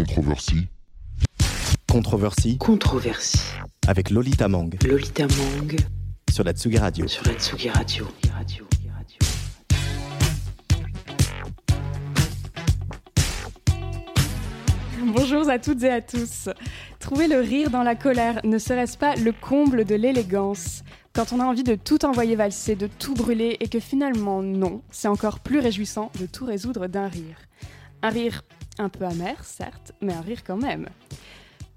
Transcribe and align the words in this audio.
Controversie. 0.00 0.66
Controversie 1.86 2.56
Controversie. 2.56 3.38
avec 3.86 4.08
Lolita 4.08 4.48
Mang 4.48 4.74
Lolita 4.82 5.26
Mang 5.26 5.76
sur 6.32 6.42
la 6.42 6.52
Tsugi 6.52 6.78
Radio. 6.78 7.06
sur 7.06 7.22
la 7.26 7.34
Tsugi 7.34 7.68
Radio. 7.68 8.08
Radio. 8.32 8.64
Bonjour 15.04 15.50
à 15.50 15.58
toutes 15.58 15.82
et 15.82 15.90
à 15.90 16.00
tous. 16.00 16.48
Trouver 16.98 17.28
le 17.28 17.40
rire 17.40 17.68
dans 17.68 17.82
la 17.82 17.94
colère 17.94 18.40
ne 18.42 18.56
serait-ce 18.56 18.96
pas 18.96 19.16
le 19.16 19.32
comble 19.32 19.84
de 19.84 19.96
l'élégance? 19.96 20.82
Quand 21.12 21.34
on 21.34 21.40
a 21.40 21.44
envie 21.44 21.64
de 21.64 21.74
tout 21.74 22.06
envoyer 22.06 22.36
valser, 22.36 22.74
de 22.74 22.86
tout 22.86 23.12
brûler 23.12 23.58
et 23.60 23.68
que 23.68 23.80
finalement 23.80 24.42
non, 24.42 24.80
c'est 24.90 25.08
encore 25.08 25.40
plus 25.40 25.58
réjouissant 25.58 26.10
de 26.18 26.24
tout 26.24 26.46
résoudre 26.46 26.86
d'un 26.86 27.08
rire. 27.08 27.36
Un 28.02 28.08
rire 28.08 28.42
un 28.80 28.88
peu 28.88 29.04
amer, 29.04 29.44
certes, 29.44 29.92
mais 30.00 30.12
un 30.12 30.20
rire 30.20 30.42
quand 30.44 30.56
même. 30.56 30.88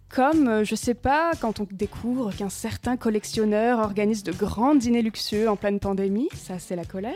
Comme, 0.09 0.47
euh, 0.47 0.63
je 0.63 0.75
sais 0.75 0.93
pas, 0.93 1.31
quand 1.39 1.59
on 1.59 1.67
découvre 1.71 2.31
qu'un 2.31 2.49
certain 2.49 2.97
collectionneur 2.97 3.79
organise 3.79 4.23
de 4.23 4.31
grands 4.31 4.75
dîners 4.75 5.01
luxueux 5.01 5.49
en 5.49 5.55
pleine 5.55 5.79
pandémie, 5.79 6.29
ça 6.35 6.59
c'est 6.59 6.75
la 6.75 6.85
colère, 6.85 7.13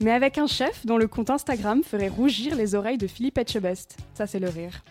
mais 0.00 0.12
avec 0.12 0.38
un 0.38 0.46
chef 0.46 0.86
dont 0.86 0.96
le 0.96 1.08
compte 1.08 1.30
Instagram 1.30 1.82
ferait 1.82 2.08
rougir 2.08 2.56
les 2.56 2.74
oreilles 2.74 2.98
de 2.98 3.06
Philippe 3.06 3.38
Etchebest, 3.38 3.98
ça 4.14 4.26
c'est 4.26 4.38
le 4.38 4.48
rire. 4.48 4.82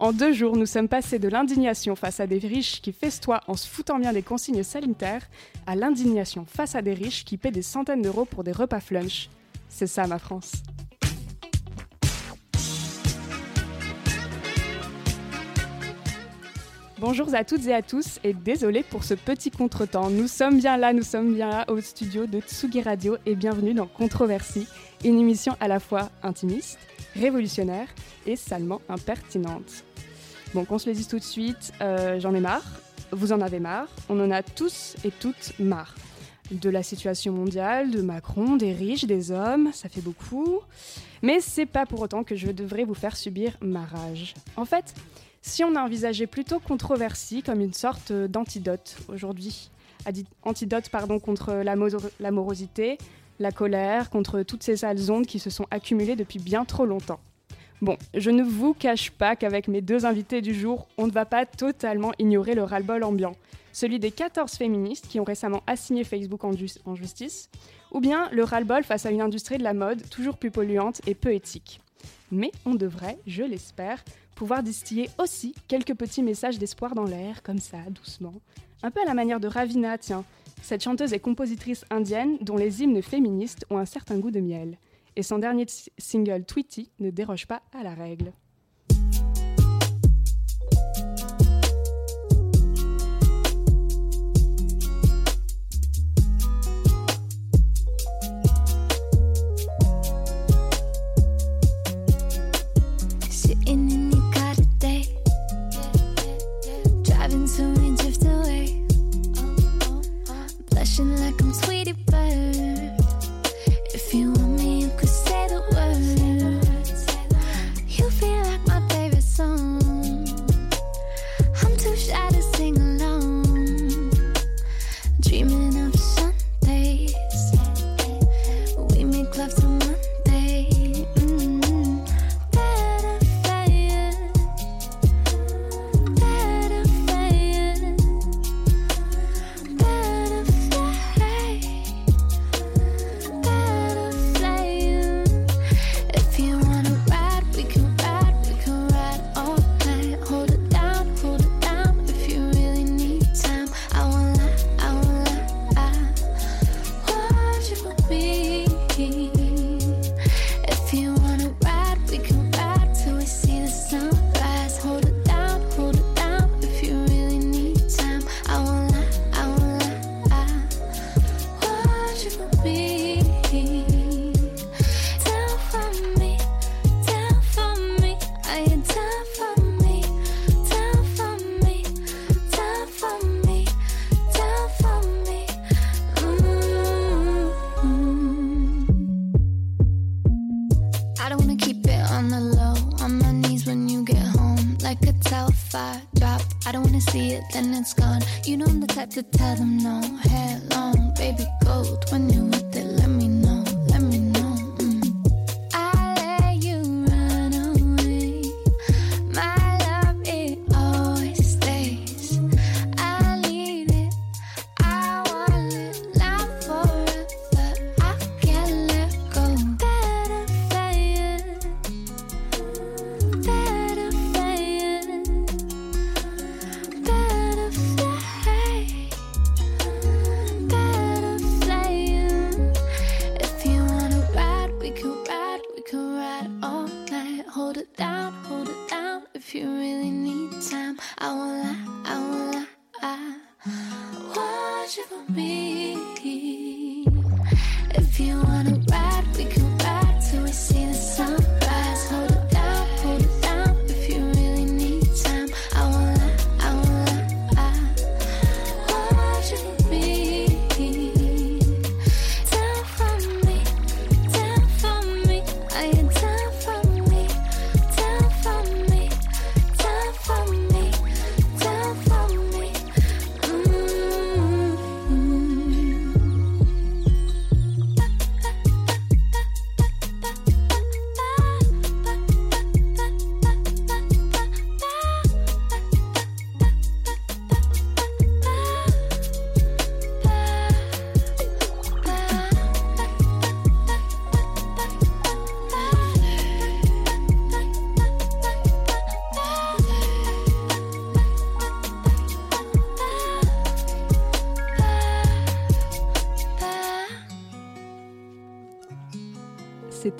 En 0.00 0.12
deux 0.12 0.32
jours, 0.32 0.56
nous 0.56 0.66
sommes 0.66 0.88
passés 0.88 1.18
de 1.18 1.28
l'indignation 1.28 1.94
face 1.94 2.20
à 2.20 2.26
des 2.26 2.38
riches 2.38 2.80
qui 2.80 2.92
festoient 2.92 3.42
en 3.46 3.54
se 3.54 3.68
foutant 3.68 3.98
bien 3.98 4.14
des 4.14 4.22
consignes 4.22 4.62
sanitaires 4.62 5.28
à 5.66 5.76
l'indignation 5.76 6.46
face 6.46 6.74
à 6.74 6.80
des 6.80 6.94
riches 6.94 7.24
qui 7.24 7.36
paient 7.36 7.50
des 7.50 7.60
centaines 7.60 8.00
d'euros 8.00 8.24
pour 8.24 8.42
des 8.42 8.52
repas 8.52 8.80
flunch. 8.80 9.28
C'est 9.68 9.86
ça 9.86 10.06
ma 10.06 10.18
France. 10.18 10.52
Bonjour 17.00 17.34
à 17.34 17.44
toutes 17.44 17.66
et 17.66 17.72
à 17.72 17.80
tous 17.80 18.20
et 18.24 18.34
désolé 18.34 18.82
pour 18.82 19.04
ce 19.04 19.14
petit 19.14 19.50
contretemps. 19.50 20.10
Nous 20.10 20.28
sommes 20.28 20.58
bien 20.58 20.76
là, 20.76 20.92
nous 20.92 21.02
sommes 21.02 21.32
bien 21.32 21.48
là 21.48 21.64
au 21.68 21.80
studio 21.80 22.26
de 22.26 22.40
Tsugi 22.40 22.82
Radio 22.82 23.16
et 23.24 23.34
bienvenue 23.36 23.72
dans 23.72 23.86
Controversie, 23.86 24.66
une 25.02 25.18
émission 25.18 25.56
à 25.60 25.68
la 25.68 25.80
fois 25.80 26.10
intimiste, 26.22 26.78
révolutionnaire 27.16 27.88
et 28.26 28.36
salement 28.36 28.82
impertinente. 28.90 29.82
Bon, 30.52 30.66
qu'on 30.66 30.76
se 30.76 30.90
le 30.90 30.94
dise 30.94 31.08
tout 31.08 31.18
de 31.18 31.24
suite, 31.24 31.72
euh, 31.80 32.20
j'en 32.20 32.34
ai 32.34 32.40
marre, 32.40 32.66
vous 33.12 33.32
en 33.32 33.40
avez 33.40 33.60
marre, 33.60 33.88
on 34.10 34.20
en 34.20 34.30
a 34.30 34.42
tous 34.42 34.96
et 35.02 35.10
toutes 35.10 35.58
marre. 35.58 35.94
De 36.50 36.68
la 36.68 36.82
situation 36.82 37.32
mondiale, 37.32 37.92
de 37.92 38.02
Macron, 38.02 38.56
des 38.56 38.74
riches, 38.74 39.06
des 39.06 39.30
hommes, 39.30 39.70
ça 39.72 39.88
fait 39.88 40.02
beaucoup. 40.02 40.58
Mais 41.22 41.40
c'est 41.40 41.64
pas 41.64 41.86
pour 41.86 42.00
autant 42.02 42.24
que 42.24 42.36
je 42.36 42.48
devrais 42.48 42.84
vous 42.84 42.92
faire 42.92 43.16
subir 43.16 43.56
ma 43.62 43.86
rage. 43.86 44.34
En 44.56 44.66
fait, 44.66 44.92
si 45.42 45.64
on 45.64 45.74
a 45.76 45.82
envisagé 45.82 46.26
plutôt 46.26 46.58
controversie 46.58 47.42
comme 47.42 47.60
une 47.60 47.72
sorte 47.72 48.12
d'antidote 48.12 48.96
aujourd'hui, 49.08 49.70
antidote 50.42 50.90
contre 51.22 51.54
la, 51.54 51.76
moso- 51.76 52.10
la 53.38 53.50
colère, 53.52 54.10
contre 54.10 54.42
toutes 54.42 54.62
ces 54.62 54.76
sales 54.76 55.10
ondes 55.10 55.26
qui 55.26 55.38
se 55.38 55.50
sont 55.50 55.66
accumulées 55.70 56.16
depuis 56.16 56.38
bien 56.38 56.64
trop 56.64 56.86
longtemps. 56.86 57.20
Bon, 57.82 57.96
je 58.14 58.30
ne 58.30 58.42
vous 58.42 58.74
cache 58.74 59.10
pas 59.10 59.36
qu'avec 59.36 59.66
mes 59.66 59.80
deux 59.80 60.04
invités 60.04 60.42
du 60.42 60.52
jour, 60.54 60.86
on 60.98 61.06
ne 61.06 61.12
va 61.12 61.24
pas 61.24 61.46
totalement 61.46 62.12
ignorer 62.18 62.54
le 62.54 62.62
ras-le-bol 62.62 63.02
ambiant, 63.02 63.32
celui 63.72 63.98
des 63.98 64.10
14 64.10 64.52
féministes 64.52 65.08
qui 65.08 65.18
ont 65.18 65.24
récemment 65.24 65.62
assigné 65.66 66.04
Facebook 66.04 66.44
en, 66.44 66.52
en 66.84 66.94
justice, 66.94 67.48
ou 67.92 68.00
bien 68.00 68.28
le 68.32 68.44
ras-le-bol 68.44 68.84
face 68.84 69.06
à 69.06 69.10
une 69.10 69.22
industrie 69.22 69.56
de 69.56 69.62
la 69.64 69.72
mode 69.72 70.06
toujours 70.10 70.36
plus 70.36 70.50
polluante 70.50 71.00
et 71.06 71.14
peu 71.14 71.32
éthique. 71.32 71.80
Mais 72.30 72.52
on 72.64 72.74
devrait, 72.74 73.18
je 73.26 73.42
l'espère, 73.42 74.04
pouvoir 74.34 74.62
distiller 74.62 75.10
aussi 75.18 75.54
quelques 75.68 75.94
petits 75.94 76.22
messages 76.22 76.58
d'espoir 76.58 76.94
dans 76.94 77.04
l'air, 77.04 77.42
comme 77.42 77.58
ça, 77.58 77.78
doucement. 77.90 78.34
Un 78.82 78.90
peu 78.90 79.00
à 79.00 79.04
la 79.04 79.14
manière 79.14 79.40
de 79.40 79.48
Ravina, 79.48 79.98
tiens, 79.98 80.24
cette 80.62 80.82
chanteuse 80.82 81.12
et 81.12 81.18
compositrice 81.18 81.84
indienne 81.90 82.38
dont 82.40 82.56
les 82.56 82.82
hymnes 82.82 83.02
féministes 83.02 83.66
ont 83.70 83.78
un 83.78 83.84
certain 83.84 84.18
goût 84.18 84.30
de 84.30 84.40
miel. 84.40 84.78
Et 85.16 85.22
son 85.22 85.38
dernier 85.38 85.66
single 85.98 86.44
Tweety 86.44 86.90
ne 87.00 87.10
déroge 87.10 87.46
pas 87.46 87.62
à 87.78 87.82
la 87.82 87.94
règle. 87.94 88.32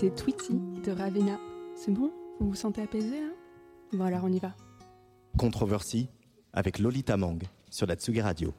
C'était 0.00 0.14
Tweety 0.14 0.54
de 0.82 0.92
Ravena. 0.92 1.38
C'est 1.74 1.90
bon? 1.90 2.10
Vous 2.38 2.48
vous 2.50 2.54
sentez 2.54 2.80
apaisé 2.82 3.20
là? 3.20 3.28
Bon 3.92 4.04
alors 4.04 4.24
on 4.24 4.32
y 4.32 4.38
va. 4.38 4.54
Controversy 5.36 6.08
avec 6.54 6.78
Lolita 6.78 7.18
Mang 7.18 7.38
sur 7.70 7.86
la 7.86 7.96
Tsugi 7.96 8.22
Radio. 8.22 8.54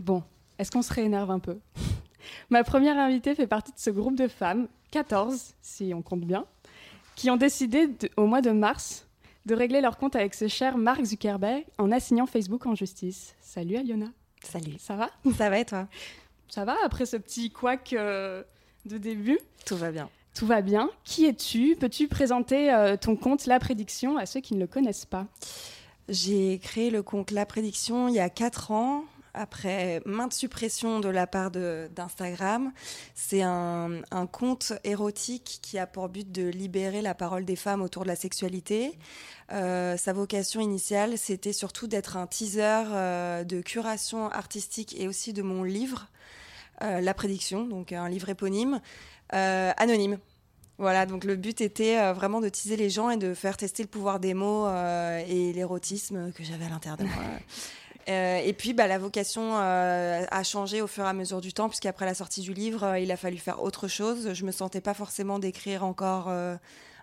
Bon, 0.00 0.24
est-ce 0.58 0.72
qu'on 0.72 0.82
se 0.82 0.92
réénerve 0.92 1.30
un 1.30 1.38
peu? 1.38 1.58
Ma 2.50 2.64
première 2.64 2.98
invitée 2.98 3.34
fait 3.36 3.46
partie 3.46 3.72
de 3.72 3.78
ce 3.78 3.90
groupe 3.90 4.16
de 4.16 4.26
femmes, 4.26 4.66
14 4.90 5.54
si 5.62 5.92
on 5.94 6.02
compte 6.02 6.22
bien, 6.24 6.46
qui 7.14 7.30
ont 7.30 7.36
décidé 7.36 7.86
de- 7.86 8.10
au 8.16 8.26
mois 8.26 8.40
de 8.40 8.50
mars 8.50 9.06
de 9.46 9.54
régler 9.54 9.80
leur 9.80 9.98
compte 9.98 10.16
avec 10.16 10.34
ce 10.34 10.48
cher 10.48 10.78
Mark 10.78 11.04
Zuckerberg 11.04 11.64
en 11.78 11.92
assignant 11.92 12.26
Facebook 12.26 12.66
en 12.66 12.74
justice. 12.74 13.36
Salut 13.40 13.76
Aliona, 13.76 14.08
Salut. 14.42 14.74
ça 14.78 14.96
va? 14.96 15.10
Ça 15.36 15.48
va 15.48 15.58
et 15.60 15.64
toi? 15.64 15.86
Ça 16.48 16.64
va 16.64 16.74
après 16.84 17.06
ce 17.06 17.16
petit 17.16 17.50
couac 17.50 17.92
euh, 17.92 18.42
de 18.88 18.98
début 18.98 19.38
Tout 19.66 19.76
va 19.76 19.90
bien. 19.90 20.08
Tout 20.34 20.46
va 20.46 20.62
bien. 20.62 20.90
Qui 21.04 21.26
es-tu? 21.26 21.76
Peux-tu 21.78 22.08
présenter 22.08 22.72
euh, 22.72 22.96
ton 22.96 23.16
compte 23.16 23.46
La 23.46 23.58
Prédiction 23.58 24.16
à 24.16 24.26
ceux 24.26 24.40
qui 24.40 24.54
ne 24.54 24.60
le 24.60 24.66
connaissent 24.66 25.06
pas? 25.06 25.26
J'ai 26.08 26.58
créé 26.58 26.90
le 26.90 27.02
compte 27.02 27.30
La 27.30 27.44
Prédiction 27.44 28.08
il 28.08 28.14
y 28.14 28.20
a 28.20 28.30
4 28.30 28.70
ans, 28.70 29.04
après 29.34 30.00
maintes 30.04 30.32
suppressions 30.32 31.00
de 31.00 31.08
la 31.08 31.26
part 31.26 31.50
d'Instagram. 31.50 32.72
C'est 33.14 33.42
un, 33.42 34.00
un 34.10 34.26
compte 34.26 34.72
érotique 34.84 35.60
qui 35.62 35.78
a 35.78 35.86
pour 35.86 36.08
but 36.08 36.30
de 36.30 36.48
libérer 36.48 37.02
la 37.02 37.14
parole 37.14 37.44
des 37.44 37.56
femmes 37.56 37.82
autour 37.82 38.02
de 38.02 38.08
la 38.08 38.16
sexualité. 38.16 38.98
Euh, 39.52 39.96
sa 39.96 40.12
vocation 40.12 40.60
initiale, 40.60 41.16
c'était 41.16 41.52
surtout 41.52 41.86
d'être 41.86 42.16
un 42.16 42.26
teaser 42.26 42.84
euh, 42.90 43.44
de 43.44 43.60
curation 43.60 44.30
artistique 44.30 44.98
et 44.98 45.08
aussi 45.08 45.32
de 45.32 45.42
mon 45.42 45.62
livre, 45.62 46.08
La 46.80 47.14
Prédiction, 47.14 47.66
donc 47.66 47.92
un 47.92 48.08
livre 48.08 48.28
éponyme, 48.28 48.80
euh, 49.34 49.72
anonyme. 49.76 50.18
Voilà, 50.78 51.06
donc 51.06 51.24
le 51.24 51.34
but 51.34 51.60
était 51.60 51.98
euh, 51.98 52.12
vraiment 52.12 52.40
de 52.40 52.48
teaser 52.48 52.76
les 52.76 52.88
gens 52.88 53.10
et 53.10 53.16
de 53.16 53.34
faire 53.34 53.56
tester 53.56 53.82
le 53.82 53.88
pouvoir 53.88 54.20
des 54.20 54.32
mots 54.32 54.66
euh, 54.66 55.20
et 55.26 55.52
l'érotisme 55.52 56.30
que 56.32 56.44
j'avais 56.44 56.66
à 56.66 56.68
l'intérieur 56.68 56.96
de 56.96 57.04
moi. 57.04 57.14
Euh, 58.08 58.38
et 58.38 58.52
puis, 58.52 58.72
bah, 58.72 58.86
la 58.86 58.98
vocation 58.98 59.58
euh, 59.58 60.24
a 60.30 60.42
changé 60.42 60.80
au 60.80 60.86
fur 60.86 61.04
et 61.04 61.08
à 61.08 61.12
mesure 61.12 61.40
du 61.40 61.52
temps, 61.52 61.68
puisqu'après 61.68 62.06
la 62.06 62.14
sortie 62.14 62.40
du 62.40 62.54
livre, 62.54 62.84
euh, 62.84 62.98
il 62.98 63.10
a 63.10 63.16
fallu 63.16 63.36
faire 63.38 63.62
autre 63.62 63.88
chose. 63.88 64.32
Je 64.32 64.44
me 64.44 64.52
sentais 64.52 64.80
pas 64.80 64.94
forcément 64.94 65.38
d'écrire 65.38 65.84
encore 65.84 66.28
euh, 66.28 66.56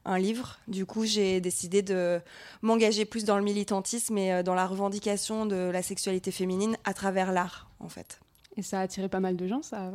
un 0.06 0.18
livre. 0.18 0.57
Du 0.68 0.86
coup, 0.86 1.06
j'ai 1.06 1.42
décidé 1.42 1.81
de 1.81 2.19
m'engager 2.62 3.06
plus 3.06 3.24
dans 3.24 3.38
le 3.38 3.44
militantisme 3.44 4.18
et 4.18 4.33
euh, 4.33 4.42
dans 4.42 4.56
la 4.56 4.66
revendication 4.66 5.45
de 5.45 5.69
la 5.69 5.83
sexualité 5.83 6.31
féminine 6.31 6.77
à 6.86 6.94
travers 6.94 7.31
l'art, 7.31 7.69
en 7.80 7.89
fait. 7.89 8.19
Et 8.57 8.62
ça 8.62 8.80
a 8.80 8.84
attiré 8.84 9.10
pas 9.10 9.19
mal 9.19 9.36
de 9.36 9.48
gens, 9.48 9.62
ça. 9.62 9.81
euh. 9.88 9.92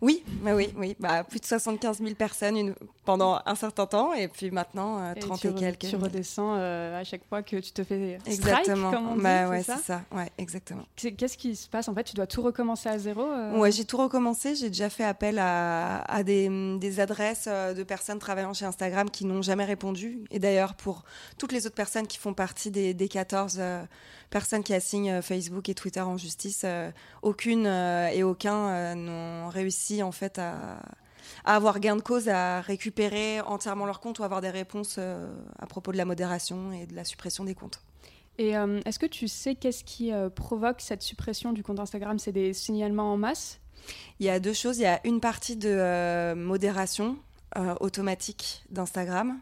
Oui, 0.00 0.22
bah 0.42 0.54
oui, 0.54 0.68
oui. 0.76 0.94
Bah, 1.00 1.24
plus 1.24 1.40
de 1.40 1.44
75 1.44 1.98
000 1.98 2.14
personnes 2.14 2.56
une- 2.56 2.74
pendant 3.04 3.40
un 3.44 3.54
certain 3.56 3.86
temps, 3.86 4.12
et 4.12 4.28
puis 4.28 4.50
maintenant, 4.52 5.00
euh, 5.00 5.14
Et 5.16 5.20
30 5.20 5.40
tu, 5.40 5.48
et, 5.48 5.54
quelques. 5.54 5.88
tu 5.88 5.96
redescends 5.96 6.54
euh, 6.56 7.00
à 7.00 7.02
chaque 7.04 7.24
fois 7.28 7.42
que 7.42 7.56
tu 7.56 7.72
te 7.72 7.82
fais 7.82 8.18
strike, 8.20 8.34
Exactement. 8.38 8.90
comme 8.92 9.08
on 9.08 9.16
dit, 9.16 9.22
bah 9.22 9.48
ouais, 9.48 9.62
c'est 9.64 9.76
ça. 9.78 10.02
Ouais, 10.12 10.30
exactement. 10.38 10.84
Qu'est-ce 10.94 11.36
qui 11.36 11.56
se 11.56 11.68
passe 11.68 11.88
En 11.88 11.94
fait, 11.94 12.04
tu 12.04 12.14
dois 12.14 12.26
tout 12.28 12.42
recommencer 12.42 12.88
à 12.88 12.98
zéro 12.98 13.22
euh 13.22 13.58
Ouais, 13.58 13.72
j'ai 13.72 13.84
tout 13.84 13.96
recommencé. 13.96 14.54
J'ai 14.54 14.68
déjà 14.68 14.88
fait 14.88 15.04
appel 15.04 15.38
à, 15.40 16.02
à 16.02 16.22
des, 16.22 16.48
des 16.78 17.00
adresses 17.00 17.46
euh, 17.48 17.74
de 17.74 17.82
personnes 17.82 18.18
travaillant 18.20 18.54
chez 18.54 18.66
Instagram 18.66 19.10
qui 19.10 19.24
n'ont 19.24 19.42
jamais 19.42 19.64
répondu. 19.64 20.20
Et 20.30 20.38
d'ailleurs, 20.38 20.74
pour 20.74 21.02
toutes 21.38 21.50
les 21.52 21.66
autres 21.66 21.74
personnes 21.74 22.06
qui 22.06 22.18
font 22.18 22.34
partie 22.34 22.70
des, 22.70 22.94
des 22.94 23.08
14 23.08 23.56
euh, 23.58 23.82
personnes 24.30 24.62
qui 24.62 24.74
assignent 24.74 25.10
euh, 25.10 25.22
Facebook 25.22 25.68
et 25.68 25.74
Twitter 25.74 26.00
en 26.00 26.16
justice, 26.16 26.62
euh, 26.64 26.90
aucune 27.22 27.66
euh, 27.66 28.08
et 28.08 28.22
aucun 28.22 28.94
n'ont 28.94 29.48
réussi 29.48 30.02
en 30.02 30.12
fait 30.12 30.38
à, 30.38 30.80
à 31.44 31.56
avoir 31.56 31.80
gain 31.80 31.96
de 31.96 32.02
cause, 32.02 32.28
à 32.28 32.60
récupérer 32.60 33.40
entièrement 33.40 33.86
leur 33.86 34.00
compte 34.00 34.18
ou 34.18 34.24
avoir 34.24 34.40
des 34.40 34.50
réponses 34.50 34.96
euh, 34.98 35.28
à 35.58 35.66
propos 35.66 35.92
de 35.92 35.96
la 35.96 36.04
modération 36.04 36.72
et 36.72 36.86
de 36.86 36.94
la 36.94 37.04
suppression 37.04 37.44
des 37.44 37.54
comptes. 37.54 37.80
Et 38.38 38.56
euh, 38.56 38.80
est-ce 38.84 38.98
que 38.98 39.06
tu 39.06 39.28
sais 39.28 39.54
qu'est-ce 39.54 39.84
qui 39.84 40.12
euh, 40.12 40.28
provoque 40.28 40.80
cette 40.80 41.02
suppression 41.02 41.52
du 41.52 41.62
compte 41.62 41.80
Instagram? 41.80 42.18
C'est 42.18 42.32
des 42.32 42.52
signalements 42.52 43.12
en 43.12 43.16
masse? 43.16 43.60
Il 44.20 44.26
y 44.26 44.30
a 44.30 44.40
deux 44.40 44.52
choses. 44.52 44.78
Il 44.78 44.82
y 44.82 44.86
a 44.86 45.00
une 45.04 45.20
partie 45.20 45.56
de 45.56 46.34
modération 46.34 47.16
automatique 47.80 48.64
d'Instagram 48.68 49.38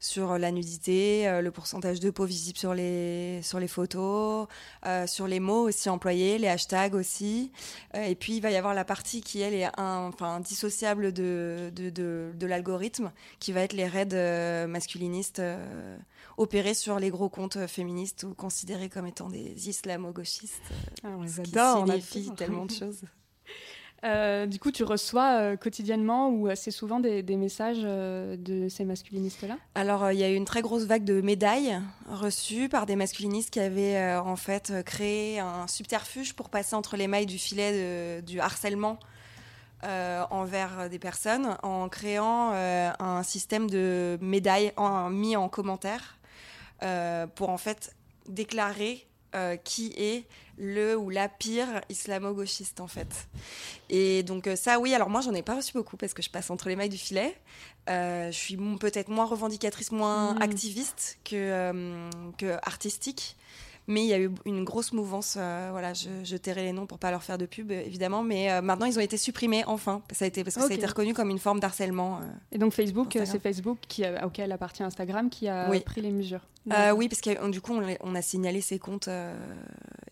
sur 0.00 0.38
la 0.38 0.50
nudité, 0.50 1.26
euh, 1.28 1.40
le 1.40 1.50
pourcentage 1.50 2.00
de 2.00 2.10
peau 2.10 2.24
visible 2.24 2.58
sur 2.58 2.74
les, 2.74 3.40
sur 3.42 3.58
les 3.58 3.68
photos, 3.68 4.46
euh, 4.86 5.06
sur 5.06 5.26
les 5.26 5.40
mots 5.40 5.68
aussi 5.68 5.88
employés, 5.88 6.38
les 6.38 6.48
hashtags 6.48 6.94
aussi. 6.94 7.50
Euh, 7.94 8.02
et 8.02 8.14
puis, 8.14 8.36
il 8.36 8.40
va 8.40 8.50
y 8.50 8.56
avoir 8.56 8.74
la 8.74 8.84
partie 8.84 9.20
qui, 9.20 9.40
elle, 9.40 9.54
est 9.54 9.68
un, 9.78 10.10
enfin, 10.12 10.40
dissociable 10.40 11.12
de, 11.12 11.70
de, 11.74 11.90
de, 11.90 12.32
de 12.34 12.46
l'algorithme, 12.46 13.12
qui 13.40 13.52
va 13.52 13.62
être 13.62 13.72
les 13.72 13.86
raids 13.86 14.08
euh, 14.12 14.66
masculinistes 14.66 15.38
euh, 15.38 15.96
opérés 16.36 16.74
sur 16.74 16.98
les 16.98 17.10
gros 17.10 17.28
comptes 17.28 17.66
féministes 17.66 18.24
ou 18.24 18.34
considérés 18.34 18.88
comme 18.88 19.06
étant 19.06 19.28
des 19.28 19.68
islamo-gauchistes, 19.68 20.62
ah, 21.02 21.08
on 21.16 21.22
les 21.22 21.40
adore, 21.40 21.84
on 21.84 21.88
adore. 21.88 22.36
tellement 22.36 22.66
de 22.66 22.72
choses. 22.72 23.02
Euh, 24.06 24.46
du 24.46 24.58
coup, 24.58 24.70
tu 24.70 24.84
reçois 24.84 25.40
euh, 25.40 25.56
quotidiennement 25.56 26.28
ou 26.28 26.46
assez 26.46 26.70
souvent 26.70 27.00
des, 27.00 27.22
messages 27.36 27.82
euh, 27.82 28.36
de 28.36 28.68
ces 28.68 28.84
masculinistes-là? 28.84 29.56
Alors, 29.74 30.12
il 30.12 30.18
y 30.18 30.22
a 30.22 30.30
eu 30.30 30.34
une 30.34 30.44
très 30.44 30.62
grosse 30.62 30.84
vague 30.84 31.04
de 31.04 31.20
médailles 31.20 31.80
reçues 32.08 32.68
par 32.68 32.86
des 32.86 32.94
masculinistes 32.94 33.50
qui 33.50 33.60
avaient 33.60 34.14
en 34.16 34.36
fait 34.36 34.72
créé 34.84 35.40
un 35.40 35.66
subterfuge 35.66 36.34
pour 36.34 36.50
passer 36.50 36.76
entre 36.76 36.96
les 36.96 37.08
mailles 37.08 37.26
du 37.26 37.38
filet 37.38 38.22
du 38.22 38.40
harcèlement 38.40 38.98
envers 39.82 40.88
des 40.90 40.98
personnes 40.98 41.56
en 41.62 41.88
créant 41.88 42.50
un 42.52 43.22
système 43.22 43.68
de 43.68 44.18
médailles 44.20 44.72
mis 45.10 45.36
en 45.36 45.48
commentaire 45.48 46.18
pour 47.34 47.50
en 47.50 47.58
fait 47.58 47.94
déclarer 48.28 49.05
euh, 49.34 49.56
qui 49.56 49.92
est 49.96 50.24
le 50.58 50.96
ou 50.96 51.10
la 51.10 51.28
pire 51.28 51.80
islamo-gauchiste 51.90 52.80
en 52.80 52.86
fait. 52.86 53.28
Et 53.90 54.22
donc 54.22 54.46
euh, 54.46 54.56
ça 54.56 54.78
oui, 54.78 54.94
alors 54.94 55.10
moi 55.10 55.20
j'en 55.20 55.34
ai 55.34 55.42
pas 55.42 55.56
reçu 55.56 55.72
beaucoup 55.74 55.96
parce 55.96 56.14
que 56.14 56.22
je 56.22 56.30
passe 56.30 56.50
entre 56.50 56.68
les 56.68 56.76
mailles 56.76 56.88
du 56.88 56.96
filet. 56.98 57.36
Euh, 57.88 58.30
je 58.32 58.36
suis 58.36 58.56
peut-être 58.80 59.08
moins 59.08 59.26
revendicatrice, 59.26 59.92
moins 59.92 60.34
Mhm. 60.34 60.42
activiste 60.42 61.18
que, 61.24 61.36
euh, 61.36 62.10
que 62.38 62.56
artistique. 62.62 63.36
Mais 63.88 64.02
il 64.02 64.08
y 64.08 64.14
a 64.14 64.18
eu 64.18 64.30
une 64.44 64.64
grosse 64.64 64.92
mouvance. 64.92 65.36
euh, 65.38 65.68
voilà, 65.70 65.94
je, 65.94 66.08
je 66.24 66.36
tairai 66.36 66.64
les 66.64 66.72
noms 66.72 66.86
pour 66.86 66.98
pas 66.98 67.10
leur 67.12 67.22
faire 67.22 67.38
de 67.38 67.46
pub, 67.46 67.70
évidemment. 67.70 68.22
Mais 68.24 68.50
euh, 68.50 68.60
maintenant, 68.60 68.86
ils 68.86 68.98
ont 68.98 69.02
été 69.02 69.16
supprimés, 69.16 69.62
enfin. 69.66 70.02
Ça 70.12 70.24
a 70.24 70.28
été, 70.28 70.42
parce 70.42 70.56
que 70.56 70.62
ça 70.62 70.68
a 70.68 70.72
été 70.74 70.86
reconnu 70.86 71.14
comme 71.14 71.30
une 71.30 71.38
forme 71.38 71.60
d'harcèlement. 71.60 72.18
euh. 72.18 72.22
Et 72.52 72.58
donc 72.58 72.72
Facebook, 72.72 73.14
euh, 73.16 73.24
c'est 73.24 73.38
Facebook 73.38 73.78
qui, 73.86 74.04
a- 74.04 74.26
auquel 74.26 74.50
appartient 74.50 74.82
Instagram 74.82 75.30
qui 75.30 75.46
a 75.48 75.70
Oui. 75.70 75.80
pris 75.80 76.00
les 76.00 76.10
mesures. 76.10 76.40
Euh, 76.72 76.90
oui, 76.90 77.08
parce 77.08 77.20
que 77.20 77.30
euh, 77.30 77.48
du 77.48 77.60
coup, 77.60 77.78
on, 78.00 78.14
a 78.16 78.22
signalé 78.22 78.60
ces 78.60 78.80
comptes 78.80 79.06
euh, 79.06 79.32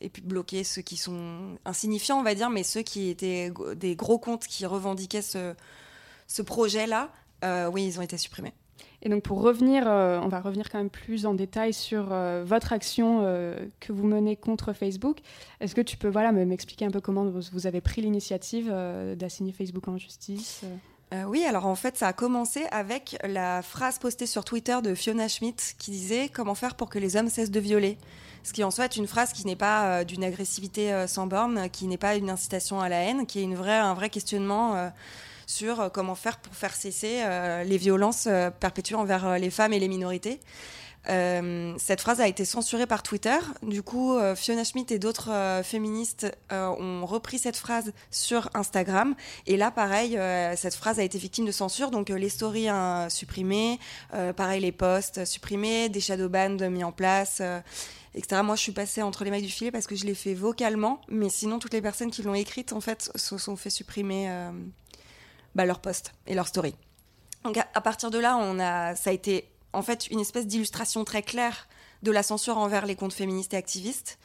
et 0.01 0.09
puis 0.09 0.23
bloqué 0.23 0.63
ceux 0.63 0.83
qui 0.83 0.97
sont 0.97 1.57
insignifiants, 1.65 2.21
on 2.21 2.23
va 2.23 2.37
dire, 2.37 2.49
mais 2.51 2.63
ceux 2.63 2.83
qui 2.83 3.09
étaient 3.09 3.51
des 3.75 3.97
gros 3.97 4.19
comptes 4.21 4.47
qui 4.47 4.65
revendiquaient 4.65 5.21
ce, 5.21 5.53
ce 6.29 6.43
projet-là, 6.43 7.11
euh, 7.45 7.69
oui, 7.69 7.85
ils 7.87 7.99
ont 7.99 8.03
été 8.03 8.17
supprimés. 8.19 8.53
Et 9.03 9.09
donc 9.11 9.23
pour 9.23 9.43
revenir, 9.43 9.85
euh, 9.87 10.19
on 10.23 10.29
va 10.29 10.41
revenir 10.41 10.71
quand 10.71 10.79
même 10.79 10.89
plus 10.91 11.27
en 11.27 11.35
détail 11.35 11.75
sur 11.75 12.09
euh, 12.11 12.43
votre 12.47 12.73
action 12.73 13.21
euh, 13.23 13.55
que 13.81 13.93
vous 13.93 14.07
menez 14.07 14.35
contre 14.35 14.73
Facebook. 14.73 15.19
Est-ce 15.61 15.75
que 15.75 15.83
tu 15.83 15.99
peux 15.99 16.09
voilà, 16.09 16.33
me- 16.33 16.47
m'expliquer 16.47 16.87
un 16.87 16.91
peu 16.91 17.03
comment 17.03 17.27
vous, 17.27 17.67
avez 17.67 17.83
pris 17.83 18.01
l'initiative 18.01 18.75
d'assigner 19.17 19.53
Facebook 19.53 19.87
en 19.89 19.99
justice 19.99 20.63
oui, 21.29 21.45
alors 21.45 21.67
en 21.67 21.77
fait, 21.77 21.97
ça 21.97 22.09
a 22.09 22.13
commencé 22.13 22.65
avec 22.73 23.17
la 23.23 23.63
phrase 23.63 24.01
postée 24.01 24.27
sur 24.27 24.45
Twitter 24.45 24.77
de 24.83 24.97
Fiona 24.97 25.29
Schmidt 25.29 25.63
qui 25.79 25.93
disait 25.93 26.29
Comment 26.29 26.57
faire 26.57 26.75
pour 26.75 26.89
que 26.89 26.99
les 26.99 27.15
hommes 27.15 27.29
cessent 27.29 27.53
de 27.53 27.61
violer? 27.61 27.99
Ce 28.43 28.53
qui 28.53 28.65
en 28.65 28.73
soit 28.73 28.97
une 28.97 29.07
phrase 29.07 29.33
qui 29.33 29.47
n'est 29.47 29.55
pas 29.55 30.05
d'une 30.05 30.25
agressivité 30.25 31.05
sans 31.07 31.29
borne, 31.29 31.71
qui 31.71 31.87
n'est 31.87 31.99
pas 31.99 32.17
une 32.17 32.31
incitation 32.31 32.81
à 32.81 32.89
la 32.89 32.97
haine, 33.03 33.27
qui 33.27 33.39
est 33.39 33.45
une 33.45 33.55
vraie, 33.55 33.79
un 33.79 33.95
vrai 33.95 34.11
questionnement 34.11 34.91
sur 35.47 35.81
euh, 35.81 35.89
comment 35.89 36.15
faire 36.15 36.39
pour 36.39 36.55
faire 36.55 36.75
cesser 36.75 37.21
euh, 37.23 37.65
les 37.65 37.79
violences 37.79 38.27
euh, 38.27 38.51
perpétuées 38.51 38.97
envers 38.97 39.39
les 39.39 39.51
femmes 39.51 39.73
et 39.73 39.79
les 39.79 39.89
minorités. 39.89 40.41
Cette 41.07 42.01
phrase 42.01 42.23
a 42.23 42.29
été 42.29 42.47
censurée 42.47 42.87
par 42.87 43.03
Twitter. 43.03 43.37
Du 43.63 43.83
coup, 43.83 44.17
Fiona 44.37 44.65
Schmidt 44.65 44.95
et 44.95 44.99
d'autres 44.99 45.61
féministes 45.63 46.27
ont 46.51 47.05
repris 47.05 47.39
cette 47.39 47.59
phrase 47.59 47.93
sur 48.11 48.49
Instagram. 48.55 49.15
Et 49.47 49.59
là, 49.59 49.71
pareil, 49.71 50.19
cette 50.57 50.75
phrase 50.75 50.99
a 50.99 51.03
été 51.03 51.19
victime 51.19 51.45
de 51.45 51.53
censure. 51.53 51.91
Donc, 51.91 52.09
les 52.09 52.31
stories 52.31 52.71
hein, 52.71 53.09
supprimées, 53.11 53.79
pareil, 54.35 54.63
les 54.63 54.73
posts 54.73 55.27
supprimés, 55.27 55.91
des 55.91 56.01
shadow 56.01 56.31
bans 56.31 56.71
mis 56.71 56.85
en 56.85 56.93
place. 56.93 57.43
etc. 58.15 58.41
Moi, 58.43 58.57
je 58.57 58.63
suis 58.63 58.73
passée 58.73 59.03
entre 59.03 59.25
les 59.25 59.31
mailles 59.31 59.43
du 59.43 59.51
filet 59.51 59.71
parce 59.71 59.87
que 59.87 59.97
je 59.97 60.07
l'ai 60.07 60.15
fait 60.15 60.33
vocalement, 60.33 61.03
mais 61.11 61.29
sinon, 61.29 61.59
toutes 61.59 61.75
les 61.75 61.83
personnes 61.83 62.11
qui 62.11 62.23
l'ont 62.23 62.33
écrite, 62.33 62.73
en 62.73 62.81
fait, 62.81 63.11
se 63.15 63.37
sont 63.37 63.57
fait 63.57 63.69
supprimer 63.69 64.31
bah, 65.55 65.67
leurs 65.67 65.81
posts 65.81 66.13
et 66.27 66.35
leurs 66.35 66.49
stories. 66.49 66.77
Donc, 67.45 67.57
à, 67.59 67.67
à 67.75 67.81
partir 67.81 68.11
de 68.11 68.19
là, 68.19 68.37
on 68.37 68.59
a, 68.59 68.95
ça 68.95 69.11
a 69.11 69.13
été 69.13 69.49
en 69.73 69.83
fait 69.83 70.07
une 70.09 70.21
espèce 70.21 70.47
d'illustration 70.47 71.05
très 71.05 71.23
claire 71.23 71.69
de 72.03 72.11
la 72.11 72.23
censure 72.23 72.59
envers 72.59 72.87
les 72.87 72.97
comptes 72.97 73.13
féministes 73.13 73.55
et 73.55 73.57
activistes. 73.57 74.19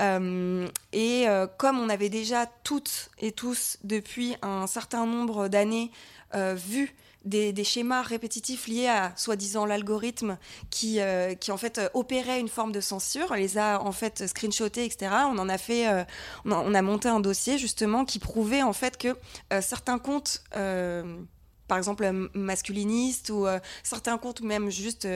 Euh, 0.00 0.68
et 0.92 1.28
euh, 1.28 1.46
comme 1.46 1.78
on 1.78 1.88
avait 1.88 2.08
déjà 2.08 2.46
toutes 2.62 3.10
et 3.18 3.32
tous 3.32 3.78
depuis 3.82 4.36
un 4.42 4.66
certain 4.68 5.06
nombre 5.06 5.48
d'années 5.48 5.90
euh, 6.34 6.54
vu 6.54 6.94
des, 7.24 7.64
schémas 7.64 8.02
répétitifs 8.02 8.66
liés 8.68 8.88
à 8.88 9.12
soi-disant 9.16 9.66
l'algorithme 9.66 10.38
qui, 10.70 11.00
euh, 11.00 11.34
qui 11.34 11.52
en 11.52 11.56
fait 11.56 11.78
euh, 11.78 11.88
opérait 11.94 12.40
une 12.40 12.48
forme 12.48 12.72
de 12.72 12.80
censure, 12.80 13.34
les 13.34 13.58
a 13.58 13.82
en 13.82 13.92
fait 13.92 14.26
screenshotés, 14.26 14.84
etc. 14.84 15.10
On 15.26 15.38
en 15.38 15.48
a 15.48 15.58
fait, 15.58 15.88
euh, 15.88 16.04
on, 16.44 16.52
a, 16.52 16.56
on 16.56 16.74
a 16.74 16.82
monté 16.82 17.08
un 17.08 17.20
dossier 17.20 17.58
justement 17.58 18.04
qui 18.04 18.18
prouvait 18.18 18.62
en 18.62 18.72
fait 18.72 18.96
que 18.96 19.16
certains 19.60 19.98
comptes, 19.98 20.42
par 20.52 21.76
exemple 21.76 22.10
masculinistes 22.34 23.30
ou 23.30 23.46
certains 23.82 24.18
comptes 24.18 24.40
même 24.40 24.70
juste, 24.70 25.06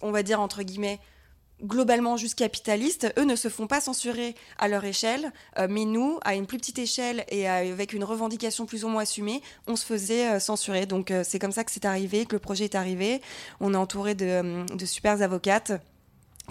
on 0.00 0.10
va 0.10 0.22
dire 0.22 0.40
entre 0.40 0.62
guillemets 0.62 1.00
globalement 1.64 2.16
juste 2.16 2.36
capitalistes, 2.38 3.12
eux 3.18 3.24
ne 3.24 3.34
se 3.36 3.48
font 3.48 3.66
pas 3.66 3.80
censurer 3.80 4.34
à 4.58 4.68
leur 4.68 4.84
échelle, 4.84 5.32
euh, 5.58 5.66
mais 5.68 5.84
nous, 5.84 6.18
à 6.24 6.34
une 6.34 6.46
plus 6.46 6.58
petite 6.58 6.78
échelle 6.78 7.24
et 7.30 7.48
avec 7.48 7.92
une 7.92 8.04
revendication 8.04 8.64
plus 8.66 8.84
ou 8.84 8.88
moins 8.88 9.02
assumée, 9.02 9.42
on 9.66 9.74
se 9.76 9.84
faisait 9.84 10.28
euh, 10.28 10.38
censurer. 10.40 10.86
Donc 10.86 11.10
euh, 11.10 11.22
c'est 11.24 11.38
comme 11.38 11.52
ça 11.52 11.64
que 11.64 11.70
c'est 11.72 11.84
arrivé, 11.84 12.26
que 12.26 12.34
le 12.36 12.38
projet 12.38 12.64
est 12.64 12.74
arrivé. 12.74 13.20
On 13.60 13.74
est 13.74 13.76
entouré 13.76 14.14
de, 14.14 14.64
de 14.74 14.86
super 14.86 15.20
avocates 15.20 15.72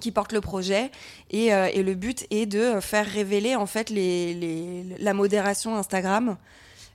qui 0.01 0.11
portent 0.11 0.33
le 0.33 0.41
projet 0.41 0.91
et, 1.31 1.47
et 1.47 1.81
le 1.81 1.95
but 1.95 2.27
est 2.29 2.45
de 2.45 2.79
faire 2.81 3.07
révéler 3.07 3.55
en 3.55 3.65
fait 3.65 3.89
les, 3.89 4.35
les- 4.35 4.83
la 4.99 5.13
modération 5.15 5.75
Instagram 5.75 6.37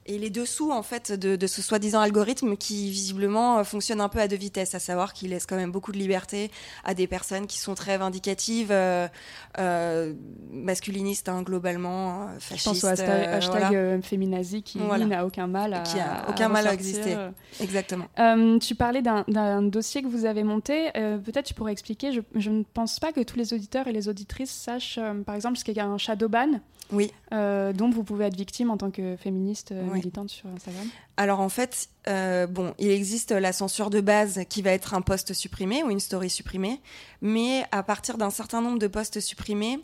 et 0.06 0.18
les 0.18 0.30
dessous 0.30 0.72
en 0.72 0.82
fait 0.82 1.12
de, 1.12 1.36
de 1.36 1.46
ce 1.46 1.62
soi-disant 1.62 2.00
algorithme 2.00 2.56
qui 2.56 2.90
visiblement 2.90 3.58
euh, 3.58 3.64
fonctionne 3.64 4.00
un 4.00 4.08
peu 4.08 4.18
à 4.20 4.28
deux 4.28 4.36
vitesses, 4.36 4.74
à 4.74 4.78
savoir 4.80 5.12
qu'il 5.12 5.30
laisse 5.30 5.46
quand 5.46 5.56
même 5.56 5.70
beaucoup 5.72 5.92
de 5.92 5.98
liberté 5.98 6.50
à 6.84 6.94
des 6.94 7.06
personnes 7.06 7.46
qui 7.46 7.58
sont 7.58 7.74
très 7.74 7.98
vindicatives, 7.98 8.72
euh, 8.72 9.06
euh, 9.58 10.12
masculinistes 10.50 11.28
hein, 11.28 11.42
globalement, 11.42 12.22
euh, 12.22 12.26
Je 12.38 12.44
fascistes. 12.46 12.64
pense 12.66 12.84
au 12.84 12.86
hashtag, 12.88 13.08
euh, 13.08 13.36
hashtag, 13.36 13.60
voilà. 13.70 14.02
féminazi 14.02 14.62
qui 14.62 14.78
Voilà. 14.78 15.06
n'a 15.06 15.26
aucun 15.26 15.46
mal 15.46 15.74
à 15.74 15.80
Qui 15.80 15.98
a 16.00 16.26
aucun 16.28 16.48
mal 16.48 16.66
à 16.66 16.74
exister. 16.74 17.16
Exactement. 17.60 18.06
Tu 18.60 18.74
parlais 18.74 19.02
d'un- 19.02 19.62
dossier 19.62 20.02
que 20.02 20.08
vous 20.08 20.24
avez 20.24 20.42
monté. 20.42 20.90
Peut-être 20.92 21.46
tu 21.46 21.54
pourrais 21.54 21.72
expliquer. 21.72 22.12
Je, 22.12 22.20
je 22.34 22.50
ne 22.50 22.62
pense 22.74 22.98
pas 22.98 23.12
que 23.12 23.20
tous 23.20 23.36
les 23.36 23.52
auditeurs 23.54 23.86
et 23.88 23.92
les 23.92 24.08
auditrices 24.08 24.50
sachent, 24.50 24.98
par 25.26 25.34
exemple, 25.34 25.56
ce 25.58 25.64
qu'est 25.64 25.78
un 25.78 25.98
shadow 25.98 26.28
ban, 26.28 26.60
Oui. 26.92 27.10
euh, 27.32 27.72
dont 27.72 27.90
vous 27.90 28.04
pouvez 28.04 28.26
être 28.26 28.36
victime 28.36 28.70
en 28.70 28.76
tant 28.76 28.90
que 28.90 29.16
féministe 29.16 29.72
euh, 29.72 29.82
Oui. 29.90 29.98
militante 29.98 30.30
sur 30.30 30.48
Instagram. 30.50 30.86
Alors 31.16 31.40
en 31.40 31.48
fait, 31.48 31.88
euh, 32.08 32.46
bon, 32.46 32.74
il 32.78 32.90
existe 32.90 33.32
la 33.32 33.52
censure 33.52 33.90
de 33.90 34.00
base 34.00 34.40
qui 34.48 34.62
va 34.62 34.70
être 34.70 34.94
un 34.94 35.00
post 35.02 35.32
supprimé 35.32 35.82
ou 35.82 35.90
une 35.90 36.00
story 36.00 36.30
supprimée, 36.30 36.80
mais 37.20 37.64
à 37.70 37.82
partir 37.82 38.18
d'un 38.18 38.30
certain 38.30 38.60
nombre 38.62 38.78
de 38.78 38.86
posts 38.86 39.20
supprimés, 39.20 39.80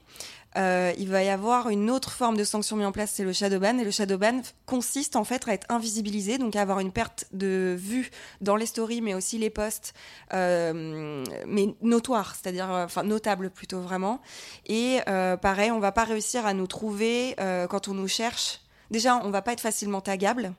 euh, 0.56 0.92
il 0.98 1.08
va 1.08 1.22
y 1.22 1.28
avoir 1.28 1.68
une 1.68 1.90
autre 1.90 2.10
forme 2.10 2.36
de 2.36 2.44
sanction 2.44 2.76
mise 2.76 2.86
en 2.86 2.92
place, 2.92 3.12
c'est 3.14 3.24
le 3.24 3.32
shadowban. 3.32 3.78
Et 3.78 3.84
le 3.84 3.90
shadowban 3.90 4.40
consiste 4.66 5.16
en 5.16 5.24
fait 5.24 5.46
à 5.48 5.52
être 5.52 5.66
invisibilisé, 5.68 6.38
donc 6.38 6.56
à 6.56 6.62
avoir 6.62 6.80
une 6.80 6.92
perte 6.92 7.26
de 7.32 7.76
vue 7.78 8.10
dans 8.40 8.56
les 8.56 8.66
stories, 8.66 9.00
mais 9.00 9.14
aussi 9.14 9.38
les 9.38 9.50
posts, 9.50 9.94
euh, 10.32 11.24
mais 11.46 11.74
notoire, 11.82 12.34
c'est-à-dire, 12.34 12.72
euh, 12.72 12.84
enfin 12.84 13.02
notable 13.02 13.50
plutôt 13.50 13.80
vraiment. 13.80 14.20
Et 14.66 15.00
pareil, 15.40 15.70
on 15.70 15.80
va 15.80 15.92
pas 15.92 16.04
réussir 16.04 16.46
à 16.46 16.54
nous 16.54 16.66
trouver 16.66 17.34
quand 17.68 17.88
on 17.88 17.94
nous 17.94 18.08
cherche. 18.08 18.60
Déjà, 18.90 19.16
on 19.24 19.30
va 19.30 19.42
pas 19.42 19.52
être 19.52 19.60
facilement 19.60 20.00
tagable. 20.00 20.54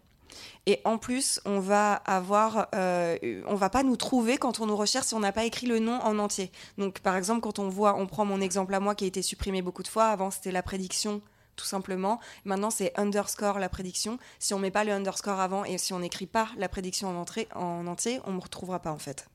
Et 0.65 0.81
en 0.86 0.98
plus, 0.98 1.39
on 1.45 1.59
va 1.59 1.93
avoir, 1.93 2.67
euh, 2.75 3.17
on 3.48 3.55
va 3.55 3.69
pas 3.69 3.83
nous 3.83 3.95
trouver 3.95 4.38
quand 4.38 4.59
on 4.59 4.65
nous 4.65 4.75
recherche 4.75 5.07
si 5.07 5.13
on 5.13 5.19
n'a 5.19 5.31
pas 5.31 5.45
écrit 5.45 5.67
le 5.67 5.79
nom 5.79 6.00
en 6.01 6.19
entier. 6.19 6.51
Donc, 6.77 7.00
par 7.00 7.15
exemple, 7.15 7.41
quand 7.41 7.59
on 7.59 7.69
voit, 7.69 7.95
on 7.95 8.07
prend 8.07 8.25
mon 8.25 8.41
exemple 8.41 8.74
à 8.74 8.79
moi 8.79 8.95
qui 8.95 9.05
a 9.05 9.07
été 9.07 9.21
supprimé 9.21 9.62
beaucoup 9.62 9.83
de 9.83 9.88
fois. 9.88 10.05
Avant, 10.05 10.31
c'était 10.31 10.51
la 10.51 10.63
prédiction, 10.63 11.21
tout 11.55 11.65
simplement. 11.65 12.19
Maintenant, 12.45 12.69
c'est 12.69 12.98
underscore 13.00 13.59
la 13.59 13.69
prédiction. 13.69 14.19
Si 14.39 14.53
on 14.53 14.59
met 14.59 14.71
pas 14.71 14.83
le 14.83 14.91
underscore 14.91 15.39
avant 15.39 15.65
et 15.65 15.77
si 15.77 15.93
on 15.93 16.00
n'écrit 16.00 16.27
pas 16.27 16.50
la 16.57 16.69
prédiction 16.69 17.09
en, 17.09 17.15
entrée, 17.15 17.48
en 17.55 17.88
entier, 17.88 18.19
on 18.25 18.33
me 18.33 18.41
retrouvera 18.41 18.79
pas 18.79 18.91
en 18.91 19.00
fait. 19.00 19.27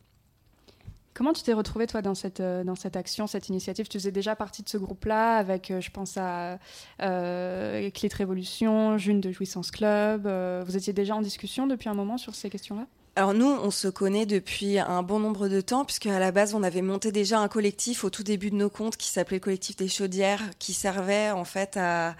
Comment 1.14 1.33
tu 1.33 1.44
t'es 1.44 1.52
retrouvée, 1.52 1.87
toi, 1.87 2.02
dans 2.02 2.16
cette, 2.16 2.40
euh, 2.40 2.64
action, 2.94 3.28
cette 3.28 3.49
initiative? 3.49 3.87
Tu 3.87 3.99
faisais 3.99 4.11
déjà 4.11 4.35
partie 4.35 4.64
de 4.64 4.68
ce 4.68 4.76
groupe-là, 4.76 5.37
avec, 5.37 5.71
euh, 5.71 5.80
je 5.80 5.90
pense 5.92 6.16
à 6.16 6.59
euh, 7.00 7.88
Clit 7.90 8.09
Révolution, 8.12 8.99
June 8.99 9.21
de 9.21 9.30
Jouissance 9.30 9.71
Club. 9.71 10.26
euh, 10.26 10.64
vous 10.66 10.76
étiez 10.76 10.92
déjà 10.92 11.14
en 11.14 11.23
discussion 11.23 11.68
depuis 11.68 11.88
un 11.88 11.94
moment 11.94 12.18
sur 12.18 12.35
ces 12.35 12.50
questions-là? 12.50 12.87
Alors 13.16 13.33
nous, 13.33 13.47
on 13.47 13.71
se 13.71 13.87
connaît 13.87 14.26
depuis 14.26 14.80
un 14.80 15.04
bon 15.04 15.21
nombre 15.21 15.47
de 15.47 15.61
temps, 15.61 15.85
puisque 15.85 16.06
à 16.06 16.18
la 16.18 16.33
base, 16.33 16.52
on 16.52 16.64
avait 16.64 16.83
monté 16.83 17.12
déjà 17.12 17.38
un 17.38 17.47
collectif 17.47 18.02
au 18.02 18.11
tout 18.11 18.25
début 18.25 18.50
de 18.50 18.56
nos 18.56 18.71
comptes 18.71 18.97
qui 18.97 19.09
s'appelait 19.09 19.37
le 19.37 19.40
collectif 19.40 19.76
des 19.76 19.87
chaudières, 19.87 20.42
qui 20.59 20.73
servait 20.73 21.30
en 21.30 21.44
fait 21.44 21.76
à, 21.76 22.16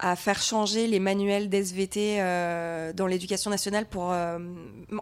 à 0.00 0.16
faire 0.16 0.42
changer 0.42 0.86
les 0.86 0.98
manuels 0.98 1.48
d'SVT 1.48 2.16
euh, 2.18 2.92
dans 2.92 3.06
l'éducation 3.06 3.50
nationale 3.50 3.86
pour 3.86 4.12
euh, 4.12 4.38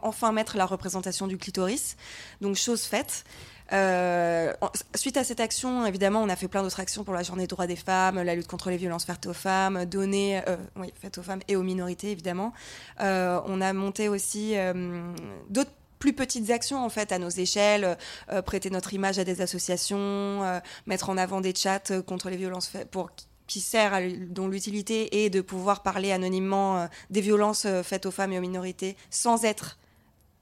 enfin 0.02 0.32
mettre 0.32 0.56
la 0.56 0.66
représentation 0.66 1.26
du 1.26 1.38
clitoris. 1.38 1.96
Donc 2.40 2.56
chose 2.56 2.82
faite. 2.82 3.24
Euh, 3.72 4.52
suite 4.94 5.16
à 5.16 5.24
cette 5.24 5.40
action, 5.40 5.84
évidemment, 5.84 6.22
on 6.22 6.28
a 6.28 6.36
fait 6.36 6.48
plein 6.48 6.62
d'autres 6.62 6.80
actions 6.80 7.04
pour 7.04 7.14
la 7.14 7.22
journée 7.22 7.44
des 7.44 7.48
droits 7.48 7.66
des 7.66 7.76
femmes, 7.76 8.20
la 8.22 8.34
lutte 8.34 8.46
contre 8.46 8.70
les 8.70 8.76
violences 8.76 9.04
faites 9.04 9.26
aux 9.26 9.34
femmes, 9.34 9.84
donner, 9.84 10.40
euh, 10.48 10.56
oui, 10.76 10.92
faites 11.00 11.18
aux 11.18 11.22
femmes 11.22 11.40
et 11.48 11.56
aux 11.56 11.62
minorités, 11.62 12.10
évidemment. 12.10 12.52
Euh, 13.00 13.40
on 13.46 13.60
a 13.60 13.72
monté 13.72 14.08
aussi 14.08 14.56
euh, 14.56 15.12
d'autres 15.50 15.72
plus 15.98 16.12
petites 16.12 16.50
actions 16.50 16.84
en 16.84 16.88
fait 16.88 17.12
à 17.12 17.18
nos 17.18 17.28
échelles, 17.28 17.98
euh, 18.30 18.40
prêter 18.42 18.70
notre 18.70 18.94
image 18.94 19.18
à 19.18 19.24
des 19.24 19.40
associations, 19.40 19.98
euh, 19.98 20.60
mettre 20.86 21.10
en 21.10 21.18
avant 21.18 21.40
des 21.40 21.54
chats 21.54 22.02
contre 22.06 22.30
les 22.30 22.36
violences 22.36 22.68
faites 22.68 22.88
pour 22.88 23.10
qui 23.48 23.60
sert 23.60 23.98
dont 24.28 24.46
l'utilité 24.46 25.24
est 25.24 25.30
de 25.30 25.40
pouvoir 25.40 25.82
parler 25.82 26.12
anonymement 26.12 26.78
euh, 26.78 26.86
des 27.10 27.20
violences 27.20 27.64
euh, 27.64 27.82
faites 27.82 28.06
aux 28.06 28.12
femmes 28.12 28.32
et 28.32 28.38
aux 28.38 28.42
minorités 28.42 28.96
sans 29.10 29.44
être 29.44 29.78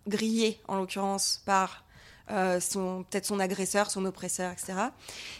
grillé 0.07 0.61
en 0.69 0.77
l'occurrence 0.77 1.43
par 1.47 1.86
euh, 2.30 2.59
son 2.61 3.04
peut-être 3.09 3.25
son 3.25 3.38
agresseur, 3.38 3.90
son 3.90 4.04
oppresseur, 4.04 4.52
etc. 4.52 4.75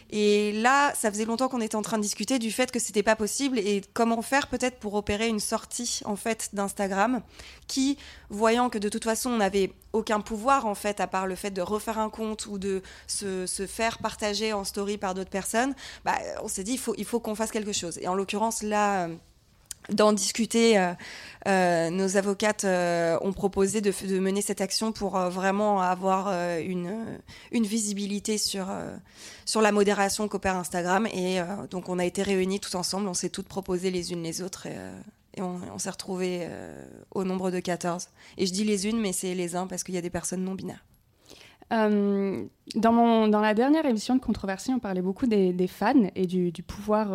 Et 0.09 0.53
là, 0.53 0.93
ça 0.95 1.11
faisait 1.11 1.25
longtemps 1.25 1.49
qu'on 1.49 1.61
était 1.61 1.75
en 1.75 1.81
train 1.81 1.97
de 1.97 2.03
discuter 2.03 2.39
du 2.39 2.51
fait 2.51 2.71
que 2.71 2.79
c'était 2.79 3.03
pas 3.03 3.15
possible 3.15 3.59
et 3.59 3.81
comment 3.93 4.21
faire 4.21 4.47
peut-être 4.47 4.79
pour 4.79 4.93
opérer 4.93 5.27
une 5.27 5.39
sortie 5.39 6.01
en 6.05 6.15
fait 6.15 6.49
d'Instagram 6.53 7.21
qui, 7.67 7.97
voyant 8.29 8.69
que 8.69 8.77
de 8.77 8.89
toute 8.89 9.03
façon 9.03 9.31
on 9.31 9.37
n'avait 9.37 9.73
aucun 9.91 10.21
pouvoir 10.21 10.65
en 10.65 10.75
fait 10.75 10.99
à 10.99 11.07
part 11.07 11.27
le 11.27 11.35
fait 11.35 11.51
de 11.51 11.61
refaire 11.61 11.99
un 11.99 12.09
compte 12.09 12.45
ou 12.45 12.57
de 12.57 12.81
se, 13.07 13.45
se 13.45 13.67
faire 13.67 13.97
partager 13.97 14.53
en 14.53 14.63
story 14.63 14.97
par 14.97 15.13
d'autres 15.13 15.29
personnes, 15.29 15.75
bah, 16.05 16.17
on 16.41 16.47
s'est 16.47 16.63
dit 16.63 16.73
il 16.73 16.79
faut 16.79 16.95
il 16.97 17.05
faut 17.05 17.19
qu'on 17.19 17.35
fasse 17.35 17.51
quelque 17.51 17.73
chose. 17.73 17.97
Et 17.99 18.07
en 18.07 18.15
l'occurrence 18.15 18.63
là. 18.63 19.09
D'en 19.89 20.13
discuter, 20.13 20.77
euh, 20.77 20.93
euh, 21.47 21.89
nos 21.89 22.17
avocates 22.17 22.65
euh, 22.65 23.17
ont 23.21 23.33
proposé 23.33 23.81
de, 23.81 23.91
mener 24.19 24.41
cette 24.41 24.61
action 24.61 24.91
pour 24.91 25.17
vraiment 25.17 25.81
avoir 25.81 26.31
une, 26.59 27.07
visibilité 27.51 28.37
sur, 28.37 28.67
sur 29.45 29.61
la 29.61 29.71
modération 29.71 30.27
qu'opère 30.27 30.57
Instagram. 30.57 31.07
Et 31.07 31.39
donc 31.69 31.89
on 31.89 31.99
a 31.99 32.05
été 32.05 32.23
réunis 32.23 32.59
tous 32.59 32.75
ensemble, 32.75 33.07
on 33.07 33.13
s'est 33.13 33.29
toutes 33.29 33.47
proposées 33.47 33.91
les 33.91 34.11
unes 34.11 34.23
les 34.23 34.41
autres 34.41 34.67
et, 34.67 35.41
on, 35.41 35.77
s'est 35.77 35.89
retrouvés 35.89 36.47
au 37.11 37.23
nombre 37.23 37.51
de 37.51 37.59
14. 37.59 38.09
Et 38.37 38.45
je 38.45 38.51
dis 38.51 38.63
les 38.63 38.87
unes, 38.87 38.99
mais 38.99 39.13
c'est 39.13 39.33
les 39.35 39.55
uns 39.55 39.67
parce 39.67 39.83
qu'il 39.83 39.95
y 39.95 39.97
a 39.97 40.01
des 40.01 40.09
personnes 40.09 40.43
non 40.43 40.55
binaires. 40.55 40.83
Dans, 41.69 42.91
mon, 42.93 43.27
dans 43.27 43.41
la 43.41 43.53
dernière 43.53 43.85
émission 43.85 44.15
de 44.15 44.21
Controversie, 44.21 44.71
on 44.71 44.79
parlait 44.79 45.01
beaucoup 45.01 45.27
des, 45.27 45.67
fans 45.67 46.09
et 46.15 46.25
du, 46.25 46.51
pouvoir 46.63 47.09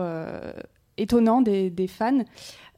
étonnant 0.96 1.40
des, 1.40 1.86
fans. 1.88 2.24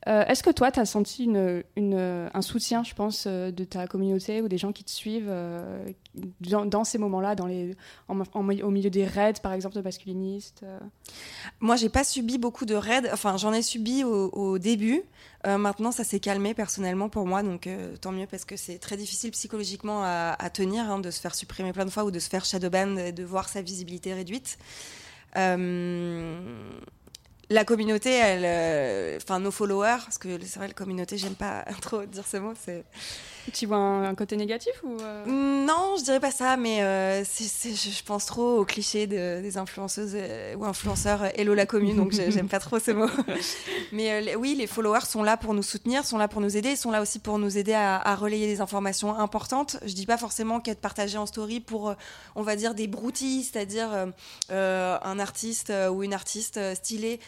Euh, 0.06 0.24
Est-ce 0.26 0.42
que 0.42 0.50
toi, 0.50 0.70
tu 0.70 0.80
as 0.80 0.84
senti 0.84 1.30
un 1.34 2.42
soutien, 2.42 2.84
je 2.84 2.94
pense, 2.94 3.24
euh, 3.26 3.50
de 3.50 3.64
ta 3.64 3.86
communauté 3.86 4.42
ou 4.42 4.48
des 4.48 4.58
gens 4.58 4.72
qui 4.72 4.84
te 4.84 4.90
suivent 4.90 5.30
euh, 5.30 5.86
dans, 6.40 6.84
ces 6.84 6.98
moments-là, 6.98 7.34
en- 8.08 8.20
en- 8.20 8.48
au 8.62 8.70
milieu 8.70 8.90
des 8.90 9.06
raids, 9.06 9.40
par 9.42 9.52
exemple, 9.54 9.76
de 9.76 9.80
masculinistes 9.80 10.62
euh? 10.62 10.78
Moi, 11.60 11.76
j'ai 11.76 11.88
pas 11.88 12.04
subi 12.04 12.36
beaucoup 12.36 12.66
de 12.66 12.74
raids. 12.74 13.10
Enfin, 13.12 13.36
j'en 13.38 13.52
ai 13.52 13.62
subi 13.62 14.04
au, 14.04 14.58
début. 14.58 15.02
Maintenant, 15.44 15.90
ça 15.90 16.04
s'est 16.04 16.20
calmé 16.20 16.54
personnellement 16.54 17.08
pour 17.08 17.26
moi, 17.26 17.42
donc 17.42 17.68
tant 18.00 18.12
mieux 18.12 18.26
parce 18.26 18.44
que 18.44 18.56
c'est 18.56 18.78
très 18.78 18.96
difficile 18.96 19.30
psychologiquement 19.30 20.02
à, 20.04 20.50
tenir, 20.50 20.90
hein, 20.90 21.00
de 21.00 21.10
se 21.10 21.20
faire 21.20 21.34
supprimer 21.34 21.72
plein 21.72 21.84
de 21.84 21.90
fois 21.90 22.04
ou 22.04 22.10
de 22.10 22.18
se 22.18 22.28
faire 22.28 22.44
shadowban, 22.44 23.12
de 23.12 23.24
voir 23.24 23.48
sa 23.48 23.62
visibilité 23.62 24.14
réduite. 24.14 24.58
La 27.50 27.64
communauté, 27.64 28.10
elle, 28.10 28.44
euh, 28.44 29.18
enfin 29.22 29.40
nos 29.40 29.50
followers, 29.50 29.98
parce 30.04 30.18
que 30.18 30.28
c'est 30.44 30.58
vrai, 30.58 30.68
la 30.68 30.74
communauté, 30.74 31.18
j'aime 31.18 31.34
pas 31.34 31.64
trop 31.80 32.04
dire 32.04 32.26
ce 32.26 32.36
mot, 32.36 32.54
c'est 32.64 32.84
Tu 33.52 33.66
vois 33.66 33.76
un, 33.76 34.04
un 34.04 34.14
côté 34.14 34.36
négatif 34.36 34.72
ou 34.82 34.96
euh 35.00 35.24
non, 35.26 35.96
je 35.98 36.04
dirais 36.04 36.20
pas 36.20 36.30
ça, 36.30 36.56
mais 36.56 36.82
euh, 36.82 37.24
je 37.24 37.68
je 37.74 38.02
pense 38.04 38.26
trop 38.26 38.58
au 38.58 38.64
cliché 38.64 39.06
de- 39.06 39.40
des 39.42 39.56
influenceuses 39.58 40.12
euh, 40.14 40.54
ou 40.56 40.64
influenceurs 40.64 41.24
Hello 41.38 41.54
la 41.54 41.66
commune, 41.66 41.96
donc 41.96 42.12
j'ai- 42.12 42.30
j'aime 42.30 42.48
pas 42.48 42.58
trop 42.58 42.78
ce 42.78 42.90
mot. 42.90 43.06
mais 43.92 44.20
les- 44.20 44.36
oui, 44.36 44.54
les 44.56 44.66
followers 44.66 45.06
sont 45.06 45.22
là 45.22 45.36
pour 45.36 45.54
nous 45.54 45.62
soutenir, 45.62 46.04
sont 46.04 46.18
là 46.18 46.28
pour 46.28 46.40
nous 46.40 46.56
aider, 46.56 46.70
ils 46.70 46.76
sont 46.76 46.90
là 46.90 47.00
aussi 47.02 47.18
pour 47.18 47.38
nous 47.38 47.56
aider 47.58 47.72
à, 47.74 47.96
à 47.98 48.14
relayer 48.14 48.46
des 48.46 48.60
informations 48.60 49.16
importantes. 49.18 49.76
Je 49.84 49.94
dis 49.94 50.06
pas 50.06 50.16
forcément 50.18 50.60
qu'être 50.60 50.80
partagé 50.80 51.18
en 51.18 51.26
story 51.26 51.60
pour, 51.60 51.94
on 52.34 52.42
va 52.42 52.56
dire, 52.56 52.74
des 52.74 52.86
broutilles, 52.86 53.42
c'est-à-dire 53.44 53.88
un 54.50 55.18
artiste 55.18 55.72
ou 55.92 56.02
une 56.02 56.14
artiste 56.14 56.60
stylée. 56.74 57.20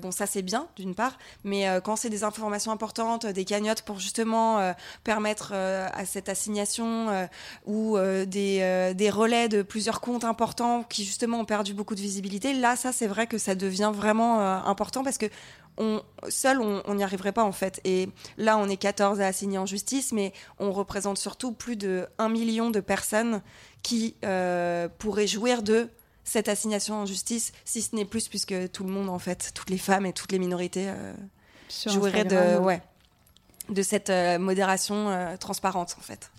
bon, 0.00 0.10
ça 0.10 0.26
c'est 0.26 0.42
bien 0.42 0.66
d'une 0.76 0.94
part, 0.94 1.18
mais 1.44 1.66
quand 1.84 1.96
c'est 1.96 2.10
des 2.10 2.24
informations 2.24 2.72
importantes, 2.72 3.26
des 3.26 3.44
cagnottes 3.44 3.82
pour 3.82 3.98
justement 3.98 4.74
permettre 5.04 5.52
à 5.92 6.04
cette 6.04 6.28
assignation 6.28 7.08
euh, 7.08 7.26
ou 7.66 7.96
euh, 7.96 8.24
des, 8.24 8.58
euh, 8.62 8.94
des 8.94 9.10
relais 9.10 9.48
de 9.48 9.62
plusieurs 9.62 10.00
comptes 10.00 10.24
importants 10.24 10.84
qui 10.84 11.04
justement 11.04 11.40
ont 11.40 11.44
perdu 11.44 11.74
beaucoup 11.74 11.94
de 11.94 12.00
visibilité, 12.00 12.54
là, 12.54 12.76
ça, 12.76 12.92
c'est 12.92 13.06
vrai 13.06 13.26
que 13.26 13.38
ça 13.38 13.54
devient 13.54 13.92
vraiment 13.94 14.40
euh, 14.40 14.58
important 14.64 15.04
parce 15.04 15.18
que 15.18 15.26
on, 15.78 16.02
seul, 16.28 16.60
on 16.60 16.94
n'y 16.94 17.04
arriverait 17.04 17.32
pas 17.32 17.44
en 17.44 17.52
fait. 17.52 17.80
Et 17.84 18.08
là, 18.36 18.58
on 18.58 18.68
est 18.68 18.76
14 18.76 19.20
à 19.20 19.26
assigner 19.26 19.58
en 19.58 19.66
justice, 19.66 20.12
mais 20.12 20.32
on 20.58 20.72
représente 20.72 21.18
surtout 21.18 21.52
plus 21.52 21.76
de 21.76 22.06
1 22.18 22.28
million 22.28 22.70
de 22.70 22.80
personnes 22.80 23.42
qui 23.82 24.16
euh, 24.24 24.88
pourraient 24.98 25.26
jouir 25.26 25.62
de 25.62 25.88
cette 26.24 26.48
assignation 26.48 26.94
en 26.96 27.06
justice, 27.06 27.52
si 27.64 27.80
ce 27.80 27.96
n'est 27.96 28.04
plus, 28.04 28.28
puisque 28.28 28.70
tout 28.72 28.84
le 28.84 28.90
monde, 28.90 29.08
en 29.08 29.18
fait, 29.18 29.52
toutes 29.54 29.70
les 29.70 29.78
femmes 29.78 30.04
et 30.04 30.12
toutes 30.12 30.32
les 30.32 30.38
minorités 30.38 30.88
euh, 30.88 31.14
Sur 31.68 31.92
jouiraient 31.92 32.24
de, 32.24 32.36
Instagram. 32.36 32.64
ouais, 32.64 32.82
de 33.68 33.82
cette 33.82 34.10
euh, 34.10 34.38
modération 34.38 35.08
euh, 35.08 35.36
transparente, 35.36 35.96
en 35.98 36.02
fait. 36.02 36.30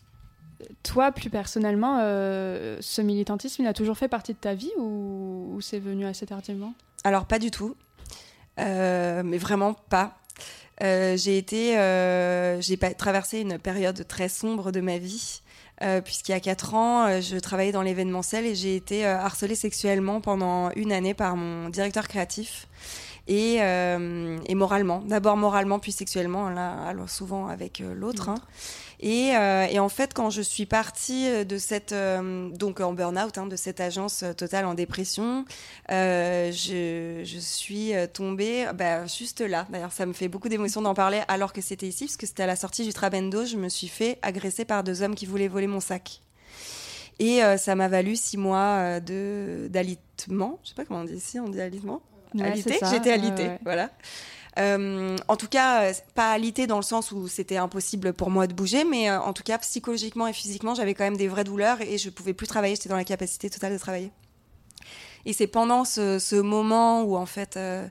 Toi, 0.83 1.11
plus 1.11 1.29
personnellement, 1.29 1.99
euh, 2.01 2.77
ce 2.81 3.01
militantisme, 3.01 3.61
il 3.63 3.67
a 3.67 3.73
toujours 3.73 3.97
fait 3.97 4.09
partie 4.09 4.33
de 4.33 4.39
ta 4.39 4.53
vie 4.53 4.71
ou, 4.77 5.53
ou 5.53 5.61
c'est 5.61 5.79
venu 5.79 6.05
assez 6.05 6.25
tardivement? 6.25 6.73
Alors, 7.03 7.25
pas 7.25 7.39
du 7.39 7.51
tout. 7.51 7.75
Mais 8.57 9.37
vraiment 9.37 9.73
pas. 9.73 10.19
Euh, 10.81 11.17
j'ai 11.17 11.37
été, 11.37 11.77
euh, 11.77 12.61
j'ai 12.61 12.77
traversé 12.77 13.39
une 13.39 13.59
période 13.59 14.07
très 14.07 14.29
sombre 14.29 14.71
de 14.71 14.79
ma 14.79 14.97
vie, 14.97 15.41
euh, 15.81 16.01
puisqu'il 16.01 16.31
y 16.31 16.35
a 16.35 16.39
quatre 16.39 16.73
ans, 16.73 17.19
je 17.21 17.37
travaillais 17.37 17.71
dans 17.71 17.81
l'événementiel 17.81 18.45
et 18.45 18.55
j'ai 18.55 18.75
été 18.75 19.05
harcelée 19.05 19.55
sexuellement 19.55 20.21
pendant 20.21 20.71
une 20.71 20.91
année 20.91 21.13
par 21.13 21.35
mon 21.35 21.69
directeur 21.69 22.07
créatif. 22.07 22.67
Et, 23.27 23.57
euh, 23.61 24.37
et 24.47 24.55
moralement, 24.55 25.03
d'abord 25.05 25.37
moralement 25.37 25.77
puis 25.77 25.91
sexuellement, 25.91 26.49
là, 26.49 26.93
souvent 27.07 27.47
avec 27.47 27.81
euh, 27.81 27.93
l'autre. 27.93 28.29
hein. 28.29 28.35
Et, 29.01 29.35
euh, 29.35 29.65
et 29.69 29.79
en 29.79 29.87
fait, 29.87 30.13
quand 30.13 30.29
je 30.29 30.41
suis 30.41 30.65
partie 30.65 31.45
de 31.45 31.57
cette, 31.57 31.93
donc 31.93 32.81
en 32.81 32.93
burn-out, 32.93 33.37
hein, 33.37 33.45
de 33.45 33.55
cette 33.55 33.79
agence 33.79 34.25
totale 34.35 34.65
en 34.65 34.73
dépression, 34.73 35.45
je, 35.89 37.21
je 37.23 37.39
suis 37.39 37.93
tombée 38.13 38.67
bah, 38.75 39.05
juste 39.05 39.41
là. 39.41 39.67
D'ailleurs, 39.69 39.93
ça 39.93 40.05
me 40.05 40.13
fait 40.13 40.27
beaucoup 40.27 40.49
d'émotion 40.49 40.81
d'en 40.81 40.93
parler 40.93 41.21
alors 41.27 41.53
que 41.53 41.61
c'était 41.61 41.87
ici, 41.87 42.05
parce 42.05 42.17
que 42.17 42.27
c'était 42.27 42.43
à 42.43 42.47
la 42.47 42.57
sortie 42.57 42.83
du 42.83 42.91
Trabendo. 42.91 43.45
Je 43.45 43.55
me 43.55 43.69
suis 43.69 43.87
fait 43.87 44.19
agresser 44.21 44.65
par 44.65 44.83
deux 44.83 45.01
hommes 45.01 45.15
qui 45.15 45.25
voulaient 45.25 45.47
voler 45.47 45.67
mon 45.67 45.79
sac. 45.79 46.21
Et 47.19 47.43
euh, 47.43 47.57
ça 47.57 47.75
m'a 47.75 47.89
valu 47.89 48.15
six 48.15 48.37
mois 48.37 48.77
euh, 48.79 48.99
de 49.01 49.67
d'alitement. 49.69 50.59
Je 50.63 50.69
sais 50.69 50.75
pas 50.75 50.85
comment 50.85 51.01
on 51.01 51.03
dit 51.05 51.15
ici, 51.15 51.39
on 51.39 51.49
dit 51.49 51.59
alitement. 51.59 52.01
Ouais, 52.35 52.53
j'étais 52.55 52.83
Ouais, 52.85 53.11
alitée, 53.11 53.47
ouais. 53.47 53.59
voilà. 53.63 53.89
Euh, 54.57 55.15
en 55.27 55.35
tout 55.37 55.47
cas, 55.47 55.83
euh, 55.83 55.93
pas 56.15 56.31
alité 56.31 56.67
dans 56.67 56.75
le 56.77 56.83
sens 56.83 57.11
où 57.11 57.27
c'était 57.27 57.57
impossible 57.57 58.13
pour 58.13 58.29
moi 58.29 58.45
de 58.47 58.53
bouger, 58.53 58.83
mais 58.83 59.09
euh, 59.09 59.19
en 59.21 59.31
tout 59.31 59.43
cas 59.43 59.57
psychologiquement 59.59 60.27
et 60.27 60.33
physiquement, 60.33 60.75
j'avais 60.75 60.93
quand 60.93 61.05
même 61.05 61.17
des 61.17 61.27
vraies 61.27 61.43
douleurs 61.45 61.79
et 61.81 61.97
je 61.97 62.09
pouvais 62.09 62.33
plus 62.33 62.47
travailler. 62.47 62.75
J'étais 62.75 62.89
dans 62.89 62.97
la 62.97 63.05
capacité 63.05 63.49
totale 63.49 63.73
de 63.73 63.77
travailler. 63.77 64.11
Et 65.25 65.33
c'est 65.33 65.47
pendant 65.47 65.85
ce, 65.85 66.19
ce 66.19 66.35
moment 66.35 67.03
où 67.03 67.15
en 67.15 67.25
fait, 67.25 67.55
euh, 67.57 67.87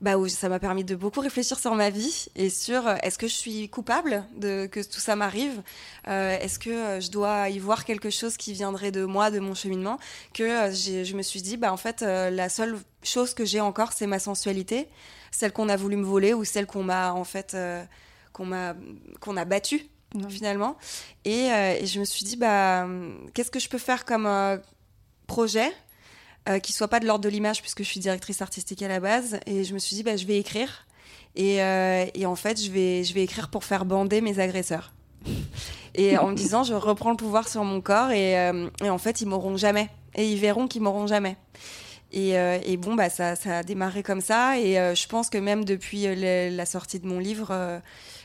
bah, 0.00 0.16
où 0.16 0.28
ça 0.28 0.48
m'a 0.48 0.58
permis 0.58 0.84
de 0.84 0.94
beaucoup 0.94 1.20
réfléchir 1.20 1.58
sur 1.58 1.74
ma 1.74 1.90
vie 1.90 2.26
et 2.34 2.48
sur 2.48 2.86
euh, 2.86 2.96
est-ce 3.02 3.18
que 3.18 3.28
je 3.28 3.34
suis 3.34 3.68
coupable 3.68 4.24
de 4.36 4.66
que 4.66 4.80
tout 4.80 5.00
ça 5.00 5.14
m'arrive, 5.16 5.62
Euh, 6.08 6.38
est-ce 6.40 6.58
que 6.58 6.70
euh, 6.70 7.00
je 7.00 7.10
dois 7.10 7.50
y 7.50 7.58
voir 7.58 7.84
quelque 7.84 8.08
chose 8.10 8.36
qui 8.36 8.52
viendrait 8.54 8.90
de 8.90 9.04
moi, 9.04 9.30
de 9.30 9.38
mon 9.40 9.54
cheminement, 9.54 9.98
que 10.32 10.42
euh, 10.42 10.72
je 10.72 11.14
me 11.14 11.22
suis 11.22 11.42
dit 11.42 11.56
bah 11.58 11.72
en 11.72 11.76
fait 11.76 12.02
euh, 12.02 12.30
la 12.30 12.48
seule 12.48 12.78
chose 13.02 13.34
que 13.34 13.44
j'ai 13.44 13.60
encore 13.60 13.92
c'est 13.92 14.06
ma 14.06 14.18
sensualité, 14.18 14.88
celle 15.30 15.52
qu'on 15.52 15.68
a 15.68 15.76
voulu 15.76 15.96
me 15.96 16.04
voler 16.04 16.32
ou 16.34 16.44
celle 16.44 16.66
qu'on 16.66 16.82
m'a 16.82 17.12
en 17.12 17.24
fait 17.24 17.52
euh, 17.54 17.84
qu'on 18.32 18.46
m'a 18.46 18.74
qu'on 19.20 19.36
a 19.36 19.44
battue 19.44 19.82
finalement. 20.28 20.76
Et, 21.24 21.46
et 21.80 21.86
je 21.86 22.00
me 22.00 22.04
suis 22.04 22.24
dit, 22.24 22.36
bah, 22.36 22.84
qu'est-ce 23.32 23.50
que 23.50 23.60
je 23.60 23.68
peux 23.68 23.78
faire 23.78 24.04
comme 24.04 24.28
projet 25.28 25.70
euh, 26.48 26.58
qui 26.58 26.72
soit 26.72 26.88
pas 26.88 27.00
de 27.00 27.06
l'ordre 27.06 27.24
de 27.24 27.28
l'image, 27.28 27.60
puisque 27.60 27.82
je 27.82 27.88
suis 27.88 28.00
directrice 28.00 28.42
artistique 28.42 28.82
à 28.82 28.88
la 28.88 29.00
base. 29.00 29.40
Et 29.46 29.64
je 29.64 29.74
me 29.74 29.78
suis 29.78 29.96
dit, 29.96 30.02
bah, 30.02 30.16
je 30.16 30.26
vais 30.26 30.38
écrire. 30.38 30.86
Et, 31.36 31.62
euh, 31.62 32.06
et 32.14 32.26
en 32.26 32.36
fait, 32.36 32.62
je 32.62 32.70
vais, 32.70 33.04
je 33.04 33.14
vais 33.14 33.22
écrire 33.22 33.50
pour 33.50 33.64
faire 33.64 33.84
bander 33.84 34.20
mes 34.20 34.38
agresseurs. 34.40 34.92
Et 35.94 36.16
en 36.18 36.28
me 36.28 36.34
disant, 36.34 36.62
je 36.62 36.74
reprends 36.74 37.10
le 37.10 37.16
pouvoir 37.16 37.48
sur 37.48 37.64
mon 37.64 37.80
corps 37.80 38.10
et, 38.10 38.38
euh, 38.38 38.68
et 38.82 38.90
en 38.90 38.98
fait, 38.98 39.20
ils 39.20 39.26
m'auront 39.26 39.56
jamais. 39.56 39.90
Et 40.14 40.30
ils 40.30 40.38
verront 40.38 40.66
qu'ils 40.66 40.82
m'auront 40.82 41.06
jamais. 41.06 41.36
Et, 42.12 42.36
euh, 42.38 42.58
et 42.64 42.76
bon, 42.76 42.94
bah, 42.94 43.08
ça, 43.08 43.36
ça 43.36 43.58
a 43.58 43.62
démarré 43.62 44.02
comme 44.02 44.20
ça. 44.20 44.58
Et 44.58 44.78
euh, 44.78 44.94
je 44.94 45.06
pense 45.06 45.30
que 45.30 45.38
même 45.38 45.64
depuis 45.64 46.06
euh, 46.06 46.50
la 46.50 46.66
sortie 46.66 46.98
de 47.00 47.06
mon 47.06 47.18
livre, 47.18 47.80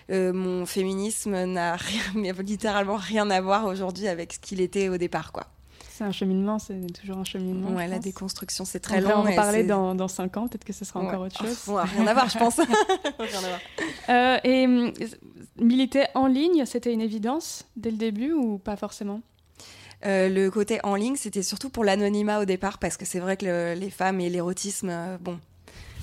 euh, 0.10 0.34
mon 0.34 0.65
féminisme 0.65 1.45
n'a 1.45 1.78
littéralement 2.43 2.97
rien 2.97 3.30
à 3.30 3.41
voir 3.41 3.65
aujourd'hui 3.65 4.08
avec 4.08 4.34
ce 4.34 4.39
qu'il 4.39 4.62
était 4.62 4.89
au 4.89 4.97
départ, 4.97 5.32
quoi. 5.32 5.47
C'est 5.97 6.03
un 6.03 6.12
cheminement, 6.12 6.60
c'est 6.60 6.75
toujours 6.91 7.17
un 7.19 7.23
cheminement. 7.23 7.69
Ouais, 7.73 7.88
la 7.88 7.99
déconstruction, 7.99 8.65
c'est 8.65 8.79
On 8.79 8.89
très 8.89 8.99
long. 9.01 9.13
en 9.13 9.27
et 9.27 9.31
reparler 9.31 9.62
c'est- 9.62 9.67
dans, 9.67 9.95
dans 9.95 10.10
5 10.10 10.36
ans, 10.36 10.47
peut-être 10.47 10.65
que 10.65 10.73
ce 10.73 10.84
sera 10.84 10.99
encore 10.99 11.21
autre 11.21 11.38
chose. 11.38 11.58
Oh, 11.69 11.75
rien 11.81 12.05
à 12.08 12.13
voir, 12.13 12.29
je 12.29 12.38
pense. 12.38 12.58
rien 13.19 13.39
à 13.43 13.47
voir. 13.47 13.60
Euh, 14.10 14.38
et 14.43 14.65
hum, 14.65 14.91
militer 15.58 16.03
en 16.13 16.27
ligne, 16.27 16.65
c'était 16.65 16.91
une 16.91 16.99
évidence 16.99 17.65
dès 17.77 17.91
le 17.91 17.97
début 17.97 18.34
ou 18.34 18.58
pas 18.58 18.75
forcément? 18.75 19.21
Euh, 20.05 20.27
le 20.27 20.51
côté 20.51 20.79
en 20.84 20.95
ligne, 20.95 21.15
c'était 21.15 21.43
surtout 21.43 21.69
pour 21.69 21.86
l'anonymat 21.86 22.39
au 22.41 22.45
départ, 22.45 22.77
parce 22.77 22.97
que 22.97 23.05
c'est 23.05 23.19
vrai 23.19 23.38
que 23.38 23.45
le- 23.45 23.73
les 23.79 23.89
femmes 23.89 24.19
et 24.19 24.29
l'érotisme, 24.29 24.89
euh, 24.89 25.17
bon, 25.19 25.39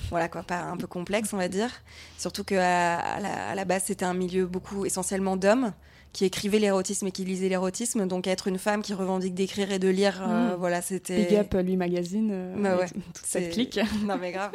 voilà 0.09 0.27
quoi, 0.27 0.41
pas 0.41 0.61
un 0.63 0.75
peu 0.77 0.87
complexe, 0.87 1.31
on 1.33 1.37
va 1.37 1.47
dire. 1.49 1.69
Surtout 2.17 2.43
qu'à 2.43 2.97
à 2.97 3.19
la, 3.19 3.49
à 3.49 3.55
la 3.55 3.63
base, 3.65 3.83
c'était 3.85 4.05
un 4.05 4.15
milieu 4.15 4.47
beaucoup 4.47 4.85
essentiellement 4.85 5.37
d'hommes 5.37 5.71
qui 6.13 6.25
écrivaient 6.25 6.59
l'érotisme 6.59 7.07
et 7.07 7.11
qui 7.11 7.25
lisaient 7.25 7.49
l'érotisme. 7.49 8.07
Donc 8.07 8.27
être 8.27 8.47
une 8.47 8.59
femme 8.59 8.81
qui 8.83 8.93
revendique 8.93 9.33
d'écrire 9.33 9.71
et 9.71 9.79
de 9.79 9.89
lire, 9.89 10.21
euh, 10.25 10.53
Mm. 10.53 10.59
voilà, 10.59 10.81
c'était. 10.81 11.25
Big 11.25 11.35
Up, 11.35 11.53
lui 11.63 11.75
magazine, 11.75 12.29
euh, 12.31 12.55
Bah 12.57 12.77
ouais, 12.77 12.85
toute 13.13 13.25
cette 13.25 13.51
clique. 13.51 13.79
non 14.05 14.17
mais 14.17 14.31
grave. 14.31 14.51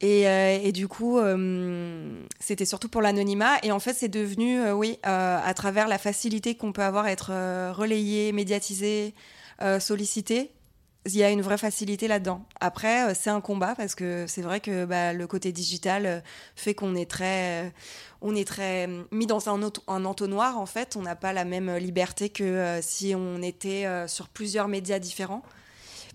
Et, 0.00 0.26
euh, 0.26 0.58
et 0.62 0.72
du 0.72 0.88
coup, 0.88 1.18
euh, 1.18 2.22
c'était 2.40 2.64
surtout 2.64 2.88
pour 2.88 3.02
l'anonymat. 3.02 3.58
Et 3.62 3.70
en 3.70 3.78
fait, 3.78 3.94
c'est 3.94 4.08
devenu, 4.08 4.60
euh, 4.60 4.74
oui, 4.74 4.98
euh, 5.06 5.38
à 5.42 5.54
travers 5.54 5.86
la 5.86 5.96
facilité 5.96 6.56
qu'on 6.56 6.72
peut 6.72 6.82
avoir 6.82 7.04
à 7.04 7.12
être 7.12 7.30
euh, 7.32 7.72
relayé, 7.72 8.32
médiatisé, 8.32 9.14
euh, 9.62 9.78
sollicité. 9.78 10.50
Il 11.04 11.16
y 11.16 11.24
a 11.24 11.30
une 11.30 11.42
vraie 11.42 11.58
facilité 11.58 12.06
là-dedans. 12.06 12.44
Après, 12.60 13.10
euh, 13.10 13.14
c'est 13.14 13.30
un 13.30 13.40
combat 13.40 13.74
parce 13.74 13.96
que 13.96 14.26
c'est 14.28 14.42
vrai 14.42 14.60
que 14.60 14.84
bah, 14.84 15.12
le 15.12 15.26
côté 15.26 15.50
digital 15.50 16.06
euh, 16.06 16.20
fait 16.54 16.74
qu'on 16.74 16.94
est 16.94 17.10
très, 17.10 17.64
euh, 17.64 17.70
on 18.20 18.36
est 18.36 18.46
très 18.46 18.88
mis 19.10 19.26
dans 19.26 19.48
un, 19.48 19.62
entonnoir. 20.04 20.58
En 20.58 20.66
fait, 20.66 20.94
on 20.96 21.02
n'a 21.02 21.16
pas 21.16 21.32
la 21.32 21.44
même 21.44 21.74
liberté 21.76 22.28
que 22.28 22.78
si 22.82 23.14
on 23.16 23.42
était 23.42 23.84
sur 24.06 24.28
plusieurs 24.28 24.68
médias 24.68 25.00
différents. 25.00 25.42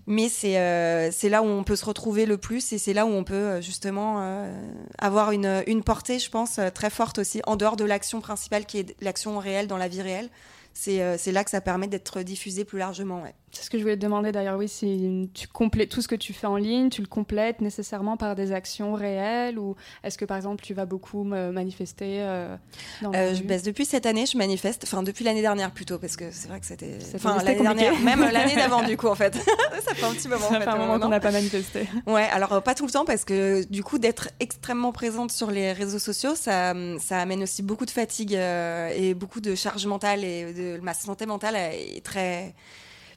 Mais 0.06 0.30
c'est 0.30 0.58
euh, 0.58 1.10
là 1.24 1.42
où 1.42 1.46
on 1.46 1.64
peut 1.64 1.76
se 1.76 1.84
retrouver 1.84 2.24
le 2.24 2.38
plus 2.38 2.72
et 2.72 2.78
c'est 2.78 2.94
là 2.94 3.04
où 3.04 3.10
on 3.10 3.24
peut 3.24 3.60
justement 3.60 4.48
avoir 4.96 5.32
une, 5.32 5.62
une 5.66 5.82
portée, 5.82 6.18
je 6.18 6.30
pense, 6.30 6.58
très 6.72 6.88
forte 6.88 7.18
aussi, 7.18 7.42
en 7.46 7.56
dehors 7.56 7.76
de 7.76 7.84
l'action 7.84 8.22
principale 8.22 8.64
qui 8.64 8.78
est 8.78 8.96
l'action 9.02 9.38
réelle 9.38 9.66
dans 9.66 9.76
la 9.76 9.88
vie 9.88 10.00
réelle. 10.00 10.30
C'est 10.72 11.32
là 11.32 11.44
que 11.44 11.50
ça 11.50 11.60
permet 11.60 11.88
d'être 11.88 12.22
diffusé 12.22 12.64
plus 12.64 12.78
largement. 12.78 13.24
C'est 13.50 13.62
ce 13.62 13.70
que 13.70 13.78
je 13.78 13.82
voulais 13.82 13.96
te 13.96 14.02
demander 14.02 14.32
d'ailleurs, 14.32 14.58
oui, 14.58 14.68
si 14.68 15.30
tu 15.34 15.48
complètes 15.48 15.88
tout 15.88 16.02
ce 16.02 16.08
que 16.08 16.14
tu 16.14 16.32
fais 16.32 16.46
en 16.46 16.56
ligne, 16.56 16.90
tu 16.90 17.00
le 17.00 17.06
complètes 17.06 17.60
nécessairement 17.60 18.16
par 18.16 18.34
des 18.34 18.52
actions 18.52 18.94
réelles 18.94 19.58
ou 19.58 19.74
est-ce 20.04 20.18
que 20.18 20.24
par 20.24 20.36
exemple 20.36 20.62
tu 20.62 20.74
vas 20.74 20.84
beaucoup 20.84 21.24
me 21.24 21.50
manifester 21.50 22.20
euh, 22.20 22.56
dans 23.02 23.12
Euh, 23.14 23.34
je 23.34 23.42
baisse 23.42 23.62
depuis 23.62 23.84
cette 23.84 24.06
année, 24.06 24.26
je 24.26 24.36
manifeste, 24.36 24.84
enfin 24.84 25.02
depuis 25.02 25.24
l'année 25.24 25.40
dernière 25.40 25.70
plutôt, 25.70 25.98
parce 25.98 26.16
que 26.16 26.30
c'est 26.30 26.48
vrai 26.48 26.60
que 26.60 26.66
c'était. 26.66 26.98
Enfin, 27.14 27.42
l'année 27.42 27.60
dernière, 27.60 27.98
même 28.00 28.20
l'année 28.20 28.54
d'avant 28.56 28.82
du 28.82 28.96
coup 28.96 29.08
en 29.08 29.14
fait. 29.14 29.34
ça 29.84 29.94
fait 29.94 30.04
un 30.04 30.12
petit 30.12 30.28
moment. 30.28 30.46
en 30.46 30.50
Ça 30.50 30.58
fait, 30.58 30.64
fait 30.64 30.70
un 30.70 30.76
moment 30.76 30.98
qu'on 30.98 31.08
n'a 31.08 31.20
pas 31.20 31.32
manifesté. 31.32 31.88
Ouais, 32.06 32.28
alors 32.30 32.52
euh, 32.52 32.60
pas 32.60 32.74
tout 32.74 32.86
le 32.86 32.92
temps 32.92 33.04
parce 33.04 33.24
que 33.24 33.64
du 33.70 33.82
coup 33.82 33.98
d'être 33.98 34.28
extrêmement 34.40 34.92
présente 34.92 35.30
sur 35.30 35.50
les 35.50 35.72
réseaux 35.72 35.98
sociaux, 35.98 36.34
ça, 36.34 36.74
ça 37.00 37.18
amène 37.18 37.42
aussi 37.42 37.62
beaucoup 37.62 37.86
de 37.86 37.90
fatigue 37.90 38.32
et 38.32 39.14
beaucoup 39.14 39.40
de 39.40 39.54
charge 39.54 39.86
mentale 39.86 40.24
et 40.24 40.52
de 40.52 40.80
ma 40.82 40.94
santé 40.94 41.26
mentale 41.26 41.56
est 41.56 42.04
très 42.04 42.54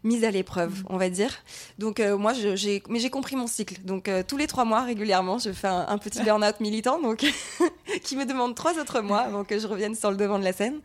mise 0.04 0.24
à 0.24 0.32
l'épreuve, 0.32 0.84
on 0.90 0.98
va 0.98 1.10
dire. 1.10 1.32
Donc 1.78 2.00
euh, 2.00 2.18
moi, 2.18 2.34
j'ai, 2.34 2.82
mais 2.90 3.00
j'ai 3.00 3.10
compris 3.10 3.36
mon 3.36 3.48
cycle. 3.48 3.76
Donc 3.84 4.08
euh, 4.08 4.24
tous 4.28 4.38
les 4.38 4.48
trois 4.48 4.66
mois 4.66 4.82
régulièrement, 4.82 5.38
je 5.38 5.52
fais 5.52 5.68
un, 5.68 5.86
un 5.88 5.98
petit 5.98 6.22
burn-out 6.24 6.60
militant, 6.60 7.00
donc 7.02 7.26
qui 8.04 8.16
me 8.16 8.26
demande 8.26 8.56
trois 8.56 8.80
autres 8.80 9.02
mois 9.02 9.20
avant 9.20 9.44
que 9.44 9.60
je 9.60 9.68
revienne 9.68 9.96
sur 9.96 10.12
le 10.12 10.18
devant 10.18 10.40
de 10.40 10.44
la 10.44 10.54
scène. 10.54 10.80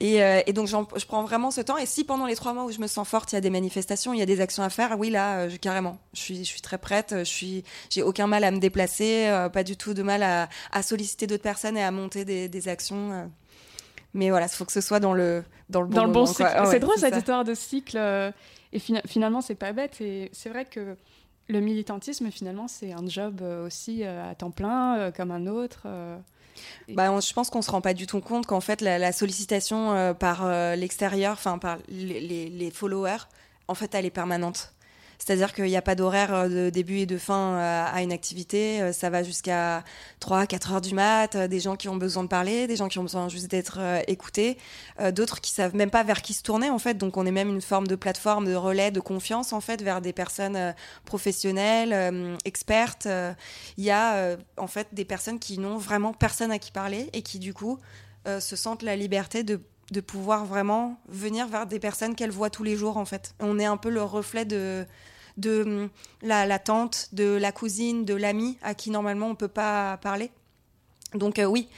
Et, 0.00 0.22
euh, 0.22 0.40
et 0.46 0.52
donc 0.52 0.68
je 0.68 1.06
prends 1.06 1.22
vraiment 1.22 1.50
ce 1.50 1.60
temps. 1.60 1.78
Et 1.78 1.86
si 1.86 2.04
pendant 2.04 2.26
les 2.26 2.36
trois 2.36 2.52
mois 2.52 2.64
où 2.64 2.70
je 2.70 2.80
me 2.80 2.86
sens 2.86 3.06
forte, 3.06 3.32
il 3.32 3.36
y 3.36 3.38
a 3.38 3.42
des 3.42 3.50
manifestations, 3.50 4.12
il 4.12 4.18
y 4.18 4.22
a 4.22 4.26
des 4.26 4.40
actions 4.40 4.62
à 4.62 4.70
faire, 4.70 4.98
oui 4.98 5.10
là, 5.10 5.48
je, 5.48 5.56
carrément, 5.56 5.98
je 6.12 6.20
suis, 6.20 6.38
je 6.38 6.44
suis 6.44 6.60
très 6.60 6.78
prête. 6.78 7.14
Je 7.18 7.24
suis, 7.24 7.64
j'ai 7.90 8.02
aucun 8.02 8.26
mal 8.26 8.44
à 8.44 8.50
me 8.50 8.58
déplacer, 8.58 9.48
pas 9.52 9.64
du 9.64 9.76
tout 9.76 9.94
de 9.94 10.02
mal 10.02 10.22
à, 10.22 10.48
à 10.72 10.82
solliciter 10.82 11.26
d'autres 11.26 11.42
personnes 11.42 11.76
et 11.76 11.82
à 11.82 11.90
monter 11.90 12.24
des, 12.24 12.48
des 12.48 12.68
actions. 12.68 13.30
Mais 14.16 14.30
voilà, 14.30 14.46
il 14.46 14.48
faut 14.56 14.64
que 14.64 14.72
ce 14.72 14.80
soit 14.80 14.98
dans 15.00 15.12
le 15.12 15.44
dans 15.68 15.80
le 15.82 15.86
bon, 15.88 15.94
dans 15.96 16.04
le 16.06 16.12
bon 16.12 16.20
moment, 16.20 16.32
cycle. 16.32 16.50
c'est 16.70 16.78
drôle 16.80 16.96
cette 16.98 17.12
ça. 17.12 17.18
histoire 17.18 17.44
de 17.44 17.54
cycle. 17.54 17.96
euh, 17.98 18.32
et 18.72 18.78
fina- 18.78 19.02
finalement, 19.06 19.40
c'est 19.40 19.54
pas 19.54 19.72
bête. 19.72 20.00
Et 20.00 20.30
c'est 20.32 20.48
vrai 20.48 20.64
que 20.64 20.96
le 21.48 21.60
militantisme, 21.60 22.30
finalement, 22.30 22.66
c'est 22.66 22.92
un 22.92 23.06
job 23.06 23.40
euh, 23.42 23.66
aussi 23.66 24.02
euh, 24.04 24.30
à 24.30 24.34
temps 24.34 24.50
plein, 24.50 25.10
comme 25.12 25.30
un 25.30 25.46
autre. 25.46 25.86
Bah, 26.88 27.12
on- 27.12 27.20
je 27.20 27.32
pense 27.32 27.50
qu'on 27.50 27.62
se 27.62 27.70
rend 27.70 27.80
pas 27.82 27.94
du 27.94 28.06
tout 28.06 28.20
compte 28.20 28.46
qu'en 28.46 28.60
fait 28.62 28.80
la, 28.80 28.98
la 28.98 29.12
sollicitation 29.12 30.14
par 30.18 30.48
l'extérieur, 30.76 31.32
enfin 31.34 31.58
par 31.58 31.78
les, 31.88 32.20
les- 32.20 32.48
les 32.48 32.70
followers, 32.70 33.18
en 33.68 33.74
fait 33.74 33.94
elle 33.94 34.06
est 34.06 34.10
permanente. 34.10 34.72
C'est-à-dire 35.18 35.52
qu'il 35.52 35.64
n'y 35.64 35.76
a 35.76 35.82
pas 35.82 35.94
d'horaire 35.94 36.34
euh, 36.34 36.48
de 36.48 36.70
début 36.70 36.98
et 36.98 37.06
de 37.06 37.18
fin 37.18 37.54
euh, 37.54 37.84
à 37.92 38.02
une 38.02 38.12
activité. 38.12 38.80
Euh, 38.82 38.92
Ça 38.92 39.10
va 39.10 39.22
jusqu'à 39.22 39.84
3, 40.20 40.46
4 40.46 40.72
heures 40.72 40.80
du 40.80 40.94
mat. 40.94 41.36
Des 41.36 41.60
gens 41.60 41.76
qui 41.76 41.88
ont 41.88 41.96
besoin 41.96 42.22
de 42.22 42.28
parler, 42.28 42.66
des 42.66 42.76
gens 42.76 42.88
qui 42.88 42.98
ont 42.98 43.02
besoin 43.02 43.28
juste 43.28 43.50
d'être 43.50 43.78
écoutés, 44.08 44.58
d'autres 45.12 45.40
qui 45.40 45.50
savent 45.50 45.74
même 45.74 45.90
pas 45.90 46.02
vers 46.02 46.22
qui 46.22 46.32
se 46.32 46.42
tourner 46.42 46.70
en 46.70 46.78
fait. 46.78 46.94
Donc 46.94 47.16
on 47.16 47.26
est 47.26 47.30
même 47.30 47.48
une 47.48 47.60
forme 47.60 47.86
de 47.86 47.96
plateforme 47.96 48.46
de 48.46 48.54
relais 48.54 48.90
de 48.90 49.00
confiance 49.00 49.52
en 49.52 49.60
fait 49.60 49.82
vers 49.82 50.00
des 50.00 50.12
personnes 50.12 50.74
professionnelles, 51.04 52.36
expertes. 52.44 53.08
Il 53.76 53.84
y 53.84 53.90
a 53.90 54.36
en 54.56 54.66
fait 54.66 54.88
des 54.92 55.04
personnes 55.04 55.38
qui 55.38 55.58
n'ont 55.58 55.78
vraiment 55.78 56.12
personne 56.12 56.50
à 56.50 56.58
qui 56.58 56.72
parler 56.72 57.10
et 57.12 57.22
qui 57.22 57.38
du 57.38 57.54
coup 57.54 57.78
se 58.26 58.56
sentent 58.56 58.82
la 58.82 58.96
liberté 58.96 59.42
de 59.42 59.60
de 59.92 60.00
pouvoir 60.00 60.44
vraiment 60.46 60.98
venir 61.08 61.46
vers 61.46 61.66
des 61.66 61.78
personnes 61.78 62.14
qu'elles 62.14 62.30
voient 62.30 62.50
tous 62.50 62.64
les 62.64 62.76
jours 62.76 62.96
en 62.96 63.04
fait. 63.04 63.34
On 63.40 63.58
est 63.58 63.64
un 63.66 63.76
peu 63.76 63.90
le 63.90 64.02
reflet 64.02 64.44
de 64.44 64.84
de 65.36 65.62
hum, 65.62 65.88
la, 66.22 66.58
tante, 66.58 67.10
de 67.12 67.24
la 67.36 67.52
cousine, 67.52 68.04
de 68.06 68.14
l'ami 68.14 68.56
à 68.62 68.74
qui 68.74 68.90
normalement 68.90 69.26
on 69.28 69.34
peut 69.34 69.48
pas 69.48 69.98
parler. 69.98 70.30
Donc 71.14 71.38
euh, 71.38 71.44
oui, 71.44 71.68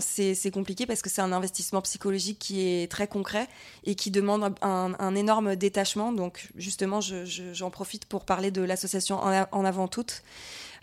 c'est 0.00 0.50
compliqué 0.50 0.86
parce 0.86 1.00
que 1.02 1.08
c'est 1.10 1.20
un 1.22 1.32
investissement 1.32 1.80
psychologique 1.82 2.38
qui 2.38 2.66
est 2.66 2.90
très 2.90 3.06
concret 3.06 3.48
et 3.84 3.94
qui 3.94 4.10
demande 4.10 4.54
un, 4.60 4.92
un 4.98 5.14
énorme 5.14 5.56
détachement. 5.56 6.12
Donc 6.12 6.48
justement, 6.56 7.00
je- 7.00 7.24
je- 7.24 7.52
j'en 7.54 7.70
profite 7.70 8.06
pour 8.06 8.24
parler 8.24 8.50
de 8.50 8.62
l'association 8.62 9.18
en, 9.22 9.46
en 9.52 9.64
avant 9.64 9.88
toute, 9.88 10.22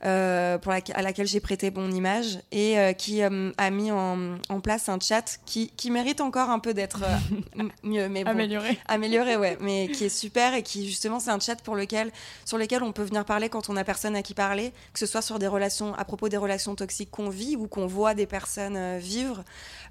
euh, 0.05 0.57
pour 0.57 0.71
la- 0.71 0.79
à 0.95 1.01
laquelle 1.01 1.27
j'ai 1.27 1.39
prêté 1.39 1.71
mon 1.71 1.89
image 1.91 2.39
et 2.51 2.77
euh, 2.77 2.93
qui 2.93 3.21
euh, 3.23 3.51
a 3.57 3.69
mis 3.69 3.91
en, 3.91 4.35
en 4.49 4.59
place 4.59 4.89
un 4.89 4.99
chat 4.99 5.39
qui, 5.45 5.69
qui 5.77 5.91
mérite 5.91 6.19
encore 6.21 6.49
un 6.49 6.59
peu 6.59 6.73
d'être 6.73 7.03
euh, 7.03 7.63
mieux, 7.83 8.09
mais 8.09 8.23
bon, 8.23 8.31
Amélioré. 8.31 8.77
amélioré, 8.87 9.37
ouais, 9.37 9.57
mais 9.61 9.87
qui 9.89 10.05
est 10.05 10.09
super 10.09 10.53
et 10.53 10.63
qui 10.63 10.87
justement 10.87 11.19
c'est 11.19 11.31
un 11.31 11.39
chat 11.39 11.61
pour 11.63 11.75
lequel, 11.75 12.11
sur 12.45 12.57
lequel 12.57 12.83
on 12.83 12.91
peut 12.91 13.03
venir 13.03 13.23
parler 13.25 13.49
quand 13.49 13.69
on 13.69 13.77
a 13.77 13.83
personne 13.83 14.15
à 14.15 14.21
qui 14.23 14.33
parler, 14.33 14.73
que 14.93 14.99
ce 14.99 15.05
soit 15.05 15.21
sur 15.21 15.39
des 15.39 15.47
relations, 15.47 15.93
à 15.95 16.03
propos 16.05 16.29
des 16.29 16.37
relations 16.37 16.75
toxiques 16.75 17.11
qu'on 17.11 17.29
vit 17.29 17.55
ou 17.55 17.67
qu'on 17.67 17.87
voit 17.87 18.13
des 18.13 18.25
personnes 18.25 18.97
vivre, 18.97 19.43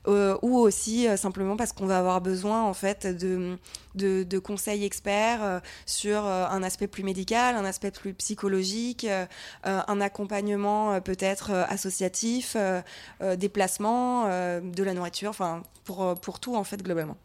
euh, 0.08 0.36
ou 0.42 0.58
aussi 0.58 1.06
euh, 1.08 1.16
simplement 1.16 1.56
parce 1.56 1.72
qu'on 1.72 1.86
va 1.86 1.98
avoir 1.98 2.20
besoin 2.20 2.62
en 2.64 2.74
fait 2.74 3.06
de, 3.06 3.56
de, 3.94 4.24
de 4.24 4.38
conseils 4.38 4.84
experts 4.84 5.42
euh, 5.42 5.60
sur 5.86 6.26
euh, 6.26 6.46
un 6.48 6.62
aspect 6.62 6.86
plus 6.88 7.04
médical, 7.04 7.56
un 7.56 7.64
aspect 7.64 7.90
plus 7.92 8.12
psychologique, 8.14 9.06
euh, 9.08 9.26
un 9.64 10.00
accompagnement 10.02 10.92
euh, 10.92 11.00
peut-être 11.00 11.50
euh, 11.50 11.64
associatif, 11.68 12.56
euh, 12.56 12.82
des 13.36 13.48
placements, 13.48 14.26
de 14.26 14.82
la 14.82 14.94
nourriture, 14.94 15.32
pour, 15.84 16.14
pour 16.20 16.40
tout 16.40 16.56
en 16.56 16.64
fait 16.64 16.82
globalement. 16.82 17.16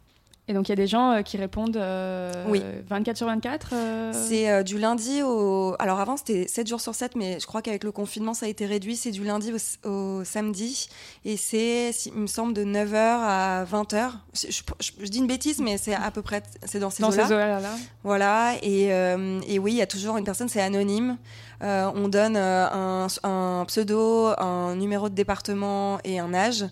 Et 0.50 0.54
donc 0.54 0.70
il 0.70 0.72
y 0.72 0.74
a 0.74 0.76
des 0.78 0.88
gens 0.88 1.12
euh, 1.12 1.22
qui 1.24 1.36
répondent 1.36 1.76
euh, 1.76 2.32
Oui. 2.48 2.64
24 2.90 3.18
sur 3.18 3.28
24 3.28 3.70
euh, 3.74 4.12
C'est 4.14 4.64
du 4.64 4.78
lundi 4.80 5.22
au. 5.22 5.76
Alors 5.80 6.00
avant, 6.00 6.16
c'était 6.16 6.48
7 6.48 6.68
jours 6.68 6.80
sur 6.80 6.96
7, 6.96 7.16
mais 7.18 7.40
je 7.42 7.46
crois 7.46 7.62
qu'avec 7.62 7.84
le 7.84 7.92
confinement, 7.92 8.34
ça 8.34 8.46
a 8.46 8.50
été 8.50 8.66
réduit. 8.66 8.96
C'est 8.96 9.12
du 9.12 9.24
lundi 9.26 9.52
au, 9.84 9.90
au 9.90 10.24
samedi. 10.24 10.88
Et 11.26 11.36
c'est, 11.36 11.92
il 12.06 12.14
me 12.14 12.28
semble, 12.28 12.54
de 12.54 12.64
9h 12.64 12.96
à 12.96 13.66
20h. 13.66 14.12
Je, 14.34 14.48
je- 14.52 14.62
je- 14.80 14.92
je 15.04 15.08
dis 15.10 15.18
une 15.18 15.28
bêtise, 15.28 15.60
mais 15.60 15.78
c'est 15.78 15.94
à 15.96 16.12
peu 16.12 16.22
près. 16.22 16.42
C'est 16.66 16.80
dans 16.80 16.90
ces 16.90 17.04
dans 17.04 17.12
ces 17.12 17.20
eaux-là. 17.34 17.60
Voilà. 18.04 18.54
Et, 18.64 18.86
et 18.86 19.60
oui, 19.60 19.74
il 19.74 19.78
y 19.78 19.82
a 19.82 19.88
toujours 19.88 20.16
une 20.18 20.24
personne, 20.26 20.48
c'est 20.48 20.62
anonyme. 20.62 21.18
On 21.62 22.08
donne 22.08 22.38
un, 22.38 23.08
un 23.24 23.66
pseudo, 23.68 24.28
un 24.38 24.76
numéro 24.76 25.10
de 25.10 25.16
département 25.16 25.98
et 26.06 26.20
un 26.20 26.34
âge. 26.34 26.64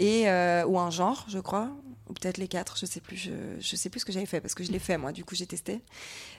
Et, 0.00 0.28
euh, 0.28 0.64
ou 0.66 0.78
un 0.80 0.90
genre, 0.90 1.26
je 1.28 1.38
crois. 1.38 1.68
Ou 2.10 2.12
peut-être 2.12 2.38
les 2.38 2.48
quatre, 2.48 2.76
je 2.76 2.86
sais 2.86 2.98
plus. 2.98 3.16
Je, 3.16 3.30
je 3.60 3.76
sais 3.76 3.88
plus 3.88 4.00
ce 4.00 4.04
que 4.04 4.10
j'avais 4.10 4.26
fait 4.26 4.40
parce 4.40 4.54
que 4.54 4.64
je 4.64 4.72
l'ai 4.72 4.80
fait 4.80 4.98
moi. 4.98 5.12
Du 5.12 5.24
coup, 5.24 5.36
j'ai 5.36 5.46
testé. 5.46 5.80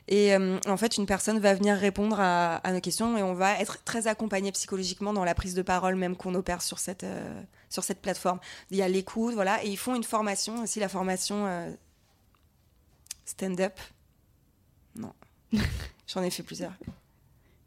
Et 0.10 0.36
euh, 0.36 0.60
en 0.68 0.76
fait, 0.76 0.98
une 0.98 1.06
personne 1.06 1.40
va 1.40 1.54
venir 1.54 1.78
répondre 1.78 2.20
à, 2.20 2.58
à 2.58 2.74
nos 2.74 2.82
questions 2.82 3.18
et 3.18 3.24
on 3.24 3.34
va 3.34 3.58
être 3.58 3.82
très 3.86 4.08
accompagné 4.08 4.52
psychologiquement 4.52 5.14
dans 5.14 5.24
la 5.24 5.34
prise 5.34 5.56
de 5.56 5.62
parole 5.62 5.96
même 5.96 6.18
qu'on 6.18 6.36
opère 6.36 6.62
sur 6.62 6.78
cette, 6.78 7.06
euh, 7.06 7.42
sur 7.70 7.86
cette 7.86 8.02
plateforme. 8.02 8.42
Il 8.70 8.76
y 8.76 8.82
a 8.82 8.90
l'écoute, 8.90 9.34
voilà, 9.34 9.64
et 9.64 9.70
ils 9.70 9.78
font 9.78 9.96
une 9.96 10.04
formation 10.04 10.62
aussi, 10.62 10.82
la 10.82 10.90
formation 10.90 11.48
euh, 11.48 11.72
stand-up. 13.24 13.80
Non, 14.98 15.14
j'en 16.06 16.22
ai 16.22 16.32
fait 16.32 16.44
plusieurs. 16.44 16.74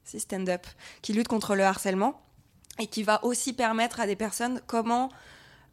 C'est 0.05 0.19
stand-up, 0.19 0.67
qui 1.01 1.14
lutte 1.14 1.29
contre 1.29 1.55
le 1.55 1.64
harcèlement 1.64 2.21
et 2.79 2.87
qui 2.87 3.03
va 3.03 3.25
aussi 3.25 3.55
permettre 3.55 3.99
à 3.99 4.07
des 4.07 4.17
personnes 4.17 4.61
comment 4.67 5.09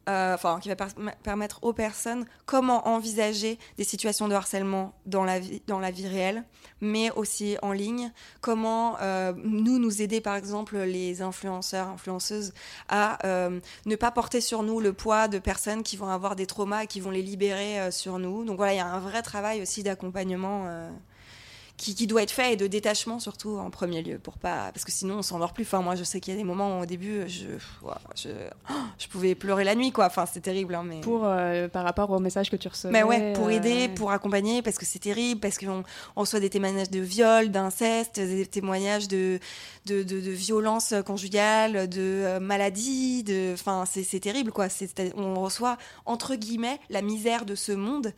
euh, 0.08 0.36
qui 0.60 0.68
va 0.68 0.76
per- 0.76 0.94
permettre 1.22 1.58
aux 1.62 1.72
personnes 1.72 2.26
comment 2.46 2.88
envisager 2.88 3.58
des 3.76 3.84
situations 3.84 4.28
de 4.28 4.34
harcèlement 4.34 4.94
dans 5.06 5.24
la 5.24 5.38
vie, 5.38 5.62
dans 5.66 5.78
la 5.78 5.90
vie 5.90 6.06
réelle, 6.06 6.44
mais 6.80 7.10
aussi 7.12 7.56
en 7.62 7.72
ligne. 7.72 8.12
Comment 8.40 8.96
euh, 9.00 9.32
nous 9.36 9.78
nous 9.78 10.02
aider, 10.02 10.20
par 10.20 10.36
exemple, 10.36 10.78
les 10.78 11.22
influenceurs, 11.22 11.88
influenceuses, 11.88 12.52
à 12.88 13.24
euh, 13.26 13.60
ne 13.86 13.96
pas 13.96 14.10
porter 14.10 14.40
sur 14.40 14.62
nous 14.62 14.80
le 14.80 14.92
poids 14.92 15.28
de 15.28 15.38
personnes 15.38 15.82
qui 15.82 15.96
vont 15.96 16.08
avoir 16.08 16.36
des 16.36 16.46
traumas 16.46 16.84
et 16.84 16.86
qui 16.86 17.00
vont 17.00 17.10
les 17.10 17.22
libérer 17.22 17.90
sur 17.90 18.18
nous. 18.18 18.44
Donc 18.44 18.56
voilà, 18.56 18.74
il 18.74 18.78
y 18.78 18.80
a 18.80 18.86
un 18.86 19.00
vrai 19.00 19.22
travail 19.22 19.62
aussi 19.62 19.82
d'accompagnement. 19.82 20.90
Qui, 21.82 21.94
qui 21.96 22.06
doit 22.06 22.22
être 22.22 22.30
fait 22.30 22.52
et 22.52 22.56
de 22.56 22.66
détachement 22.68 23.18
surtout 23.18 23.58
en 23.58 23.68
premier 23.70 24.02
lieu 24.02 24.18
pour 24.18 24.38
pas 24.38 24.70
parce 24.72 24.84
que 24.84 24.92
sinon 24.92 25.16
on 25.18 25.22
s'endort 25.22 25.52
plus 25.52 25.64
enfin 25.64 25.82
moi 25.82 25.96
je 25.96 26.04
sais 26.04 26.20
qu'il 26.20 26.32
y 26.32 26.36
a 26.36 26.38
des 26.38 26.44
moments 26.44 26.78
où, 26.78 26.82
au 26.82 26.86
début 26.86 27.24
je 27.28 27.46
je, 28.14 28.28
je 28.98 29.08
pouvais 29.08 29.34
pleurer 29.34 29.64
la 29.64 29.74
nuit 29.74 29.90
quoi 29.90 30.06
enfin 30.06 30.24
c'est 30.26 30.40
terrible 30.40 30.74
hein, 30.74 30.84
mais 30.86 31.00
Pour, 31.00 31.22
euh, 31.24 31.66
par 31.68 31.84
rapport 31.84 32.10
au 32.10 32.20
message 32.20 32.50
que 32.50 32.56
tu 32.56 32.68
recevais. 32.68 32.92
mais 32.92 33.02
ouais, 33.02 33.32
pour 33.32 33.46
euh, 33.46 33.50
aider, 33.50 33.88
pour 33.88 34.12
accompagner, 34.12 34.62
parce 34.62 34.78
que 34.78 34.84
c'est 34.86 34.98
terrible, 35.00 35.40
parce 35.40 35.58
qu'on 35.58 35.82
on 36.16 36.20
reçoit 36.20 36.40
des 36.40 36.50
témoignages 36.50 36.90
de 36.90 37.00
viol, 37.00 37.50
d'inceste, 37.50 38.20
des 38.20 38.46
témoignages 38.46 39.08
de, 39.08 39.40
de, 39.86 40.02
de, 40.02 40.20
de 40.20 40.30
violence 40.30 40.94
conjugale, 41.04 41.88
de 41.88 42.00
euh, 42.00 42.40
maladie, 42.40 43.22
de, 43.24 43.52
enfin, 43.54 43.84
c'est 43.86 44.20
terrible, 44.20 44.52
quoi. 44.52 44.68
C'est- 44.68 45.12
On 45.16 45.40
reçoit, 45.40 45.76
entre 46.06 46.34
guillemets, 46.36 46.78
la 46.90 47.02
misère 47.02 47.44
de 47.44 47.54
ce 47.54 47.72
monde 47.72 48.12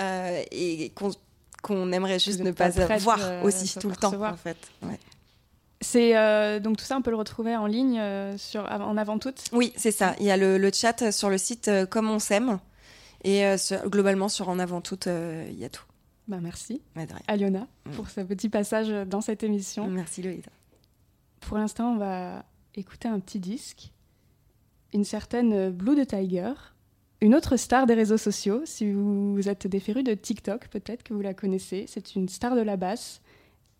euh, 0.00 0.42
et 0.50 0.90
qu'on 0.94 1.10
qu'on 1.62 1.90
aimerait 1.92 2.18
juste 2.18 2.40
ne 2.40 2.50
pas 2.50 2.68
voir 2.98 3.18
euh, 3.22 3.42
aussi 3.42 3.78
tout 3.78 3.88
le 3.88 3.96
temps, 3.96 4.12
en 4.22 4.36
fait. 4.36 4.56
Ouais. 4.82 4.98
C'est 5.80 6.16
euh, 6.16 6.60
donc 6.60 6.76
tout 6.76 6.84
ça, 6.84 6.96
on 6.96 7.02
peut 7.02 7.10
le 7.10 7.16
retrouver 7.16 7.56
en 7.56 7.66
ligne 7.66 7.98
euh, 7.98 8.36
sur 8.38 8.64
en 8.70 8.96
avant 8.96 9.18
toute. 9.18 9.44
Oui, 9.52 9.72
c'est 9.76 9.90
ça. 9.90 10.14
Il 10.20 10.26
y 10.26 10.30
a 10.30 10.36
le, 10.36 10.58
le 10.58 10.70
chat 10.72 11.10
sur 11.10 11.28
le 11.30 11.38
site 11.38 11.68
euh, 11.68 11.86
Comme 11.86 12.08
on 12.10 12.18
s'aime. 12.18 12.58
Et 13.24 13.56
sur- 13.56 13.88
globalement, 13.88 14.28
sur 14.28 14.48
En 14.48 14.58
avant 14.58 14.80
toute, 14.80 15.06
il 15.06 15.56
y 15.58 15.64
a 15.64 15.68
tout. 15.68 15.84
Bah 16.28 16.38
merci. 16.40 16.82
Aliona, 17.28 17.66
Mm. 17.86 17.90
pour 17.92 18.08
ce 18.10 18.20
petit 18.20 18.48
passage 18.48 18.88
dans 19.08 19.20
cette 19.20 19.42
émission. 19.42 19.86
Merci 19.88 20.22
Loïda. 20.22 20.50
Pour 21.40 21.58
l'instant, 21.58 21.92
on 21.94 21.96
va 21.98 22.44
écouter 22.76 23.08
un 23.08 23.18
petit 23.20 23.38
disque. 23.40 23.92
Une 24.92 25.04
certaine 25.04 25.70
Blue 25.70 25.96
de 25.96 26.04
Tiger. 26.04 26.52
Une 27.22 27.36
autre 27.36 27.56
star 27.56 27.86
des 27.86 27.94
réseaux 27.94 28.16
sociaux. 28.16 28.62
Si 28.64 28.90
vous 28.90 29.48
êtes 29.48 29.68
des 29.68 29.78
de 29.78 30.14
TikTok, 30.14 30.66
peut-être 30.66 31.04
que 31.04 31.14
vous 31.14 31.20
la 31.20 31.34
connaissez. 31.34 31.84
C'est 31.86 32.16
une 32.16 32.28
star 32.28 32.56
de 32.56 32.62
la 32.62 32.76
basse. 32.76 33.22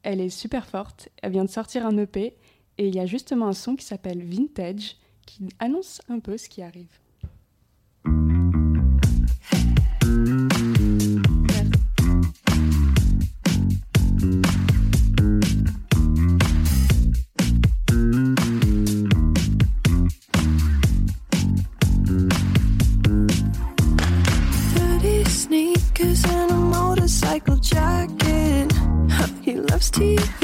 Elle 0.05 0.21
est 0.21 0.29
super 0.29 0.65
forte. 0.65 1.09
Elle 1.21 1.33
vient 1.33 1.45
de 1.45 1.51
sortir 1.51 1.85
un 1.85 1.99
EP. 1.99 2.37
Et 2.79 2.87
il 2.87 2.95
y 2.95 3.01
a 3.01 3.07
justement 3.07 3.49
un 3.49 3.53
son 3.53 3.75
qui 3.75 3.85
s'appelle 3.85 4.23
Vintage 4.23 4.97
qui 5.27 5.49
annonce 5.59 6.01
un 6.09 6.21
peu 6.21 6.39
ce 6.39 6.49
qui 6.49 6.63
arrive. 6.63 7.02
tasty. 29.93 30.42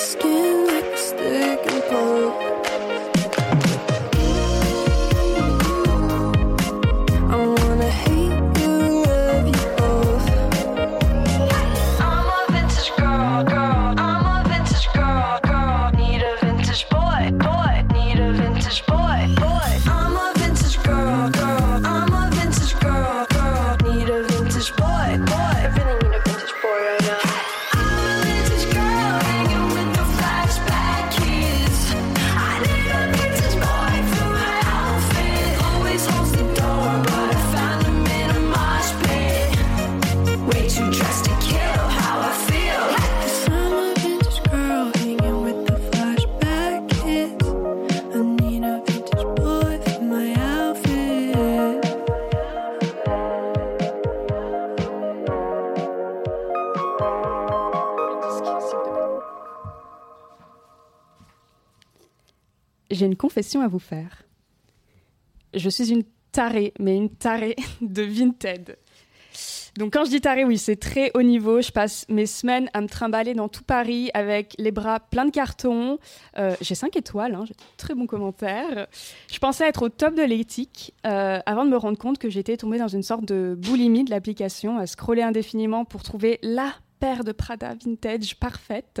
skin 0.00 0.66
like 0.66 0.84
a 0.84 0.96
stick 0.96 1.60
and 1.72 1.82
bone. 1.90 2.59
J'ai 63.00 63.06
une 63.06 63.16
confession 63.16 63.62
à 63.62 63.66
vous 63.66 63.78
faire. 63.78 64.24
Je 65.54 65.70
suis 65.70 65.90
une 65.90 66.02
tarée, 66.32 66.74
mais 66.78 66.94
une 66.94 67.08
tarée 67.08 67.56
de 67.80 68.02
Vinted. 68.02 68.76
Donc 69.78 69.94
quand 69.94 70.04
je 70.04 70.10
dis 70.10 70.20
tarée, 70.20 70.44
oui, 70.44 70.58
c'est 70.58 70.76
très 70.76 71.10
haut 71.14 71.22
niveau. 71.22 71.62
Je 71.62 71.72
passe 71.72 72.04
mes 72.10 72.26
semaines 72.26 72.68
à 72.74 72.82
me 72.82 72.88
trimballer 72.88 73.32
dans 73.32 73.48
tout 73.48 73.62
Paris 73.62 74.10
avec 74.12 74.54
les 74.58 74.70
bras 74.70 75.00
pleins 75.00 75.24
de 75.24 75.30
cartons. 75.30 75.98
Euh, 76.36 76.54
j'ai 76.60 76.74
5 76.74 76.94
étoiles, 76.94 77.34
hein, 77.34 77.44
très 77.78 77.94
bons 77.94 78.06
commentaires. 78.06 78.86
Je 79.32 79.38
pensais 79.38 79.66
être 79.66 79.80
au 79.80 79.88
top 79.88 80.14
de 80.14 80.22
l'éthique 80.22 80.92
euh, 81.06 81.38
avant 81.46 81.64
de 81.64 81.70
me 81.70 81.78
rendre 81.78 81.96
compte 81.96 82.18
que 82.18 82.28
j'étais 82.28 82.58
tombée 82.58 82.76
dans 82.76 82.88
une 82.88 83.02
sorte 83.02 83.24
de 83.24 83.56
boulimie 83.56 84.04
de 84.04 84.10
l'application, 84.10 84.76
à 84.76 84.86
scroller 84.86 85.22
indéfiniment 85.22 85.86
pour 85.86 86.02
trouver 86.02 86.38
la 86.42 86.74
paire 86.98 87.24
de 87.24 87.32
Prada 87.32 87.72
vintage 87.82 88.36
parfaite. 88.36 89.00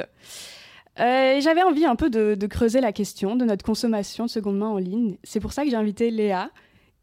Euh, 0.98 1.40
J'avais 1.40 1.62
envie 1.62 1.84
un 1.84 1.96
peu 1.96 2.10
de, 2.10 2.34
de 2.34 2.46
creuser 2.46 2.80
la 2.80 2.92
question 2.92 3.36
de 3.36 3.44
notre 3.44 3.64
consommation 3.64 4.26
de 4.26 4.30
seconde 4.30 4.58
main 4.58 4.68
en 4.68 4.78
ligne. 4.78 5.16
C'est 5.22 5.40
pour 5.40 5.52
ça 5.52 5.64
que 5.64 5.70
j'ai 5.70 5.76
invité 5.76 6.10
Léa, 6.10 6.50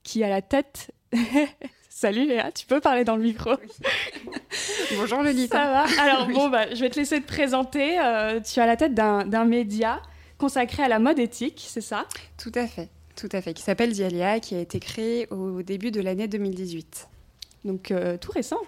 qui 0.03 0.23
a 0.23 0.29
la 0.29 0.41
tête. 0.41 0.91
Salut 1.89 2.27
Léa, 2.27 2.51
tu 2.51 2.67
peux 2.67 2.79
parler 2.79 3.03
dans 3.03 3.15
le 3.15 3.23
micro. 3.23 3.51
Bonjour 4.97 5.23
Lolita. 5.23 5.57
Ça 5.57 5.71
va 5.71 6.01
Alors 6.03 6.27
bon, 6.27 6.49
bah, 6.49 6.73
je 6.73 6.79
vais 6.79 6.89
te 6.89 6.99
laisser 6.99 7.21
te 7.21 7.27
présenter. 7.27 7.99
Euh, 7.99 8.39
tu 8.39 8.59
as 8.59 8.65
la 8.65 8.75
tête 8.77 8.93
d'un 8.93 9.25
d'un 9.25 9.45
média 9.45 10.01
consacré 10.37 10.83
à 10.83 10.87
la 10.87 10.99
mode 10.99 11.17
éthique, 11.17 11.65
c'est 11.67 11.81
ça? 11.81 12.05
Tout 12.37 12.51
à 12.53 12.67
fait, 12.67 12.89
tout 13.15 13.29
à 13.31 13.41
fait. 13.41 13.53
Qui 13.55 13.63
s'appelle 13.63 13.91
Dialia, 13.93 14.39
qui 14.39 14.53
a 14.53 14.59
été 14.59 14.79
créé 14.79 15.27
au 15.31 15.63
début 15.63 15.89
de 15.89 15.99
l'année 16.01 16.27
2018. 16.27 17.07
Donc 17.65 17.89
euh, 17.89 18.17
tout 18.17 18.31
récent. 18.31 18.59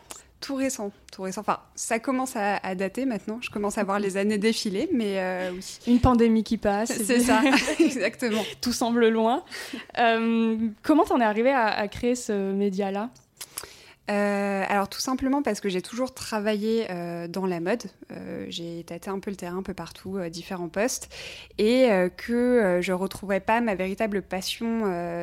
Tout 0.42 0.56
récent, 0.56 0.92
tout 1.12 1.24
récent. 1.24 1.42
Enfin, 1.42 1.60
ça 1.76 2.00
commence 2.00 2.36
à, 2.36 2.58
à 2.58 2.74
dater 2.76 3.06
maintenant. 3.06 3.40
Je 3.42 3.50
commence 3.50 3.78
à 3.78 3.84
voir 3.84 4.00
les 4.00 4.16
années 4.16 4.38
défiler, 4.38 4.88
mais 4.94 5.20
euh, 5.20 5.52
oui. 5.54 5.80
Une 5.88 6.00
pandémie 6.00 6.44
qui 6.44 6.58
passe. 6.58 6.92
C'est 6.94 7.20
ça, 7.20 7.42
exactement. 7.80 8.44
Tout 8.62 8.72
semble 8.72 9.10
loin. 9.10 9.44
Euh, 9.98 10.58
comment 10.82 11.04
t'en 11.04 11.20
es 11.20 11.26
arrivé 11.26 11.52
à, 11.52 11.66
à 11.68 11.88
créer 11.90 12.16
ce 12.16 12.54
média-là? 12.54 13.10
Euh, 14.10 14.64
alors 14.68 14.90
tout 14.90 15.00
simplement 15.00 15.44
parce 15.44 15.60
que 15.60 15.70
j'ai 15.70 15.82
toujours 15.82 16.14
travaillé 16.14 16.88
euh, 16.90 17.28
dans 17.28 17.46
la 17.46 17.60
mode. 17.60 17.84
Euh, 18.12 18.46
j'ai 18.50 18.84
tâté 18.84 19.10
un 19.10 19.20
peu 19.20 19.30
le 19.30 19.36
terrain 19.36 19.58
un 19.58 19.64
peu 19.64 19.74
partout, 19.74 20.20
différents 20.32 20.70
postes, 20.70 21.14
et 21.58 21.90
que 22.18 22.80
je 22.82 22.92
retrouvais 22.92 23.40
pas 23.40 23.62
ma 23.62 23.76
véritable 23.76 24.22
passion 24.22 24.82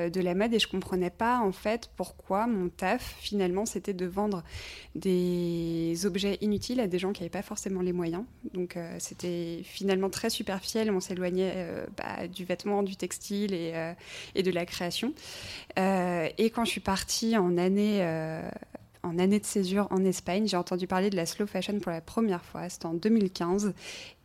de 0.08 0.20
la 0.20 0.34
mode 0.34 0.52
et 0.54 0.58
je 0.58 0.68
comprenais 0.68 1.10
pas 1.10 1.38
en 1.38 1.52
fait 1.52 1.90
pourquoi 1.96 2.46
mon 2.46 2.68
taf 2.68 3.16
finalement 3.18 3.66
c'était 3.66 3.92
de 3.92 4.06
vendre 4.06 4.42
des 4.94 5.94
objets 6.04 6.38
inutiles 6.40 6.80
à 6.80 6.86
des 6.86 6.98
gens 6.98 7.12
qui 7.12 7.22
n'avaient 7.22 7.30
pas 7.30 7.42
forcément 7.42 7.80
les 7.80 7.92
moyens. 7.92 8.24
Donc 8.54 8.78
c'était 8.98 9.62
finalement 9.64 10.10
très 10.10 10.30
superficiel. 10.30 10.90
On 10.90 11.00
s'éloignait 11.00 11.68
bah, 11.96 12.28
du 12.28 12.44
vêtement, 12.44 12.82
du 12.82 12.96
textile 12.96 13.52
et, 13.54 13.72
et 14.34 14.42
de 14.42 14.50
la 14.50 14.66
création. 14.66 15.12
Et 15.76 16.50
quand 16.50 16.64
je 16.64 16.70
suis 16.70 16.80
partie 16.80 17.36
en 17.36 17.56
année 17.58 18.02
en 19.06 19.18
année 19.18 19.38
de 19.40 19.46
césure 19.46 19.86
en 19.90 20.04
Espagne, 20.04 20.46
j'ai 20.48 20.56
entendu 20.56 20.86
parler 20.86 21.10
de 21.10 21.16
la 21.16 21.26
slow 21.26 21.46
fashion 21.46 21.78
pour 21.80 21.92
la 21.92 22.00
première 22.00 22.44
fois. 22.44 22.68
C'était 22.68 22.86
en 22.86 22.94
2015. 22.94 23.72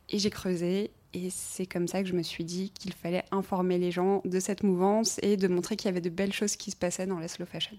Et 0.10 0.20
j'ai 0.20 0.30
creusé. 0.30 0.91
Et 1.13 1.30
c'est 1.30 1.65
comme 1.65 1.88
ça 1.88 2.02
que 2.02 2.08
je 2.10 2.13
me 2.13 2.24
suis 2.24 2.44
dit 2.46 2.72
qu'il 2.78 2.94
fallait 2.94 3.24
informer 3.32 3.78
les 3.78 3.91
gens 3.91 4.22
de 4.26 4.39
cette 4.39 4.63
mouvance 4.63 5.20
et 5.22 5.36
de 5.38 5.48
montrer 5.48 5.76
qu'il 5.76 5.88
y 5.88 5.89
avait 5.89 6.02
de 6.02 6.10
belles 6.10 6.32
choses 6.34 6.56
qui 6.56 6.72
se 6.72 6.76
passaient 6.78 7.06
dans 7.06 7.20
la 7.20 7.28
slow 7.28 7.46
fashion. 7.46 7.76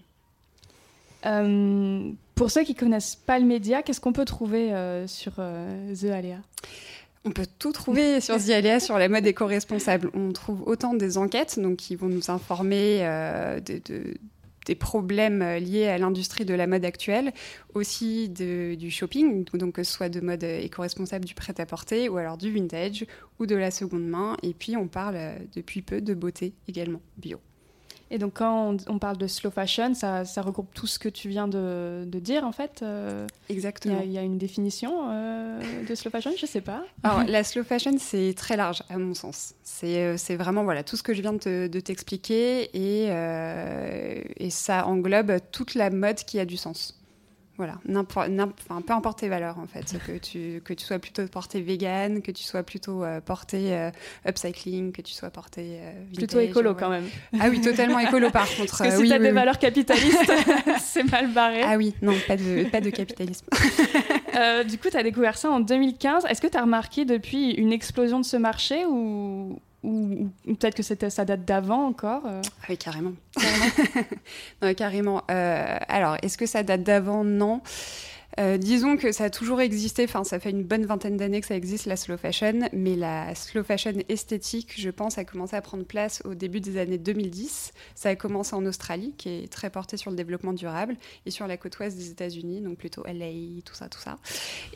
Euh, 1.25 2.11
Pour 2.35 2.51
ceux 2.51 2.63
qui 2.63 2.75
connaissent 2.75 3.15
pas 3.15 3.39
le 3.39 3.45
média, 3.45 3.81
qu'est-ce 3.81 4.01
qu'on 4.01 4.13
peut 4.13 4.25
trouver 4.25 4.73
euh, 4.73 5.07
sur 5.07 5.33
euh, 5.39 5.95
The 5.95 6.05
Alea? 6.05 6.37
On 7.25 7.31
peut 7.31 7.47
tout 7.59 7.71
trouver 7.71 8.19
sur 8.21 8.37
The 8.37 8.49
Alea, 8.49 8.79
sur 8.79 8.97
la 8.97 9.07
mode 9.09 9.25
éco-responsable. 9.25 10.11
On 10.13 10.31
trouve 10.33 10.61
autant 10.67 10.93
des 10.93 11.17
enquêtes 11.17 11.59
donc, 11.59 11.77
qui 11.77 11.95
vont 11.95 12.09
nous 12.09 12.29
informer 12.29 12.99
euh, 13.01 13.59
de, 13.61 13.81
de- 13.85 14.13
des 14.65 14.75
problèmes 14.75 15.41
euh, 15.41 15.59
liés 15.59 15.87
à 15.87 15.97
l'industrie 15.97 16.45
de 16.45 16.53
la 16.53 16.67
mode 16.67 16.85
actuelle, 16.85 17.31
aussi 17.73 18.29
de- 18.29 18.75
du 18.75 18.91
shopping, 18.91 19.45
donc 19.53 19.75
que 19.75 19.83
ce 19.83 19.91
soit 19.91 20.09
de 20.09 20.21
mode 20.21 20.43
éco-responsable 20.43 21.25
du 21.25 21.33
prêt-à-porter 21.35 22.09
ou 22.09 22.17
alors 22.17 22.37
du 22.37 22.51
vintage 22.51 23.05
ou 23.39 23.45
de 23.45 23.55
la 23.55 23.71
seconde 23.71 24.07
main. 24.07 24.37
Et 24.43 24.53
puis 24.53 24.77
on 24.77 24.87
parle 24.87 25.15
euh, 25.15 25.35
depuis 25.55 25.81
peu 25.81 26.01
de 26.01 26.13
beauté 26.13 26.53
également, 26.67 27.01
bio. 27.17 27.39
Et 28.13 28.19
donc 28.19 28.33
quand 28.35 28.69
on, 28.87 28.93
on 28.93 28.99
parle 28.99 29.17
de 29.17 29.25
slow 29.25 29.49
fashion, 29.49 29.95
ça, 29.95 30.23
ça 30.23 30.43
regroupe 30.43 30.71
tout 30.75 30.85
ce 30.85 30.99
que 30.99 31.09
tu 31.09 31.29
viens 31.29 31.47
de, 31.47 32.03
de 32.05 32.19
dire 32.19 32.45
en 32.45 32.51
fait. 32.51 32.81
euh, 32.83 33.25
Exactement. 33.49 34.01
il 34.03 34.11
y 34.11 34.19
a 34.19 34.21
une 34.21 34.37
définition 34.37 35.09
euh, 35.09 35.59
de 35.89 35.95
slow 35.95 36.11
fashion, 36.11 36.29
je 36.39 36.45
sais 36.45 36.61
pas. 36.61 36.83
Alors, 37.01 37.23
la 37.27 37.43
slow 37.43 37.63
fashion, 37.63 37.95
c'est 37.97 38.35
très 38.37 38.55
large, 38.55 38.83
à 38.89 38.99
mon 38.99 39.15
sens. 39.15 39.55
C'est 39.63 40.03
euh, 40.03 40.15
vraiment 40.37 40.63
voilà, 40.63 40.83
tout 40.83 40.95
ce 40.95 41.01
que 41.01 41.15
je 41.15 41.21
viens 41.23 41.33
de 41.33 41.39
te- 41.39 41.67
de 41.67 41.79
t'expliquer 41.79 42.69
et, 42.75 43.07
euh, 43.09 44.21
et 44.37 44.49
ça 44.51 44.85
englobe 44.87 45.33
toute 45.51 45.73
la 45.73 45.89
mode 45.89 46.17
qui 46.17 46.39
a 46.39 46.45
du 46.45 46.55
sens. 46.57 46.99
Voilà, 47.57 47.75
n'importe- 47.85 48.29
enfin, 48.67 48.81
peu 48.81 48.93
importe 48.93 49.19
tes 49.19 49.29
valeurs 49.29 49.59
en 49.59 49.67
fait, 49.67 49.95
que 50.07 50.17
tu, 50.17 50.59
que 50.65 50.73
tu 50.73 50.83
sois 50.83 50.97
plutôt 50.97 51.23
porté 51.27 51.61
vegan, 51.61 52.23
que 52.23 52.31
tu 52.31 52.41
sois 52.43 52.63
plutôt 52.63 53.03
euh, 53.03 53.21
porté 53.21 53.73
euh, 53.75 53.91
upcycling, 54.27 54.91
que 54.91 55.03
tu 55.03 55.13
sois 55.13 55.29
porté 55.29 55.77
euh, 55.79 55.91
Plutôt 56.15 56.39
écolo 56.39 56.71
ouais. 56.71 56.75
quand 56.79 56.89
même. 56.89 57.05
Ah 57.39 57.49
oui, 57.51 57.61
totalement 57.61 57.99
écolo 57.99 58.31
par 58.31 58.47
contre. 58.57 58.75
Parce 58.79 58.81
que 58.81 58.87
euh, 58.87 58.95
si 58.97 59.01
oui, 59.03 59.09
t'as 59.09 59.17
oui, 59.17 59.21
des 59.21 59.27
oui. 59.29 59.35
valeurs 59.35 59.59
capitalistes, 59.59 60.33
c'est 60.81 61.03
mal 61.11 61.31
barré. 61.31 61.61
Ah 61.63 61.77
oui, 61.77 61.93
non, 62.01 62.15
pas 62.27 62.37
de, 62.37 62.67
pas 62.69 62.81
de 62.81 62.89
capitalisme. 62.89 63.45
Du 64.67 64.77
coup, 64.79 64.89
tu 64.89 64.97
as 64.97 65.03
découvert 65.03 65.37
ça 65.37 65.51
en 65.51 65.59
2015. 65.59 66.25
Est-ce 66.27 66.41
que 66.41 66.47
tu 66.47 66.57
as 66.57 66.61
remarqué 66.61 67.05
depuis 67.05 67.51
une 67.51 67.71
explosion 67.71 68.19
de 68.19 68.25
ce 68.25 68.35
marché 68.37 68.83
ou, 68.85 69.59
ou, 69.83 70.29
ou 70.47 70.55
peut-être 70.55 70.75
que 70.75 70.83
c'était- 70.83 71.09
ça 71.09 71.25
date 71.25 71.45
d'avant 71.45 71.85
encore 71.87 72.23
euh 72.25 72.41
Ah 72.61 72.65
oui, 72.69 72.77
carrément. 72.77 73.13
non, 74.61 74.73
carrément. 74.73 75.23
Euh, 75.29 75.77
alors, 75.87 76.17
est-ce 76.21 76.37
que 76.37 76.45
ça 76.45 76.63
date 76.63 76.83
d'avant? 76.83 77.23
Non. 77.23 77.61
Euh, 78.39 78.57
disons 78.57 78.97
que 78.97 79.11
ça 79.11 79.25
a 79.25 79.29
toujours 79.29 79.61
existé, 79.61 80.05
enfin 80.05 80.23
ça 80.23 80.39
fait 80.39 80.49
une 80.49 80.63
bonne 80.63 80.85
vingtaine 80.85 81.17
d'années 81.17 81.41
que 81.41 81.47
ça 81.47 81.55
existe 81.55 81.85
la 81.85 81.95
slow 81.95 82.17
fashion, 82.17 82.67
mais 82.73 82.95
la 82.95 83.35
slow 83.35 83.63
fashion 83.63 83.93
esthétique, 84.09 84.73
je 84.77 84.89
pense, 84.89 85.17
a 85.17 85.25
commencé 85.25 85.55
à 85.55 85.61
prendre 85.61 85.83
place 85.83 86.21
au 86.25 86.33
début 86.33 86.59
des 86.59 86.77
années 86.77 86.97
2010. 86.97 87.73
Ça 87.95 88.09
a 88.09 88.15
commencé 88.15 88.55
en 88.55 88.65
Australie, 88.65 89.13
qui 89.17 89.29
est 89.29 89.51
très 89.51 89.69
portée 89.69 89.97
sur 89.97 90.09
le 90.09 90.17
développement 90.17 90.53
durable, 90.53 90.95
et 91.25 91.31
sur 91.31 91.47
la 91.47 91.57
côte 91.57 91.77
ouest 91.79 91.95
des 91.97 92.09
États-Unis, 92.09 92.61
donc 92.61 92.77
plutôt 92.77 93.03
LA, 93.05 93.61
tout 93.63 93.75
ça, 93.75 93.87
tout 93.87 93.99
ça. 93.99 94.17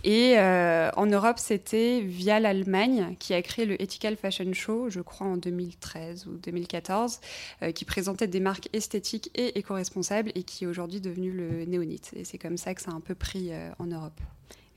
Et 0.04 0.38
euh, 0.38 0.90
en 0.96 1.08
Europe, 1.08 1.40
c'était 1.40 2.02
via 2.02 2.40
l'Allemagne 2.40 3.16
qui 3.20 3.34
a 3.34 3.42
créé 3.42 3.66
le 3.66 3.82
Ethical 3.82 4.18
Fashion 4.18 4.54
Show, 4.54 4.90
je 4.90 5.02
crois 5.02 5.28
en 5.28 5.38
2013 5.38 6.28
ou 6.28 6.38
2014, 6.38 7.20
euh, 7.64 7.72
qui 7.72 7.86
présentait 7.86 8.28
des 8.28 8.40
marques 8.40 8.70
esthétiques 8.74 9.32
et 9.36 9.58
éco-responsables 9.58 10.32
et 10.36 10.44
qui 10.44 10.66
est 10.66 10.68
aujourd'hui 10.68 11.02
devenu 11.02 11.32
le 11.32 11.66
néonite. 11.66 12.12
Et 12.16 12.24
c'est 12.24 12.38
comme 12.38 12.58
ça 12.58 12.76
que 12.76 12.82
ça 12.82 12.92
a 12.92 12.94
un 12.94 13.00
peu 13.00 13.16
pris 13.16 13.47
euh, 13.54 13.70
en 13.80 13.86
Europe. 13.86 14.20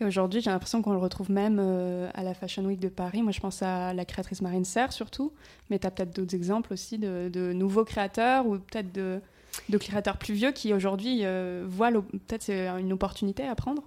Et 0.01 0.05
aujourd'hui, 0.05 0.41
j'ai 0.41 0.51
l'impression 0.51 0.81
qu'on 0.81 0.93
le 0.93 0.99
retrouve 0.99 1.31
même 1.31 1.59
euh, 1.61 2.09
à 2.15 2.23
la 2.23 2.33
Fashion 2.33 2.65
Week 2.65 2.81
de 2.81 2.89
Paris. 2.89 3.23
Moi, 3.23 3.33
je 3.33 3.41
pense 3.41 3.63
à 3.63 3.93
la 3.93 4.05
créatrice 4.07 4.41
Marine 4.41 4.65
Serre 4.65 4.93
surtout, 4.93 5.33
mais 5.69 5.79
tu 5.79 5.87
as 5.87 5.91
peut-être 5.91 6.17
d'autres 6.17 6.35
exemples 6.35 6.73
aussi 6.73 6.97
de, 6.97 7.29
de 7.31 7.53
nouveaux 7.53 7.85
créateurs 7.85 8.47
ou 8.47 8.59
peut-être 8.59 8.93
de, 8.93 9.21
de 9.69 9.79
créateurs 9.79 10.17
plus 10.17 10.33
vieux 10.33 10.53
qui 10.53 10.73
aujourd'hui 10.73 11.21
euh, 11.25 11.67
voient 11.69 11.93
peut-être 11.93 12.43
c'est 12.43 12.67
une 12.67 12.93
opportunité 12.95 13.47
à 13.47 13.55
prendre? 13.55 13.83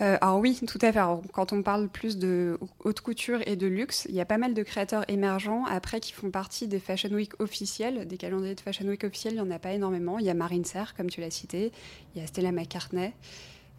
Euh, 0.00 0.16
alors 0.20 0.38
oui, 0.38 0.60
tout 0.64 0.78
à 0.80 0.92
fait. 0.92 0.98
Alors, 1.00 1.22
quand 1.32 1.52
on 1.52 1.64
parle 1.64 1.88
plus 1.88 2.18
de 2.18 2.56
haute 2.84 3.00
couture 3.00 3.40
et 3.46 3.56
de 3.56 3.66
luxe, 3.66 4.06
il 4.08 4.14
y 4.14 4.20
a 4.20 4.24
pas 4.24 4.38
mal 4.38 4.54
de 4.54 4.62
créateurs 4.62 5.04
émergents 5.10 5.64
après 5.64 5.98
qui 5.98 6.12
font 6.12 6.30
partie 6.30 6.68
des 6.68 6.78
Fashion 6.78 7.10
Week 7.10 7.32
officiels, 7.40 8.06
des 8.06 8.16
calendriers 8.16 8.54
de 8.54 8.60
Fashion 8.60 8.86
Week 8.86 9.02
officiels, 9.02 9.34
il 9.34 9.42
n'y 9.42 9.48
en 9.48 9.50
a 9.50 9.58
pas 9.58 9.72
énormément. 9.72 10.20
Il 10.20 10.26
y 10.26 10.30
a 10.30 10.34
Marine 10.34 10.64
Serre, 10.64 10.94
comme 10.94 11.10
tu 11.10 11.20
l'as 11.20 11.32
cité, 11.32 11.72
il 12.14 12.20
y 12.20 12.24
a 12.24 12.28
Stella 12.28 12.52
McCartney, 12.52 13.12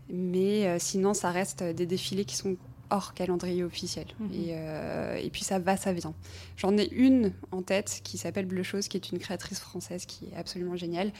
mais 0.09 0.67
euh, 0.67 0.77
sinon 0.79 1.13
ça 1.13 1.31
reste 1.31 1.63
des 1.63 1.85
défilés 1.85 2.25
qui 2.25 2.35
sont 2.35 2.57
hors 2.91 3.13
calendrier 3.13 3.63
officiel. 3.63 4.07
Mhm. 4.19 4.29
et, 4.33 4.47
euh, 4.51 5.15
et 5.17 5.29
puis 5.29 5.43
ça 5.43 5.59
va, 5.59 5.77
ça 5.77 5.93
vient. 5.93 6.13
J'en 6.57 6.75
ai 6.77 6.89
une 6.91 7.33
en 7.51 7.61
tête 7.61 8.01
qui 8.03 8.17
s'appelle 8.17 8.45
Bleu 8.45 8.63
Chose, 8.63 8.87
qui 8.87 8.97
est 8.97 9.11
une 9.11 9.19
créatrice 9.19 9.59
française 9.59 10.05
qui 10.05 10.25
est 10.25 10.35
absolument 10.35 10.75
géniale, 10.75 11.11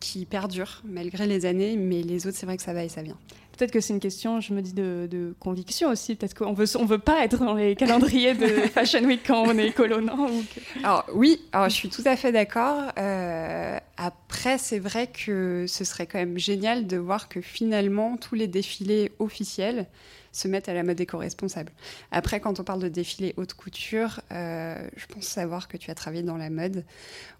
qui 0.00 0.26
perdure 0.26 0.82
malgré 0.84 1.26
les 1.26 1.46
années, 1.46 1.76
mais 1.76 2.02
les 2.02 2.26
autres, 2.26 2.36
c'est 2.36 2.46
vrai 2.46 2.56
que 2.56 2.62
ça 2.62 2.74
va 2.74 2.84
et 2.84 2.88
ça 2.88 3.02
vient. 3.02 3.18
Peut-être 3.56 3.72
que 3.72 3.80
c'est 3.80 3.92
une 3.94 4.00
question, 4.00 4.40
je 4.40 4.52
me 4.52 4.60
dis, 4.62 4.72
de, 4.72 5.08
de 5.10 5.34
conviction 5.40 5.88
aussi. 5.90 6.14
Peut-être 6.14 6.34
qu'on 6.34 6.52
veut, 6.52 6.66
on 6.78 6.84
veut 6.84 6.98
pas 6.98 7.24
être 7.24 7.38
dans 7.38 7.54
les 7.54 7.74
calendriers 7.74 8.34
de 8.34 8.46
Fashion 8.74 9.02
Week 9.04 9.20
quand 9.26 9.42
on 9.46 9.56
est 9.58 9.68
écolo, 9.68 10.00
non 10.00 10.26
Ou 10.26 10.42
que- 10.42 10.78
Alors 10.84 11.04
oui, 11.14 11.40
alors 11.52 11.68
je 11.68 11.74
suis 11.74 11.88
tout 11.88 12.02
à 12.04 12.16
fait 12.16 12.32
d'accord. 12.32 12.92
Euh, 12.98 13.78
après, 13.96 14.58
c'est 14.58 14.78
vrai 14.78 15.06
que 15.06 15.64
ce 15.68 15.84
serait 15.84 16.06
quand 16.06 16.18
même 16.18 16.38
génial 16.38 16.86
de 16.86 16.96
voir 16.98 17.28
que 17.28 17.40
finalement 17.40 18.16
tous 18.16 18.34
les 18.34 18.46
défilés 18.46 19.12
officiels 19.18 19.86
se 20.32 20.48
mettent 20.48 20.68
à 20.68 20.74
la 20.74 20.82
mode 20.82 21.00
éco-responsable. 21.00 21.72
Après, 22.12 22.40
quand 22.40 22.60
on 22.60 22.64
parle 22.64 22.82
de 22.82 22.88
défilés 22.88 23.32
haute 23.38 23.54
couture, 23.54 24.20
euh, 24.32 24.76
je 24.94 25.06
pense 25.06 25.24
savoir 25.24 25.66
que 25.66 25.78
tu 25.78 25.90
as 25.90 25.94
travaillé 25.94 26.22
dans 26.22 26.36
la 26.36 26.50
mode. 26.50 26.84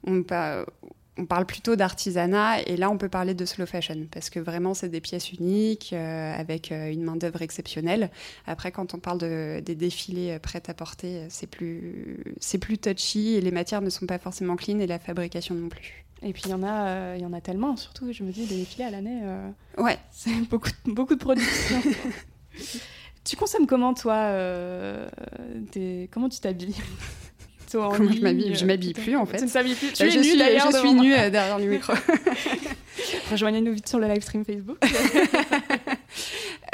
On, 0.07 0.22
pa- 0.22 0.64
on 1.18 1.24
parle 1.26 1.46
plutôt 1.46 1.76
d'artisanat 1.76 2.61
et 2.66 2.76
là 2.76 2.90
on 2.90 2.98
peut 2.98 3.09
parler 3.09 3.33
de 3.35 3.44
slow 3.46 3.64
fashion 3.66 4.07
parce 4.11 4.29
que 4.31 4.38
vraiment 4.38 4.74
c'est 4.74 4.88
des 4.90 5.00
pièces 5.00 5.33
uniques 5.33 5.90
euh, 5.94 6.35
avec 6.35 6.72
euh, 6.72 6.90
une 6.92 7.02
main 7.05 7.16
d'œuvre 7.16 7.40
exceptionnelle. 7.42 8.11
Après 8.46 8.70
quand 8.70 8.92
on 8.94 8.98
parle 8.98 9.18
de, 9.18 9.61
des 9.61 9.74
défilés 9.74 10.33
euh, 10.33 10.38
prêts 10.38 10.62
à 10.66 10.74
porter, 10.74 11.22
c'est 11.31 11.46
plus 11.46 12.22
c'est 12.40 12.59
plus 12.59 12.76
touchy 12.79 13.35
et 13.35 13.40
les 13.40 13.50
matières 13.50 13.81
ne 13.81 13.88
sont 13.90 14.07
pas 14.07 14.18
forcément 14.18 14.57
clean 14.57 14.79
et 14.79 14.87
la 14.87 14.98
fabrication 14.98 15.55
non 15.55 15.68
plus. 15.68 16.05
Et 16.22 16.33
puis 16.33 16.42
il 16.46 16.50
y 16.50 16.55
en 16.55 16.62
a, 16.62 16.87
euh, 16.88 17.14
il 17.18 17.22
y 17.22 17.26
en 17.26 17.33
a 17.35 17.40
tellement. 17.42 17.76
Surtout, 17.76 18.11
je 18.12 18.22
me 18.22 18.33
dis, 18.33 18.46
des 18.46 18.57
défilés 18.57 18.85
à 18.85 18.90
l'année, 18.90 19.20
euh, 19.22 19.48
Ouais. 19.79 19.98
c'est 20.11 20.33
beaucoup, 20.50 20.70
de- 20.87 20.92
beaucoup 20.92 21.14
de 21.14 21.20
production. 21.20 21.76
tu 23.24 23.37
consommes 23.37 23.66
comment 23.66 23.92
toi 23.94 24.33
des- 25.72 26.09
Comment 26.11 26.29
tu 26.29 26.40
t'habilles? 26.40 26.74
Toi, 27.77 27.89
en 27.89 27.91
Comment 27.97 28.09
je 28.09 28.15
ligne, 28.15 28.23
m'habille 28.23 28.55
Je 28.55 28.65
euh, 28.65 28.67
m'habille 28.67 28.93
plus, 28.95 29.17
en 29.17 29.27
fait. 29.27 29.37
Tu 29.39 29.45
ne 29.45 29.49
t'habilles 29.51 29.75
plus. 29.75 29.93
Tu 29.93 30.03
Euh, 30.03 30.07
es 30.07 30.11
je 30.11 30.19
nue, 30.19 30.25
suis, 30.25 30.39
d'ailleurs 30.39 30.71
je 30.71 30.77
suis 30.79 30.93
nue 30.95 31.15
euh, 31.15 31.29
derrière 31.31 31.59
le 31.59 31.67
micro. 31.67 31.93
Rejoignez-nous 33.31 33.73
vite 33.75 33.89
sur 33.89 33.99
le 33.99 34.07
live 34.09 34.23
stream 34.23 34.45
Facebook. 34.45 34.79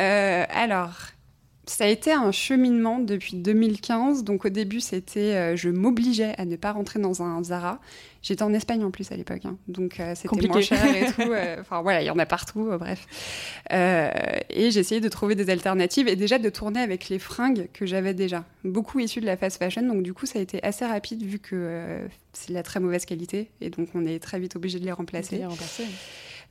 Euh, 0.01 0.45
alors, 0.51 0.95
ça 1.67 1.85
a 1.85 1.87
été 1.87 2.13
un 2.13 2.33
cheminement 2.33 2.99
depuis 2.99 3.37
2015. 3.37 4.25
Donc 4.25 4.47
au 4.47 4.49
début, 4.49 4.81
c'était, 4.81 5.35
euh, 5.35 5.57
je 5.57 5.69
m'obligeais 5.69 6.35
à 6.39 6.45
ne 6.47 6.57
pas 6.57 6.73
rentrer 6.73 6.99
dans 6.99 7.23
un 7.23 7.43
Zara. 7.45 7.79
J'étais 8.23 8.45
en 8.45 8.55
Espagne 8.55 8.85
en 8.85 8.91
plus 8.93 9.11
à 9.11 9.17
l'époque, 9.17 9.45
hein. 9.45 9.57
donc 9.67 9.99
euh, 9.99 10.15
c'était 10.15 10.29
Compliqué. 10.29 10.53
moins 10.53 10.61
cher 10.61 10.85
et 10.97 11.07
tout. 11.13 11.23
euh, 11.33 11.57
Enfin 11.61 11.83
voilà, 11.83 12.03
il 12.03 12.07
y 12.07 12.11
en 12.11 12.19
a 12.21 12.27
partout, 12.27 12.69
euh, 12.71 12.79
bref. 12.79 13.07
Euh, 13.73 14.11
et 14.49 14.71
j'essayais 14.71 15.01
de 15.01 15.09
trouver 15.09 15.35
des 15.35 15.51
alternatives 15.51 16.07
et 16.07 16.15
déjà 16.15 16.39
de 16.39 16.49
tourner 16.49 16.81
avec 16.81 17.09
les 17.09 17.19
fringues 17.19 17.69
que 17.73 17.85
j'avais 17.85 18.15
déjà, 18.15 18.45
beaucoup 18.65 19.01
issues 19.01 19.21
de 19.21 19.27
la 19.27 19.37
fast 19.37 19.59
fashion. 19.59 19.83
Donc 19.83 20.03
du 20.05 20.15
coup, 20.15 20.27
ça 20.27 20.39
a 20.39 20.43
été 20.43 20.63
assez 20.63 20.87
rapide 20.87 21.25
vu 21.25 21.41
que 21.41 21.99
c'est 22.33 22.51
de 22.51 22.55
la 22.55 22.63
très 22.63 22.79
mauvaise 22.81 23.05
qualité 23.07 23.51
et 23.61 23.71
donc 23.71 23.89
on 23.95 24.07
est 24.07 24.21
très 24.23 24.39
vite 24.39 24.55
obligé 24.57 24.79
de 24.79 24.85
les 24.85 24.93
remplacer. 24.93 25.39
C'est 25.39 25.45
remplacé. 25.47 25.85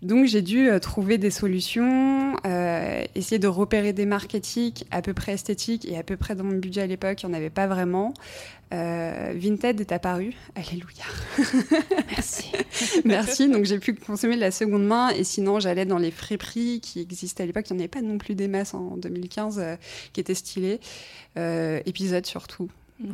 Donc 0.02 0.26
j'ai 0.26 0.42
dû 0.42 0.70
euh, 0.70 0.80
trouver 0.80 1.18
des 1.18 1.30
solutions, 1.30 2.36
euh, 2.46 3.04
essayer 3.14 3.40
de 3.40 3.48
repérer 3.48 3.94
des 3.94 4.06
marques 4.06 4.34
éthiques 4.34 4.86
à 4.90 5.02
peu 5.02 5.14
près 5.14 5.34
esthétiques 5.34 5.88
et 5.88 5.98
à 5.98 6.04
peu 6.04 6.18
près 6.18 6.36
dans 6.36 6.44
mon 6.44 6.58
budget 6.58 6.82
à 6.82 6.88
l'époque, 6.88 7.22
il 7.22 7.28
n'y 7.28 7.34
en 7.34 7.38
avait 7.38 7.52
pas 7.52 7.68
vraiment. 7.68 8.14
Euh, 8.74 9.34
Vinted 9.36 9.82
est 9.82 9.92
apparu, 9.92 10.34
alléluia. 10.56 11.04
Merci. 12.10 12.52
Merci, 13.04 13.50
donc 13.50 13.66
j'ai 13.66 13.80
pu 13.80 13.94
consommer 13.94 14.36
de 14.36 14.42
la 14.42 14.52
seconde 14.52 14.86
main 14.86 15.10
et 15.10 15.26
sinon 15.26 15.60
j'allais 15.60 15.86
dans 15.86 15.98
les 15.98 16.12
friperies 16.12 16.80
qui 16.80 17.02
existaient 17.02 17.44
à 17.44 17.46
l'époque, 17.46 17.66
il 17.70 17.74
n'y 17.74 17.80
en 17.80 17.82
avait 17.82 17.90
pas 17.90 18.02
non 18.02 18.18
plus 18.18 18.34
des 18.34 18.48
masses 18.48 18.74
en 18.74 18.96
2015 18.96 19.60
euh, 19.60 19.76
qui 20.14 20.22
étaient 20.22 20.36
stylées. 20.36 20.80
Euh, 21.38 21.82
épisode 21.86 22.26
surtout. 22.26 22.70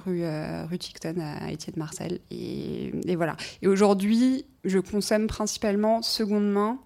Rue, 0.05 0.23
euh, 0.23 0.65
rue 0.65 0.79
à 1.05 1.51
Étienne 1.51 1.75
Marcel. 1.77 2.19
Et, 2.29 2.91
et 3.05 3.15
voilà. 3.15 3.37
Et 3.61 3.67
aujourd'hui, 3.67 4.45
je 4.65 4.79
consomme 4.79 5.27
principalement 5.27 6.01
seconde 6.01 6.51
main, 6.51 6.79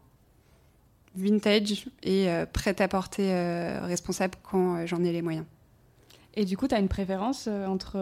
vintage 1.15 1.87
et 2.03 2.29
euh, 2.29 2.45
prêt-à-porter 2.45 3.33
euh, 3.33 3.79
responsable 3.83 4.35
quand 4.43 4.75
euh, 4.75 4.85
j'en 4.85 5.03
ai 5.03 5.11
les 5.11 5.21
moyens. 5.21 5.45
Et 6.35 6.45
du 6.45 6.55
coup, 6.55 6.67
tu 6.67 6.75
as 6.75 6.79
une 6.79 6.87
préférence 6.87 7.45
euh, 7.47 7.65
entre 7.65 7.97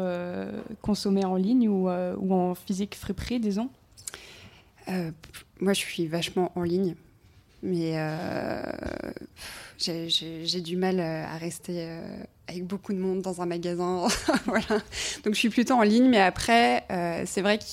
consommer 0.81 1.25
en 1.25 1.35
ligne 1.35 1.67
ou, 1.69 1.89
ou 1.89 2.33
en 2.33 2.53
physique 2.55 2.95
friperie, 2.95 3.39
disons? 3.39 3.69
Moi, 4.87 5.73
je 5.73 5.79
suis 5.79 6.07
vachement 6.07 6.51
en 6.55 6.63
ligne, 6.63 6.95
mais 7.63 7.93
euh, 7.95 8.61
j'ai- 9.77 10.61
du 10.61 10.75
mal 10.75 10.99
euh, 10.99 11.23
à 11.25 11.37
rester 11.37 11.75
euh, 11.87 12.01
avec 12.47 12.65
beaucoup 12.65 12.93
de 12.93 12.99
monde 12.99 13.21
dans 13.21 13.41
un 13.41 13.45
magasin. 13.45 14.07
voilà. 14.45 14.81
Donc, 15.23 15.33
je 15.33 15.39
suis 15.39 15.49
plutôt 15.49 15.73
en 15.75 15.81
ligne, 15.83 16.09
mais 16.09 16.21
après, 16.21 16.83
euh, 16.91 17.23
c'est 17.25 17.41
vrai 17.41 17.57
que 17.57 17.63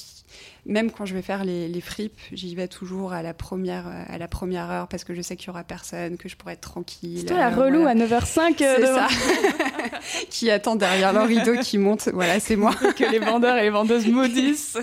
même 0.68 0.90
quand 0.90 1.06
je 1.06 1.14
vais 1.14 1.22
faire 1.22 1.44
les, 1.44 1.68
les 1.68 1.80
fripes, 1.80 2.18
j'y 2.32 2.54
vais 2.56 2.66
toujours 2.66 3.12
à 3.12 3.22
la 3.22 3.32
première 3.34 3.86
euh, 3.86 4.02
à 4.08 4.18
la 4.18 4.26
première 4.26 4.68
heure 4.68 4.88
parce 4.88 5.04
que 5.04 5.14
je 5.14 5.22
sais 5.22 5.36
qu'il 5.36 5.46
y 5.46 5.50
aura 5.50 5.62
personne, 5.62 6.16
que 6.16 6.28
je 6.28 6.36
pourrai 6.36 6.54
être 6.54 6.60
tranquille. 6.60 7.18
C'est 7.20 7.26
toi 7.26 7.36
la 7.38 7.52
euh, 7.52 7.54
relou 7.54 7.82
voilà. 7.82 8.02
à 8.04 8.06
9h05 8.06 8.54
C'est 8.58 8.80
devant- 8.80 9.08
ça. 9.08 9.08
qui 10.30 10.50
attend 10.50 10.74
derrière 10.74 11.12
leur 11.12 11.28
rideau 11.28 11.56
qui 11.58 11.78
monte. 11.78 12.08
Voilà, 12.12 12.40
c'est 12.40 12.56
moi. 12.56 12.74
que 12.98 13.10
les 13.10 13.20
vendeurs 13.20 13.56
et 13.58 13.62
les 13.62 13.70
vendeuses 13.70 14.08
maudissent. 14.08 14.76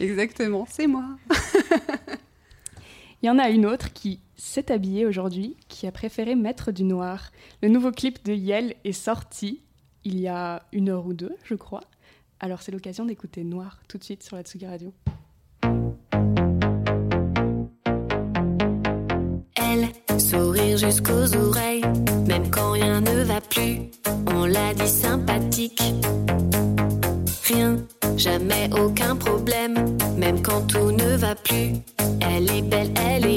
Exactement, 0.00 0.66
c'est 0.70 0.86
moi. 0.86 1.04
Il 3.20 3.26
y 3.26 3.30
en 3.30 3.38
a 3.38 3.48
une 3.48 3.66
autre 3.66 3.92
qui 3.92 4.20
s'est 4.36 4.70
habillée 4.70 5.04
aujourd'hui, 5.04 5.56
qui 5.66 5.88
a 5.88 5.92
préféré 5.92 6.36
mettre 6.36 6.70
du 6.70 6.84
noir. 6.84 7.32
Le 7.62 7.68
nouveau 7.68 7.90
clip 7.90 8.24
de 8.24 8.32
Yel 8.32 8.76
est 8.84 8.92
sorti 8.92 9.62
il 10.04 10.20
y 10.20 10.28
a 10.28 10.62
une 10.72 10.88
heure 10.88 11.04
ou 11.04 11.14
deux, 11.14 11.34
je 11.42 11.54
crois. 11.56 11.82
Alors 12.38 12.62
c'est 12.62 12.70
l'occasion 12.70 13.04
d'écouter 13.04 13.42
Noir 13.42 13.80
tout 13.88 13.98
de 13.98 14.04
suite 14.04 14.22
sur 14.22 14.36
la 14.36 14.42
Tsugi 14.42 14.66
Radio. 14.66 14.94
Elle, 19.56 20.20
sourire 20.20 20.78
jusqu'aux 20.78 21.34
oreilles, 21.34 21.82
même 22.28 22.48
quand 22.50 22.70
rien 22.70 23.00
ne 23.00 23.24
va 23.24 23.40
plus. 23.40 23.90
On 24.28 24.44
l'a 24.44 24.72
dit 24.74 24.88
sympathique. 24.88 25.82
Rien, 27.48 27.78
jamais 28.16 28.70
aucun 28.72 29.16
problème, 29.16 29.96
même 30.16 30.40
quand 30.40 30.68
tout 30.68 30.92
ne 30.92 31.16
va 31.16 31.34
plus. 31.34 31.72
Elle 32.40 32.50
est 32.52 32.62
belle, 32.62 32.90
elle 32.94 33.24
est 33.24 33.27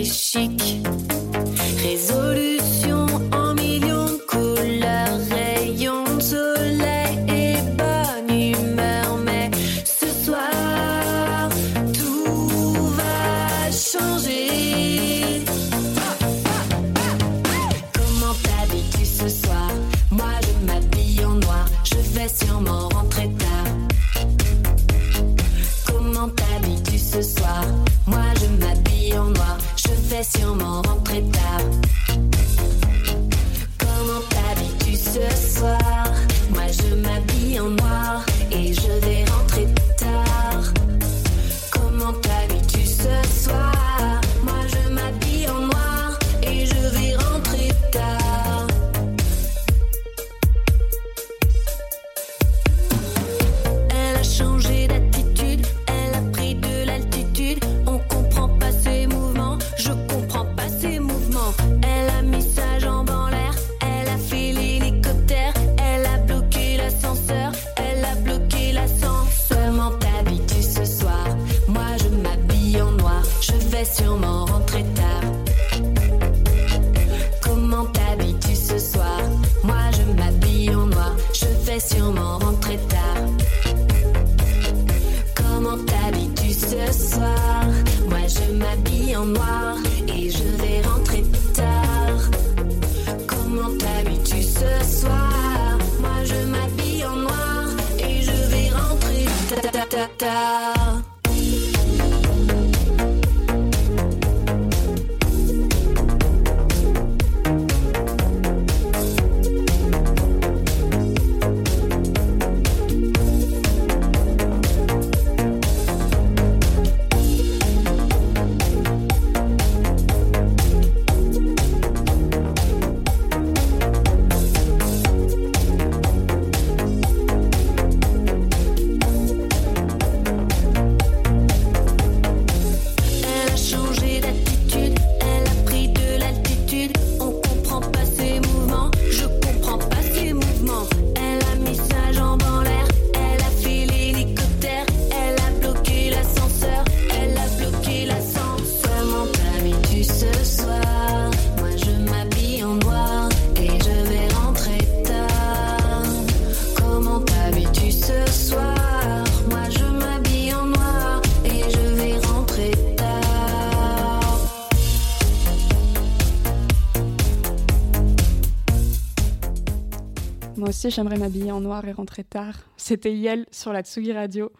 aussi, 170.87 170.95
j'aimerais 170.95 171.17
m'habiller 171.17 171.51
en 171.51 171.61
noir 171.61 171.87
et 171.87 171.91
rentrer 171.91 172.23
tard. 172.23 172.55
C'était 172.75 173.13
Yel 173.13 173.45
sur 173.51 173.71
la 173.71 173.83
Tsugi 173.83 174.13
Radio. 174.13 174.51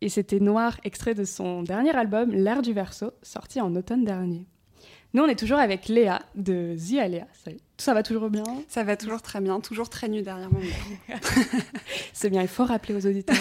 Et 0.00 0.08
c'était 0.08 0.40
Noir, 0.40 0.76
extrait 0.82 1.14
de 1.14 1.22
son 1.22 1.62
dernier 1.62 1.94
album, 1.94 2.32
L'Air 2.32 2.62
du 2.62 2.72
Verso, 2.72 3.12
sorti 3.22 3.60
en 3.60 3.72
automne 3.76 4.04
dernier. 4.04 4.44
Nous, 5.14 5.22
on 5.22 5.28
est 5.28 5.38
toujours 5.38 5.58
avec 5.58 5.86
Léa 5.86 6.22
de 6.34 6.74
Zia 6.74 7.06
Léa. 7.06 7.28
Salut. 7.44 7.58
Ça 7.76 7.94
va 7.94 8.02
toujours 8.02 8.28
bien? 8.28 8.42
Ça 8.66 8.82
va 8.82 8.96
toujours 8.96 9.22
très 9.22 9.40
bien, 9.40 9.60
toujours 9.60 9.88
très 9.88 10.08
nu 10.08 10.22
derrière 10.22 10.50
mon 10.50 10.58
micro. 10.58 10.90
C'est 12.12 12.30
bien, 12.30 12.42
il 12.42 12.48
faut 12.48 12.64
rappeler 12.64 12.94
aux 12.94 13.06
auditeurs. 13.06 13.36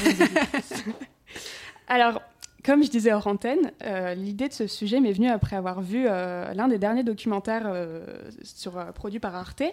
Alors, 1.87 2.21
comme 2.63 2.83
je 2.83 2.89
disais 2.91 3.13
hors 3.13 3.25
antenne, 3.25 3.71
euh, 3.83 4.13
l'idée 4.13 4.47
de 4.47 4.53
ce 4.53 4.67
sujet 4.67 4.99
m'est 4.99 5.13
venue 5.13 5.29
après 5.29 5.55
avoir 5.55 5.81
vu 5.81 6.05
euh, 6.07 6.53
l'un 6.53 6.67
des 6.67 6.77
derniers 6.77 7.03
documentaires 7.03 7.65
euh, 7.65 8.05
sur, 8.43 8.73
produits 8.93 9.19
par 9.19 9.35
Arte, 9.35 9.63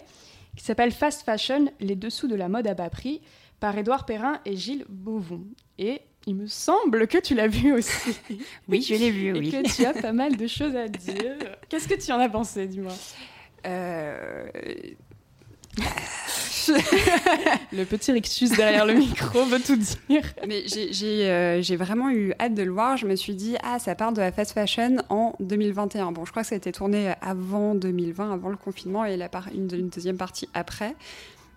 qui 0.55 0.63
s'appelle 0.63 0.91
Fast 0.91 1.23
Fashion, 1.23 1.65
les 1.79 1.95
dessous 1.95 2.27
de 2.27 2.35
la 2.35 2.49
mode 2.49 2.67
à 2.67 2.73
bas 2.73 2.89
prix, 2.89 3.21
par 3.59 3.77
Édouard 3.77 4.05
Perrin 4.05 4.39
et 4.45 4.55
Gilles 4.55 4.85
Beauvon. 4.89 5.43
Et 5.77 6.01
il 6.27 6.35
me 6.35 6.47
semble 6.47 7.07
que 7.07 7.17
tu 7.17 7.35
l'as 7.35 7.47
vu 7.47 7.73
aussi. 7.77 8.17
Oui, 8.67 8.81
je 8.81 8.95
l'ai 8.95 9.11
vu, 9.11 9.27
et 9.27 9.33
oui. 9.39 9.51
que 9.51 9.75
tu 9.75 9.85
as 9.85 9.93
pas 9.93 10.11
mal 10.13 10.35
de 10.37 10.47
choses 10.47 10.75
à 10.75 10.87
dire. 10.87 11.35
Qu'est-ce 11.69 11.87
que 11.87 11.95
tu 11.95 12.11
en 12.11 12.19
as 12.19 12.29
pensé, 12.29 12.67
dis-moi? 12.67 12.93
Euh, 13.67 14.47
Le 17.73 17.83
petit 17.85 18.11
rictus 18.11 18.51
derrière 18.51 18.85
le 18.85 18.93
micro 19.05 19.43
veut 19.45 19.59
tout 19.59 19.75
dire. 19.75 20.23
Mais 20.47 20.63
j'ai- 20.67 21.29
euh, 21.29 21.61
j'ai 21.61 21.75
vraiment 21.75 22.09
eu 22.09 22.33
hâte 22.39 22.53
de 22.53 22.63
le 22.63 22.71
voir. 22.71 22.97
Je 22.97 23.05
me 23.07 23.15
suis 23.15 23.35
dit, 23.35 23.55
ah, 23.63 23.79
ça 23.79 23.95
part 23.95 24.13
de 24.13 24.21
la 24.21 24.31
fast 24.31 24.53
fashion 24.53 24.97
en 25.09 25.33
2021. 25.39 26.11
Bon, 26.11 26.25
je 26.25 26.31
crois 26.31 26.43
que 26.43 26.49
ça 26.49 26.55
a 26.55 26.57
été 26.57 26.71
tourné 26.71 27.13
avant 27.21 27.75
2020, 27.75 28.31
avant 28.33 28.49
le 28.49 28.57
confinement, 28.57 29.05
et 29.05 29.17
la 29.17 29.29
une, 29.53 29.69
une 29.73 29.89
deuxième 29.89 30.17
partie 30.17 30.47
après. 30.53 30.95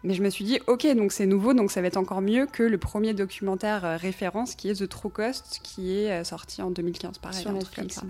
Mais 0.04 0.14
je 0.14 0.22
me 0.22 0.30
suis 0.30 0.44
dit, 0.44 0.60
ok, 0.68 0.86
donc 0.94 1.10
c'est 1.10 1.26
nouveau, 1.26 1.54
donc 1.54 1.72
ça 1.72 1.80
va 1.80 1.88
être 1.88 1.96
encore 1.96 2.20
mieux 2.20 2.46
que 2.46 2.62
le 2.62 2.78
premier 2.78 3.14
documentaire 3.14 3.84
euh, 3.84 3.96
référence 3.96 4.54
qui 4.54 4.70
est 4.70 4.74
The 4.74 4.88
True 4.88 5.10
Cost, 5.10 5.58
qui 5.64 5.98
est 5.98 6.10
euh, 6.12 6.24
sorti 6.24 6.62
en 6.62 6.70
2015, 6.70 7.18
pareil. 7.18 7.40
Sur 7.40 7.52
Netflix. 7.52 8.00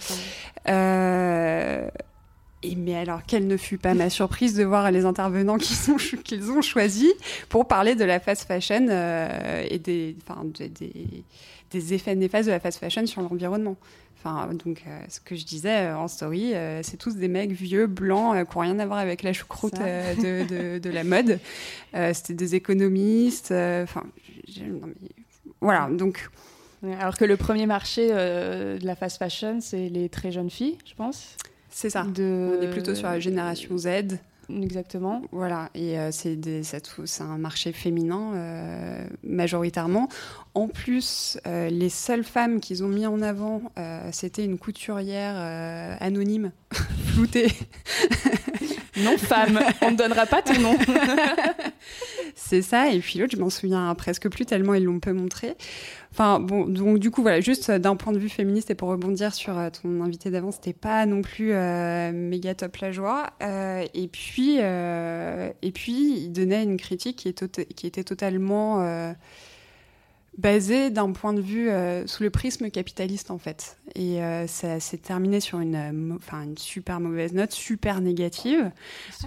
Et 2.65 2.75
mais 2.75 2.97
alors, 2.97 3.23
quelle 3.25 3.47
ne 3.47 3.57
fut 3.57 3.79
pas 3.79 3.95
ma 3.95 4.11
surprise 4.11 4.55
de 4.55 4.65
voir 4.65 4.91
les 4.91 5.05
intervenants 5.05 5.59
qu'ils 5.59 5.93
ont, 5.93 5.97
qu'ils 6.25 6.51
ont 6.51 6.61
choisis 6.63 7.13
pour 7.49 7.69
parler 7.69 7.95
de 7.95 8.05
la 8.05 8.19
fast 8.19 8.49
fashion 8.49 8.87
euh, 8.91 9.65
et 9.71 9.79
des, 9.79 10.17
enfin, 10.27 10.43
des, 10.45 10.69
des- 10.69 11.25
des 11.71 11.95
effets 11.95 12.15
néfastes 12.17 12.47
de 12.47 12.53
la 12.53 12.61
fast 12.61 12.79
fashion 12.81 13.07
sur 13.07 13.21
l'environnement. 13.23 13.77
Enfin, 14.19 14.49
donc, 14.55 14.83
euh, 14.89 14.99
ce 15.09 15.21
que 15.21 15.37
je 15.37 15.45
disais 15.45 15.87
euh, 15.87 15.97
en 15.99 16.09
story, 16.09 16.53
c'est 16.83 16.97
tous 16.97 17.15
des 17.15 17.29
mecs 17.29 17.53
vieux, 17.53 17.87
blancs, 17.87 18.35
qui 18.49 18.57
n'ont 18.57 18.63
rien 18.63 18.79
à 18.81 18.87
voir 18.87 18.99
avec 18.99 19.23
la 19.23 19.33
choucroute 19.33 19.75
de, 19.75 20.45
de- 20.49 20.79
de 20.81 20.91
la 20.91 21.05
mode. 21.05 21.39
C'était 22.13 22.35
des 22.35 22.55
économistes. 22.57 23.53
Enfin, 23.53 24.03
je- 24.49 24.65
non, 24.65 24.81
mais 24.87 25.09
voilà. 25.61 25.89
Donc, 25.93 26.29
alors 26.99 27.17
que 27.17 27.25
le 27.25 27.37
premier 27.37 27.67
marché 27.67 28.09
de 28.09 28.85
la 28.85 28.97
fast 28.97 29.19
fashion, 29.19 29.61
c'est 29.61 29.89
les 29.89 30.09
très 30.09 30.33
jeunes 30.33 30.51
filles, 30.51 30.79
je 30.85 30.95
pense. 30.95 31.37
C'est 31.71 31.91
ça. 31.91 32.05
De... 32.05 32.59
On 32.59 32.63
est 32.63 32.71
plutôt 32.71 32.95
sur 32.95 33.09
la 33.09 33.21
génération 33.21 33.77
Z. 33.79 34.19
Exactement. 34.51 35.23
Voilà, 35.31 35.69
et 35.75 35.99
euh, 35.99 36.11
c'est 36.11 37.21
un 37.21 37.39
marché 37.39 37.73
féminin 37.73 38.33
euh, 38.35 39.07
majoritairement. 39.23 40.09
En 40.55 40.69
plus, 40.69 41.39
euh, 41.47 41.69
les 41.69 41.91
seules 41.91 42.25
femmes 42.25 42.61
qu'ils 42.61 42.83
ont 42.83 42.89
mis 42.89 43.07
en 43.07 43.21
avant, 43.21 43.63
c'était 44.11 44.45
une 44.45 44.59
couturière 44.59 45.37
anonyme, 46.01 46.53
floutée. 47.07 47.49
Non 49.05 49.17
femme, 49.19 49.61
on 49.83 49.91
ne 49.93 49.97
donnera 49.97 50.27
pas 50.27 50.43
ton 50.43 50.59
nom. 50.61 50.77
C'est 52.35 52.63
ça, 52.63 52.91
et 52.91 53.01
puis 53.01 53.19
l'autre, 53.19 53.33
je 53.37 53.41
m'en 53.41 53.51
souviens 53.51 53.95
presque 53.95 54.29
plus 54.29 54.47
tellement 54.47 54.75
ils 54.75 54.85
l'ont 54.85 55.01
peu 55.01 55.13
montré. 55.13 55.57
Enfin 56.13 56.41
bon, 56.41 56.67
donc 56.67 56.99
du 56.99 57.11
coup 57.11 57.23
voilà, 57.23 57.41
juste 57.41 57.69
euh, 57.69 57.79
d'un 57.79 57.95
point 57.97 58.13
de 58.13 58.19
vue 58.19 58.29
féministe 58.31 58.71
et 58.71 58.75
pour 58.75 58.89
rebondir 58.89 59.35
sur 59.35 59.59
euh, 59.59 59.69
ton 59.71 60.01
invité 60.03 60.31
d'avant, 60.31 60.51
c'était 60.51 60.73
pas 60.73 61.05
non 61.05 61.21
plus 61.21 61.53
euh, 61.53 62.13
méga 62.13 62.55
top 62.55 62.77
la 62.79 62.93
joie. 62.93 63.31
Et 63.95 64.09
puis 64.09 64.57
et 64.59 65.73
puis 65.73 66.15
il 66.17 66.31
donnait 66.31 66.63
une 66.63 66.77
critique 66.77 67.17
qui, 67.17 67.31
tota- 67.31 67.67
qui 67.67 67.87
était 67.87 68.05
totalement 68.05 69.15
basée 70.39 70.91
d'un 70.91 71.11
point 71.11 71.33
de 71.35 71.41
vue 71.41 71.69
euh, 71.69 72.07
sous 72.07 72.23
le 72.23 72.31
prisme 72.31 72.71
capitaliste 72.71 73.31
en 73.33 73.39
fait. 73.39 73.77
Et 73.97 74.23
euh, 74.23 74.47
ça 74.47 74.79
s'est 74.79 74.97
terminé 74.99 75.41
sur 75.41 75.59
une, 75.59 75.75
euh, 75.75 76.19
une 76.45 76.57
super 76.57 77.01
mauvaise 77.01 77.33
note, 77.33 77.51
super 77.51 78.01
négative, 78.01 78.71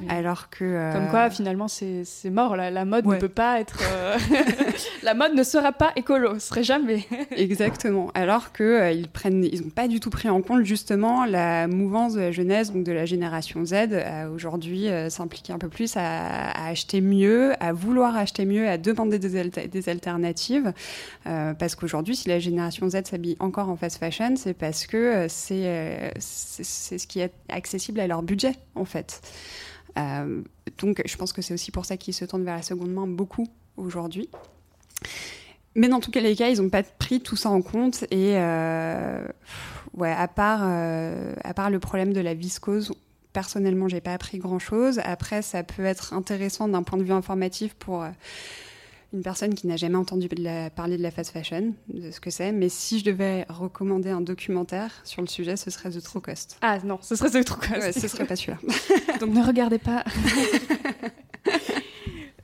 alors 0.08 0.50
que 0.50 0.94
Comme 0.94 1.10
quoi, 1.10 1.30
finalement, 1.30 1.68
c'est 1.68 2.06
mort. 2.30 2.56
La, 2.56 2.72
la 2.72 2.86
mode 2.86 3.06
Ouais. 3.06 3.16
ne 3.16 3.22
peut 3.22 3.28
pas 3.28 3.60
être. 3.60 3.80
la 5.04 5.14
mode 5.14 5.34
ne 5.34 5.44
sera 5.44 5.72
pas 5.72 5.92
écolo, 5.96 6.36
ce 6.36 6.48
serait 6.48 6.64
jamais. 6.64 7.06
Exactement. 7.36 8.10
Alors 8.14 8.54
que 8.54 8.94
ils 8.94 9.10
prennent, 9.10 9.44
ils 9.44 9.62
n'ont 9.64 9.70
pas 9.70 9.88
du 9.88 10.00
tout 10.00 10.10
pris 10.12 10.30
en 10.30 10.42
compte 10.42 10.64
justement 10.64 11.26
la 11.26 11.68
mouvance 11.68 12.14
de 12.14 12.22
la 12.22 12.32
jeunesse, 12.32 12.72
donc 12.72 12.84
de 12.84 12.92
la 12.92 13.06
génération 13.06 13.66
Z, 13.66 13.74
à 14.06 14.30
aujourd'hui 14.30 14.88
s'impliquer 15.10 15.52
un 15.54 15.58
peu 15.58 15.68
plus 15.70 15.98
à, 15.98 16.52
à 16.52 16.68
acheter 16.70 17.02
mieux, 17.02 17.54
à 17.60 17.74
vouloir 17.74 18.16
acheter 18.16 18.46
mieux, 18.46 18.70
à 18.70 18.78
demander 18.78 19.20
des, 19.20 19.50
des 19.68 19.90
alternatives. 19.90 20.72
Euh, 21.28 21.54
parce 21.54 21.76
qu'aujourd'hui, 21.76 22.16
si 22.16 22.30
la 22.30 22.40
génération 22.40 22.90
Z 22.90 23.06
s'habille 23.06 23.36
encore 23.40 23.70
en 23.70 23.76
fast 23.76 23.98
fashion, 23.98 24.36
c'est 24.36 24.54
parce 24.54 24.88
que 24.88 24.98
euh, 24.98 25.26
c'est 25.30 25.66
euh, 25.66 26.10
c'est 26.20 26.98
ce 26.98 27.08
qui 27.08 27.20
est 27.20 27.32
accessible 27.50 28.00
à 28.00 28.08
leur 28.08 28.24
budget, 28.24 28.54
en 28.76 28.86
fait. 28.86 29.22
Donc, 30.78 31.02
je 31.06 31.18
pense 31.18 31.34
que 31.34 31.42
c'est 31.42 31.54
aussi 31.54 31.70
pour 31.70 31.86
ça 31.86 31.98
qu'ils 31.98 32.14
se 32.14 32.24
tournent 32.24 32.46
vers 32.46 32.56
la 32.56 32.62
seconde 32.62 32.92
main 32.92 33.08
beaucoup 33.08 33.48
aujourd'hui. 33.76 34.30
Mais 35.76 35.90
dans 35.90 36.00
tous 36.00 36.12
les 36.16 36.36
cas, 36.36 36.48
ils 36.48 36.62
n'ont 36.62 36.70
pas 36.70 36.84
pris 36.84 37.20
tout 37.20 37.36
ça 37.36 37.50
en 37.50 37.62
compte. 37.62 38.06
Et 38.10 38.36
ouais, 39.94 40.12
à 40.12 40.28
part, 40.30 40.64
à 40.64 41.54
part 41.54 41.70
le 41.70 41.80
problème 41.80 42.14
de 42.14 42.22
la 42.22 42.34
viscose, 42.34 42.94
personnellement, 43.34 43.90
j'ai 43.90 44.00
pas 44.00 44.14
appris 44.14 44.38
grand 44.38 44.60
chose. 44.60 45.02
Après, 45.04 45.42
ça 45.42 45.62
peut 45.64 45.84
être 45.84 46.14
intéressant 46.14 46.70
d'un 46.70 46.84
point 46.84 46.98
de 46.98 47.04
vue 47.04 47.12
informatif 47.12 47.74
pour. 47.74 48.06
Une 49.14 49.22
personne 49.24 49.54
qui 49.54 49.68
n'a 49.68 49.76
jamais 49.78 49.98
entendu 49.98 50.28
de 50.28 50.42
la- 50.44 50.70
parler 50.70 50.98
de 50.98 51.04
la 51.04 51.12
fast 51.12 51.32
fashion, 51.32 51.74
de 51.90 52.12
ce 52.12 52.20
que 52.22 52.30
c'est, 52.30 52.52
mais 52.52 52.70
si 52.70 53.00
je 53.00 53.06
devais 53.06 53.46
recommander 53.50 54.10
un 54.10 54.22
documentaire 54.22 54.92
sur 55.04 55.22
le 55.22 55.28
sujet, 55.28 55.58
ce 55.58 55.70
serait 55.70 55.90
The 55.92 56.02
True 56.02 56.22
Cost. 56.22 56.58
Ah 56.62 56.78
non, 56.86 56.98
ce 57.02 57.16
serait 57.16 57.30
ce 57.30 57.40
truc. 57.40 57.70
Ouais, 57.72 57.92
ce 57.92 58.08
serait 58.08 58.26
pas 58.26 58.36
celui-là. 58.36 58.58
Donc 59.20 59.32
ne 59.34 59.46
regardez 59.46 59.80
pas. 59.80 60.04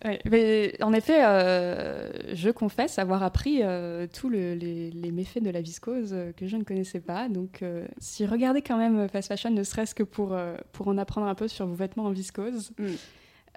Ouais, 0.06 0.20
mais 0.30 0.76
en 0.84 0.94
effet, 0.94 1.26
euh, 1.26 2.12
je 2.36 2.52
confesse 2.52 3.00
avoir 3.00 3.24
appris 3.24 3.62
euh, 3.64 4.06
tous 4.14 4.30
le- 4.30 4.54
les, 4.54 4.92
les 4.92 5.12
méfaits 5.12 5.42
de 5.42 5.50
la 5.50 5.60
viscose 5.60 6.12
euh, 6.14 6.32
que 6.34 6.46
je 6.46 6.56
ne 6.56 6.64
connaissais 6.64 7.00
pas. 7.00 7.28
Donc, 7.30 7.64
si 7.98 8.26
regardez 8.28 8.62
quand 8.62 8.78
même 8.78 9.10
fast 9.10 9.28
fashion, 9.28 9.50
ne 9.50 9.64
serait-ce 9.64 9.96
que 9.96 10.04
pour, 10.04 10.38
pour 10.72 10.88
en 10.88 11.00
apprendre 11.00 11.26
un 11.28 11.34
peu 11.36 11.48
sur 11.48 11.66
vos 11.66 11.74
vêtements 11.74 12.06
en 12.06 12.12
viscose. 12.12 12.72
Mm. 12.78 12.86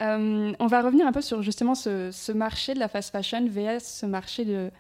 Euh, 0.01 0.53
on 0.59 0.66
va 0.66 0.80
revenir 0.80 1.07
un 1.07 1.12
peu 1.12 1.20
sur 1.20 1.42
justement 1.42 1.74
ce, 1.74 2.32
marché 2.32 2.74
de 2.74 2.78
la 2.78 2.88
fast 2.88 3.11
fashion 3.11 3.46
vs 3.46 3.80
ce 3.80 4.07
marché 4.07 4.44
de, 4.44 4.70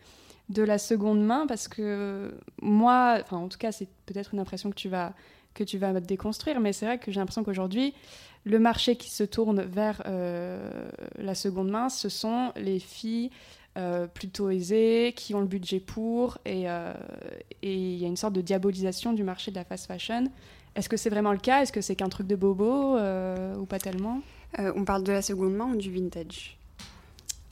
de 0.48 0.62
la 0.62 0.78
seconde 0.78 1.22
main 1.22 1.46
parce 1.46 1.68
que 1.68 2.34
moi, 2.62 3.18
enfin 3.20 3.36
en 3.36 3.48
tout 3.48 3.58
cas 3.58 3.70
c'est 3.70 3.88
peut-être 4.06 4.32
une 4.32 4.40
impression 4.40 4.70
que 4.70 4.76
tu 4.76 4.88
vas 4.88 5.12
que 5.52 5.64
tu 5.64 5.78
vas 5.78 5.98
déconstruire, 5.98 6.60
mais 6.60 6.72
c'est 6.72 6.86
vrai 6.86 6.98
que 6.98 7.10
j'ai 7.10 7.18
l'impression 7.18 7.44
qu'aujourd'hui 7.44 7.92
le 8.44 8.58
marché 8.58 8.96
qui 8.96 9.10
se 9.10 9.24
tourne 9.24 9.62
vers 9.62 10.02
euh, 10.06 10.88
la 11.18 11.34
seconde 11.34 11.70
main, 11.70 11.90
ce 11.90 12.08
sont 12.08 12.52
les 12.56 12.78
filles 12.78 13.30
euh, 13.76 14.06
plutôt 14.06 14.48
aisées 14.48 15.12
qui 15.14 15.34
ont 15.34 15.40
le 15.40 15.46
budget 15.46 15.80
pour 15.80 16.38
et 16.46 16.66
il 17.62 17.98
y 17.98 18.04
a 18.04 18.08
une 18.08 18.16
sorte 18.16 18.32
de 18.32 18.40
diabolisation 18.40 19.12
du 19.12 19.24
marché 19.24 19.50
de 19.50 19.56
la 19.56 19.64
fast 19.64 19.86
fashion. 19.86 20.24
Est-ce 20.76 20.88
que 20.88 20.96
c'est 20.96 21.10
vraiment 21.10 21.32
le 21.32 21.38
cas? 21.38 21.62
Est-ce 21.62 21.72
que 21.72 21.80
c'est 21.80 21.96
qu'un 21.96 22.08
truc 22.08 22.26
de 22.26 22.36
bobo 22.36 22.96
ou 22.96 23.66
pas 23.66 23.78
tellement? 23.78 24.22
On 24.58 24.84
parle 24.84 25.04
de 25.04 25.12
la 25.12 25.22
seconde 25.22 25.54
main 25.54 25.72
ou 25.72 25.76
du 25.76 25.90
vintage? 25.90 26.59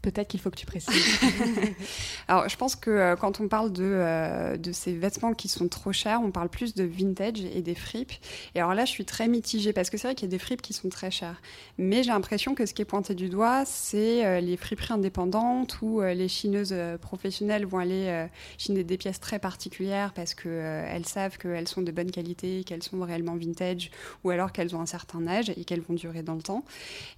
Peut-être 0.03 0.29
qu'il 0.29 0.39
faut 0.39 0.51
que 0.51 0.57
tu 0.57 0.67
précises. 0.67 1.19
Alors, 2.29 2.49
je 2.49 2.57
pense 2.57 2.77
que 2.77 2.91
euh, 2.91 3.17
quand 3.17 3.41
on 3.41 3.49
parle 3.49 3.73
de, 3.73 3.83
euh, 3.85 4.57
de 4.57 4.71
ces 4.71 4.93
vêtements 4.93 5.35
qui 5.35 5.49
sont 5.49 5.69
trop 5.69 5.93
chers, 5.93 6.21
on 6.23 6.31
parle 6.31 6.49
plus 6.49 6.75
de 6.75 6.85
vintage 6.85 7.41
et 7.41 7.63
des 7.63 7.75
fripes. 7.75 8.13
Et 8.55 8.61
alors 8.61 8.75
là, 8.75 8.85
je 8.85 8.91
suis 8.91 9.05
très 9.05 9.27
mitigée 9.27 9.73
parce 9.73 9.91
que 9.91 9.99
c'est 9.99 10.07
vrai 10.07 10.15
qu'il 10.15 10.29
y 10.29 10.31
a 10.31 10.37
des 10.37 10.39
fripes 10.39 10.63
qui 10.63 10.73
sont 10.73 10.89
très 10.89 11.11
chères. 11.11 11.43
Mais 11.79 12.05
j'ai 12.05 12.11
l'impression 12.11 12.55
que 12.55 12.65
ce 12.65 12.75
qui 12.75 12.83
est 12.83 12.85
pointé 12.85 13.15
du 13.15 13.29
doigt, 13.29 13.65
c'est 13.65 14.25
euh, 14.25 14.41
les 14.41 14.57
friperies 14.57 14.95
indépendantes 14.95 15.83
où 15.83 16.01
les 16.01 16.29
chineuses 16.29 16.75
professionnelles 17.01 17.67
vont 17.67 17.79
aller 17.79 18.27
chiner 18.57 18.85
des 18.85 18.97
pièces 18.97 19.21
très 19.21 19.39
particulières 19.39 20.13
parce 20.15 20.35
qu'elles 20.35 21.07
savent 21.07 21.39
qu'elles 21.39 21.69
sont 21.69 21.83
de 21.83 21.91
bonne 21.91 22.11
qualité, 22.11 22.63
qu'elles 22.65 22.83
sont 22.83 23.01
réellement 23.01 23.37
vintage 23.37 23.91
ou 24.23 24.31
alors 24.31 24.53
qu'elles 24.53 24.77
ont 24.77 24.81
un 24.81 24.87
certain 24.87 25.27
âge 25.27 25.51
et 25.51 25.65
qu'elles 25.65 25.81
vont 25.81 25.95
durer 25.95 26.23
dans 26.23 26.35
le 26.35 26.43
temps. 26.43 26.65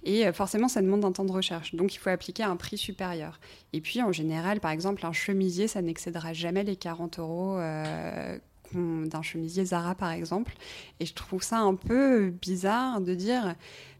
Et 0.03 0.31
forcément, 0.33 0.67
ça 0.67 0.81
demande 0.81 1.05
un 1.05 1.11
temps 1.11 1.25
de 1.25 1.31
recherche. 1.31 1.75
Donc, 1.75 1.93
il 1.93 1.97
faut 1.97 2.09
appliquer 2.09 2.43
un 2.43 2.55
prix 2.55 2.70
supérieur. 2.77 3.39
Et 3.73 3.81
puis, 3.81 4.01
en 4.01 4.11
général, 4.11 4.59
par 4.59 4.71
exemple, 4.71 5.05
un 5.05 5.13
chemisier, 5.13 5.67
ça 5.67 5.81
n'excédera 5.81 6.33
jamais 6.33 6.63
les 6.63 6.75
40 6.75 7.19
euros 7.19 7.57
euh, 7.57 8.37
d'un 8.73 9.21
chemisier 9.21 9.65
Zara, 9.65 9.95
par 9.95 10.11
exemple. 10.11 10.53
Et 10.99 11.05
je 11.05 11.13
trouve 11.13 11.43
ça 11.43 11.59
un 11.59 11.75
peu 11.75 12.29
bizarre 12.29 13.01
de 13.01 13.13
dire, 13.15 13.55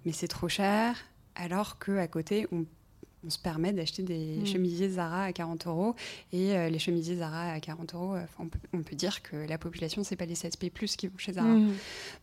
mais 0.06 0.12
c'est 0.12 0.28
trop 0.28 0.50
cher, 0.50 0.96
alors 1.36 1.80
qu'à 1.80 2.08
côté, 2.08 2.48
on 2.52 2.66
on 3.26 3.30
se 3.30 3.38
permet 3.38 3.72
d'acheter 3.72 4.02
des 4.04 4.38
Mm. 4.42 4.46
chemisiers 4.48 4.90
Zara 4.90 5.26
à 5.26 5.32
40 5.34 5.68
euros. 5.68 5.96
Et 6.34 6.56
euh, 6.58 6.70
les 6.70 6.80
chemisiers 6.80 7.18
Zara 7.18 7.52
à 7.52 7.60
40 7.60 7.94
euros, 7.94 8.16
euh, 8.16 8.22
on, 8.40 8.48
peut, 8.48 8.60
on 8.74 8.82
peut 8.82 8.96
dire 8.96 9.22
que 9.22 9.36
la 9.48 9.58
population, 9.60 10.04
c'est 10.04 10.16
pas 10.16 10.26
les 10.26 10.34
CSP+, 10.36 10.70
qui 10.72 11.08
vont 11.08 11.18
chez 11.18 11.34
Zara. 11.34 11.48
Mhm. 11.48 11.74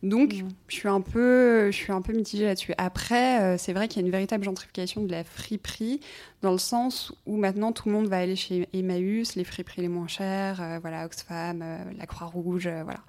Donc, 0.03 0.33
Mhm. 0.33 0.49
je 0.67 0.75
suis 0.75 0.87
un 0.89 1.01
peu, 1.01 1.71
je 1.71 1.75
suis 1.77 1.91
un 1.93 2.01
peu 2.01 2.11
mitigée 2.13 2.45
là-dessus. 2.45 2.73
Après, 2.77 3.41
euh, 3.41 3.57
c'est 3.57 3.71
vrai 3.73 3.87
qu'il 3.87 4.01
y 4.01 4.03
a 4.03 4.05
une 4.05 4.11
véritable 4.11 4.43
gentrification 4.43 5.03
de 5.03 5.11
la 5.11 5.23
friperie, 5.23 6.01
dans 6.41 6.51
le 6.51 6.57
sens 6.57 7.13
où 7.25 7.37
maintenant 7.37 7.71
tout 7.71 7.87
le 7.87 7.93
monde 7.95 8.07
va 8.07 8.17
aller 8.17 8.35
chez 8.35 8.67
Emmaüs, 8.73 9.35
les 9.35 9.43
friperies 9.45 9.81
les 9.81 9.87
moins 9.89 10.07
chères, 10.07 10.79
voilà, 10.81 11.05
Oxfam, 11.05 11.63
la 11.97 12.05
Croix-Rouge, 12.07 12.67
voilà. 12.83 12.99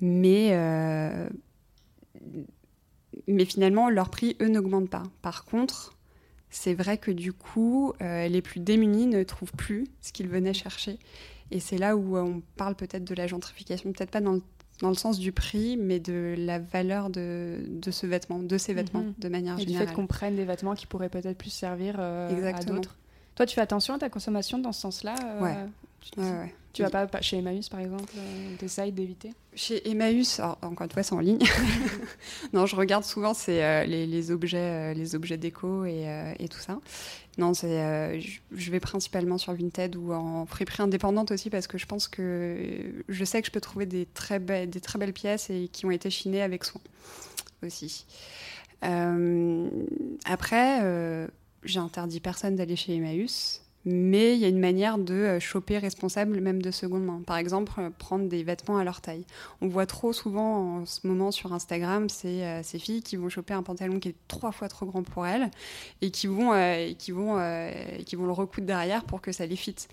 Mais, 0.00 0.50
mais 3.28 3.44
finalement, 3.44 3.88
leur 3.90 4.10
prix, 4.10 4.36
eux, 4.40 4.48
n'augmentent 4.48 4.90
pas. 4.90 5.04
Par 5.22 5.44
contre, 5.44 5.93
c'est 6.56 6.74
vrai 6.74 6.98
que 6.98 7.10
du 7.10 7.32
coup, 7.32 7.92
euh, 8.00 8.28
les 8.28 8.40
plus 8.42 8.60
démunis 8.60 9.06
ne 9.06 9.22
trouvent 9.24 9.52
plus 9.52 9.86
ce 10.00 10.12
qu'ils 10.12 10.28
venaient 10.28 10.54
chercher. 10.54 10.98
Et 11.50 11.60
c'est 11.60 11.78
là 11.78 11.96
où 11.96 12.16
euh, 12.16 12.22
on 12.22 12.42
parle 12.56 12.74
peut-être 12.74 13.04
de 13.04 13.14
la 13.14 13.26
gentrification, 13.26 13.92
peut-être 13.92 14.10
pas 14.10 14.20
dans 14.20 14.32
le 14.32 14.42
dans 14.80 14.88
le 14.88 14.96
sens 14.96 15.20
du 15.20 15.30
prix, 15.30 15.76
mais 15.76 16.00
de 16.00 16.34
la 16.36 16.58
valeur 16.58 17.08
de, 17.08 17.58
de 17.68 17.90
ce 17.92 18.06
vêtement, 18.08 18.40
de 18.40 18.58
ces 18.58 18.74
vêtements, 18.74 19.02
Mhm. 19.04 19.14
de 19.18 19.28
manière 19.28 19.54
Et 19.54 19.64
du 19.64 19.66
fait 19.66 19.72
générale. 19.78 19.94
qu'on 19.94 20.06
prenne 20.08 20.34
des 20.34 20.44
vêtements 20.44 20.74
qui 20.74 20.86
pourraient 20.86 21.08
peut-être 21.08 21.38
plus 21.38 21.50
servir 21.50 21.94
euh, 22.00 22.52
à 22.52 22.60
d'autres. 22.64 22.96
Toi, 23.36 23.46
tu 23.46 23.54
fais 23.54 23.60
attention 23.60 23.94
à 23.94 23.98
ta 23.98 24.08
consommation 24.08 24.58
dans 24.58 24.72
ce 24.72 24.80
sens-là 24.80 25.14
euh, 25.36 25.40
Ouais. 25.40 25.54
Tu, 26.00 26.18
Ouais, 26.20 26.26
ouais. 26.28 26.54
Tu 26.74 26.82
vas 26.82 26.90
pas, 26.90 27.06
pas 27.06 27.22
chez 27.22 27.38
Emmaüs, 27.38 27.68
par 27.68 27.80
exemple 27.80 28.12
euh, 28.18 28.56
T'essayes 28.58 28.92
d'éviter? 28.92 29.32
Chez 29.54 29.88
Emmaüs, 29.88 30.40
alors, 30.40 30.58
encore 30.62 30.84
une 30.84 30.90
fois, 30.90 31.02
c'est 31.04 31.14
en 31.14 31.20
ligne. 31.20 31.38
non, 32.52 32.66
je 32.66 32.74
regarde 32.74 33.04
souvent 33.04 33.32
c'est 33.32 33.64
euh, 33.64 33.84
les, 33.84 34.06
les 34.06 34.30
objets, 34.32 34.58
euh, 34.58 34.94
les 34.94 35.14
objets 35.14 35.36
déco 35.36 35.84
et, 35.84 36.08
euh, 36.08 36.32
et 36.38 36.48
tout 36.48 36.58
ça. 36.58 36.78
Non, 37.38 37.54
c'est, 37.54 37.80
euh, 37.80 38.20
je, 38.52 38.70
vais 38.70 38.80
principalement 38.80 39.38
sur 39.38 39.54
Vinted 39.54 39.96
ou 39.96 40.12
en 40.12 40.46
friperie 40.46 40.82
indépendante 40.82 41.30
aussi 41.30 41.50
parce 41.50 41.66
que 41.66 41.78
je 41.78 41.86
pense 41.86 42.08
que 42.08 43.02
je 43.08 43.24
sais 43.24 43.40
que 43.40 43.46
je 43.46 43.52
peux 43.52 43.60
trouver 43.60 43.86
des 43.86 44.06
très, 44.06 44.40
be- 44.40 44.68
des 44.68 44.80
très 44.80 44.98
belles 44.98 45.12
pièces 45.12 45.50
et 45.50 45.68
qui 45.72 45.86
ont 45.86 45.90
été 45.90 46.10
chinées 46.10 46.42
avec 46.42 46.64
soin 46.64 46.80
aussi. 47.64 48.04
Après, 48.82 50.80
j'ai 51.64 51.80
interdit 51.80 52.20
personne 52.20 52.56
d'aller 52.56 52.76
chez 52.76 52.94
Emmaüs. 52.96 53.63
Mais 53.86 54.34
il 54.34 54.40
y 54.40 54.44
a 54.44 54.48
une 54.48 54.60
manière 54.60 54.96
de 54.96 55.14
euh, 55.14 55.40
choper 55.40 55.78
responsable 55.78 56.40
même 56.40 56.62
de 56.62 56.70
seconde 56.70 57.04
main. 57.04 57.22
Par 57.26 57.36
exemple, 57.36 57.72
euh, 57.78 57.90
prendre 57.90 58.28
des 58.28 58.42
vêtements 58.42 58.78
à 58.78 58.84
leur 58.84 59.00
taille. 59.00 59.26
On 59.60 59.68
voit 59.68 59.86
trop 59.86 60.12
souvent 60.12 60.78
en 60.78 60.86
ce 60.86 61.06
moment 61.06 61.30
sur 61.30 61.52
Instagram 61.52 62.08
ces, 62.08 62.42
euh, 62.42 62.62
ces 62.62 62.78
filles 62.78 63.02
qui 63.02 63.16
vont 63.16 63.28
choper 63.28 63.52
un 63.52 63.62
pantalon 63.62 64.00
qui 64.00 64.08
est 64.08 64.14
trois 64.26 64.52
fois 64.52 64.68
trop 64.68 64.86
grand 64.86 65.02
pour 65.02 65.26
elles 65.26 65.50
et 66.00 66.10
qui 66.10 66.26
vont, 66.26 66.52
qui 66.98 67.12
vont, 67.12 67.38
qui 68.06 68.16
vont 68.16 68.26
le 68.26 68.32
recoudre 68.32 68.66
derrière 68.66 69.04
pour 69.04 69.20
que 69.20 69.32
ça 69.32 69.46
les 69.46 69.56
fitte. 69.56 69.88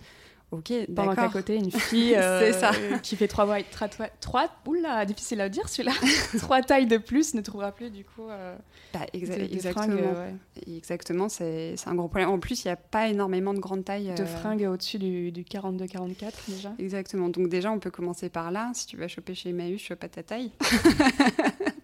Ok, 0.52 0.74
Pendant 0.94 1.16
qu'à 1.16 1.30
côté, 1.30 1.56
une 1.56 1.72
fille 1.90 2.14
euh, 2.16 2.52
C'est 2.52 2.60
ça. 2.60 2.72
qui 3.02 3.16
fait 3.16 3.30
trois, 3.30 3.46
trois, 3.72 3.88
trois, 3.88 4.08
trois- 4.20 4.50
oula, 4.68 5.06
difficile 5.06 5.40
à 5.40 5.48
dire 5.48 5.70
celui-là, 5.70 5.94
trois 6.40 6.62
tailles 6.62 6.88
de 6.88 6.98
plus 6.98 7.34
ne 7.36 7.42
trouvera 7.42 7.72
plus 7.72 7.90
du 7.90 8.04
coup 8.04 8.28
euh, 8.30 8.58
Bah, 8.94 9.00
exa- 9.14 9.42
exactement. 9.50 9.86
fringues, 9.86 10.04
euh, 10.04 10.30
ouais. 10.68 10.76
Exactement, 10.76 11.30
c'est 11.30 11.76
un 11.86 11.96
gros 11.96 12.10
problème. 12.10 12.30
En 12.30 12.40
plus, 12.40 12.66
il 12.66 12.68
n'y 12.68 12.72
a 12.74 12.76
pas 12.76 13.08
énormément 13.08 13.54
de 13.54 13.60
grandes 13.60 13.86
tailles. 13.86 14.14
de 14.14 14.24
euh, 14.24 14.26
fringues 14.26 14.68
au-dessus 14.70 15.00
du, 15.00 15.32
du 15.32 15.44
42-44 15.44 16.16
déjà. 16.50 16.74
Exactement. 16.80 17.30
Donc 17.30 17.48
déjà, 17.48 17.72
on 17.72 17.80
peut 17.80 17.92
commencer 17.92 18.28
par 18.28 18.52
là. 18.52 18.72
Si 18.74 18.88
tu 18.88 18.98
vas 18.98 19.08
choper 19.08 19.34
chez 19.36 19.50
Emmaüs, 19.52 19.80
chope 19.82 20.00
pas 20.00 20.10
ta 20.10 20.22
taille. 20.22 20.52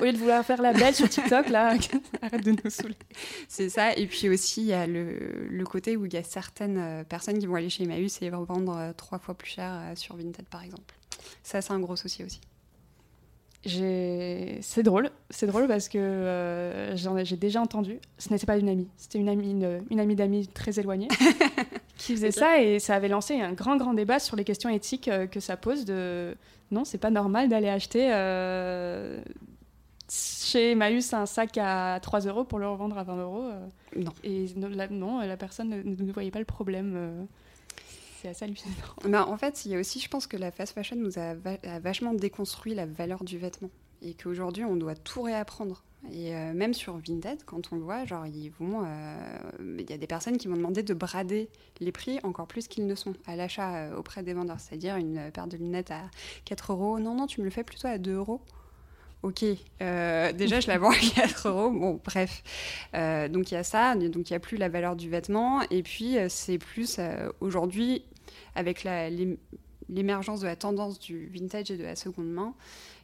Au 0.00 0.04
lieu 0.04 0.12
de 0.12 0.18
vouloir 0.18 0.44
faire 0.44 0.62
la 0.62 0.72
belle 0.72 0.94
sur 0.94 1.08
TikTok, 1.08 1.48
là, 1.48 1.76
arrête 2.22 2.44
de 2.44 2.50
nous 2.52 2.70
saouler. 2.70 2.96
C'est 3.48 3.68
ça. 3.68 3.94
Et 3.94 4.06
puis 4.06 4.28
aussi, 4.28 4.62
il 4.62 4.68
y 4.68 4.72
a 4.72 4.86
le, 4.86 5.48
le 5.48 5.64
côté 5.64 5.96
où 5.96 6.06
il 6.06 6.14
y 6.14 6.16
a 6.16 6.22
certaines 6.22 6.78
euh, 6.78 7.04
personnes 7.04 7.38
qui 7.38 7.46
vont 7.46 7.54
aller 7.54 7.70
chez 7.70 7.84
Emmaüs 7.84 8.20
et 8.22 8.30
revendre 8.30 8.76
euh, 8.76 8.92
trois 8.92 9.18
fois 9.18 9.34
plus 9.34 9.50
cher 9.50 9.70
euh, 9.72 9.94
sur 9.96 10.16
Vinted, 10.16 10.46
par 10.48 10.62
exemple. 10.62 10.94
Ça, 11.42 11.60
c'est 11.60 11.72
un 11.72 11.80
gros 11.80 11.96
souci 11.96 12.24
aussi. 12.24 12.40
C'est 13.62 14.82
drôle, 14.82 15.10
c'est 15.28 15.46
drôle 15.46 15.68
parce 15.68 15.90
que 15.90 15.98
euh, 15.98 17.24
j'ai 17.24 17.36
déjà 17.36 17.60
entendu. 17.60 17.98
Ce 18.16 18.32
n'était 18.32 18.46
pas 18.46 18.56
une 18.56 18.70
amie, 18.70 18.88
c'était 18.96 19.18
une 19.18 19.28
amie, 19.28 19.50
une, 19.50 19.82
une 19.90 20.00
amie 20.00 20.14
d'amis 20.14 20.46
très 20.46 20.80
éloignée 20.80 21.08
qui 21.98 22.14
faisait 22.14 22.30
ça 22.30 22.62
et 22.62 22.78
ça 22.78 22.94
avait 22.94 23.08
lancé 23.08 23.38
un 23.38 23.52
grand 23.52 23.76
grand 23.76 23.92
débat 23.92 24.18
sur 24.18 24.34
les 24.34 24.44
questions 24.44 24.70
éthiques 24.70 25.08
euh, 25.08 25.26
que 25.26 25.40
ça 25.40 25.58
pose. 25.58 25.84
De 25.84 26.34
non, 26.70 26.86
c'est 26.86 26.98
pas 26.98 27.10
normal 27.10 27.50
d'aller 27.50 27.68
acheter 27.68 28.08
euh, 28.10 29.20
chez 30.10 30.72
Emmaüs 30.72 31.12
un 31.14 31.26
sac 31.26 31.56
à 31.58 31.98
3 32.02 32.20
euros 32.20 32.44
pour 32.44 32.58
le 32.58 32.68
revendre 32.68 32.98
à 32.98 33.04
20 33.04 33.16
euros. 33.22 33.44
euh, 33.44 33.66
Non. 33.96 34.12
Et 34.24 34.46
la, 34.56 34.88
non, 34.88 35.20
la 35.20 35.36
personne 35.36 35.68
ne, 35.70 35.82
ne 35.82 36.12
voyait 36.12 36.30
pas 36.30 36.38
le 36.40 36.44
problème. 36.44 36.94
euh, 36.96 37.24
c'est 38.20 38.28
assez 38.28 38.44
hallucinant. 38.44 38.74
Ben, 39.04 39.22
en 39.22 39.36
fait, 39.36 39.64
il 39.64 39.72
y 39.72 39.76
a 39.76 39.80
aussi, 39.80 40.00
je 40.00 40.08
pense 40.08 40.26
que 40.26 40.36
la 40.36 40.50
fast 40.50 40.74
fashion 40.74 40.96
nous 40.96 41.18
a, 41.18 41.34
va- 41.34 41.56
a 41.62 41.78
vachement 41.78 42.12
déconstruit 42.12 42.74
la 42.74 42.86
valeur 42.86 43.24
du 43.24 43.38
vêtement. 43.38 43.70
Et 44.02 44.14
qu'aujourd'hui, 44.14 44.64
on 44.64 44.76
doit 44.76 44.94
tout 44.94 45.22
réapprendre. 45.22 45.82
Et 46.10 46.34
euh, 46.34 46.54
même 46.54 46.72
sur 46.72 46.96
Vinted, 46.96 47.44
quand 47.44 47.72
on 47.72 47.76
le 47.76 47.82
voit, 47.82 48.06
genre, 48.06 48.26
ils 48.26 48.48
vont. 48.58 48.82
euh, 48.84 49.38
Il 49.78 49.88
y 49.90 49.92
a 49.92 49.98
des 49.98 50.06
personnes 50.06 50.38
qui 50.38 50.48
vont 50.48 50.56
demander 50.56 50.82
de 50.82 50.94
brader 50.94 51.50
les 51.80 51.92
prix 51.92 52.18
encore 52.22 52.46
plus 52.46 52.66
qu'ils 52.68 52.86
ne 52.86 52.94
sont 52.94 53.12
à 53.26 53.36
l'achat 53.36 53.90
auprès 53.96 54.22
des 54.22 54.32
vendeurs. 54.32 54.58
C'est-à-dire 54.58 54.96
une 54.96 55.30
paire 55.30 55.46
de 55.46 55.58
lunettes 55.58 55.90
à 55.90 56.02
4 56.46 56.72
euros. 56.72 56.98
Non, 56.98 57.14
non, 57.14 57.26
tu 57.26 57.40
me 57.40 57.44
le 57.44 57.50
fais 57.50 57.64
plutôt 57.64 57.88
à 57.88 57.98
2 57.98 58.14
euros. 58.14 58.40
Ok, 59.22 59.44
euh, 59.82 60.32
déjà 60.32 60.60
je 60.60 60.68
la 60.68 60.78
vends 60.78 60.90
à 60.90 60.96
4 61.14 61.48
euros. 61.48 61.70
Bon, 61.70 62.00
bref. 62.04 62.42
Euh, 62.94 63.28
donc 63.28 63.50
il 63.50 63.54
y 63.54 63.56
a 63.56 63.64
ça, 63.64 63.94
donc 63.94 64.30
il 64.30 64.32
n'y 64.32 64.36
a 64.36 64.40
plus 64.40 64.56
la 64.56 64.68
valeur 64.68 64.96
du 64.96 65.10
vêtement. 65.10 65.60
Et 65.70 65.82
puis 65.82 66.16
euh, 66.16 66.28
c'est 66.28 66.58
plus 66.58 66.98
aujourd'hui, 67.40 68.02
avec 68.54 68.86
l'émergence 69.88 70.40
de 70.40 70.46
la 70.46 70.56
tendance 70.56 70.98
du 70.98 71.26
vintage 71.26 71.70
et 71.70 71.76
de 71.76 71.82
la 71.82 71.96
seconde 71.96 72.30
main, 72.30 72.54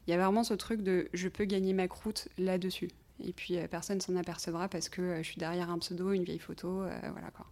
il 0.06 0.10
y 0.10 0.14
a 0.14 0.16
vraiment 0.16 0.44
ce 0.44 0.54
truc 0.54 0.82
de 0.82 1.08
je 1.12 1.28
peux 1.28 1.44
gagner 1.44 1.72
ma 1.72 1.88
croûte 1.88 2.28
là-dessus. 2.38 2.88
Et 3.22 3.32
puis 3.32 3.56
personne 3.70 4.00
s'en 4.00 4.16
apercevra 4.16 4.68
parce 4.68 4.88
que 4.88 5.16
je 5.18 5.22
suis 5.22 5.38
derrière 5.38 5.70
un 5.70 5.78
pseudo, 5.78 6.12
une 6.12 6.24
vieille 6.24 6.38
photo, 6.38 6.82
voilà 7.12 7.30
quoi. 7.34 7.46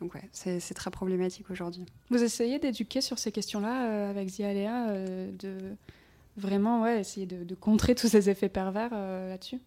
Donc 0.00 0.14
ouais, 0.14 0.28
c'est 0.32 0.74
très 0.74 0.90
problématique 0.90 1.50
aujourd'hui. 1.50 1.84
Vous 2.10 2.22
essayez 2.22 2.58
d'éduquer 2.58 3.00
sur 3.00 3.18
ces 3.18 3.32
questions-là 3.32 4.08
avec 4.10 4.28
Zialéa, 4.28 4.90
euh, 4.90 5.32
de 5.32 5.58
vraiment 6.38 6.82
ouais, 6.82 7.00
essayer 7.00 7.26
de, 7.26 7.54
contrer 7.54 7.94
tous 7.94 8.08
ces 8.08 8.30
effets 8.30 8.48
pervers 8.48 8.90
euh, 8.92 9.28
là-dessus 9.28 9.60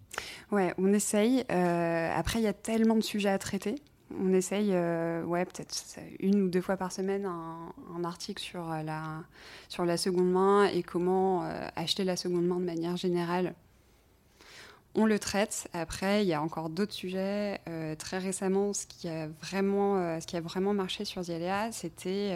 Ouais, 0.51 0.73
on 0.77 0.91
essaye. 0.93 1.43
Euh, 1.51 2.11
après, 2.15 2.39
il 2.39 2.43
y 2.43 2.47
a 2.47 2.53
tellement 2.53 2.95
de 2.95 3.01
sujets 3.01 3.29
à 3.29 3.37
traiter. 3.37 3.75
On 4.19 4.33
essaye, 4.33 4.71
euh, 4.71 5.23
ouais, 5.23 5.45
peut-être 5.45 5.73
une 6.19 6.41
ou 6.41 6.49
deux 6.49 6.61
fois 6.61 6.75
par 6.75 6.91
semaine, 6.91 7.25
un, 7.25 8.03
article 8.03 8.41
sur 8.41 8.67
la, 8.67 9.23
sur 9.69 9.85
la 9.85 9.95
seconde 9.95 10.31
main 10.31 10.65
et 10.65 10.83
comment 10.83 11.43
acheter 11.75 12.03
la 12.03 12.17
seconde 12.17 12.45
main 12.45 12.59
de 12.59 12.65
manière 12.65 12.97
générale. 12.97 13.53
On 14.95 15.05
le 15.05 15.19
traite. 15.19 15.69
Après, 15.71 16.25
il 16.25 16.27
y 16.27 16.33
a 16.33 16.41
encore 16.41 16.69
d'autres 16.69 16.93
sujets. 16.93 17.61
Très 17.99 18.17
récemment, 18.17 18.73
ce 18.73 18.85
qui 18.85 19.07
a 19.07 19.27
vraiment, 19.41 20.19
ce 20.19 20.25
qui 20.25 20.35
a 20.35 20.41
vraiment 20.41 20.73
marché 20.73 21.05
sur 21.05 21.23
Zialéa, 21.23 21.71
c'était 21.71 22.35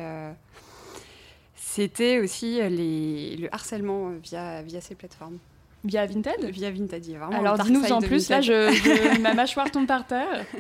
c'était 1.55 2.19
aussi 2.19 2.59
les, 2.69 3.37
le 3.37 3.53
harcèlement 3.53 4.09
euh, 4.09 4.19
via, 4.21 4.61
via 4.61 4.81
ces 4.81 4.95
plateformes. 4.95 5.39
Via 5.85 6.05
Vinted 6.05 6.43
Via 6.49 6.71
Vinted. 6.71 7.05
il 7.05 7.13
y 7.13 7.15
a 7.15 7.19
vraiment 7.19 7.39
Alors 7.39 7.57
dis-nous 7.59 7.83
en 7.91 8.01
plus, 8.01 8.29
là 8.29 8.41
je, 8.41 8.71
je- 8.71 9.19
ma 9.21 9.33
mâchoire 9.33 9.71
tombe 9.71 9.87
par 9.87 10.05
terre. 10.05 10.45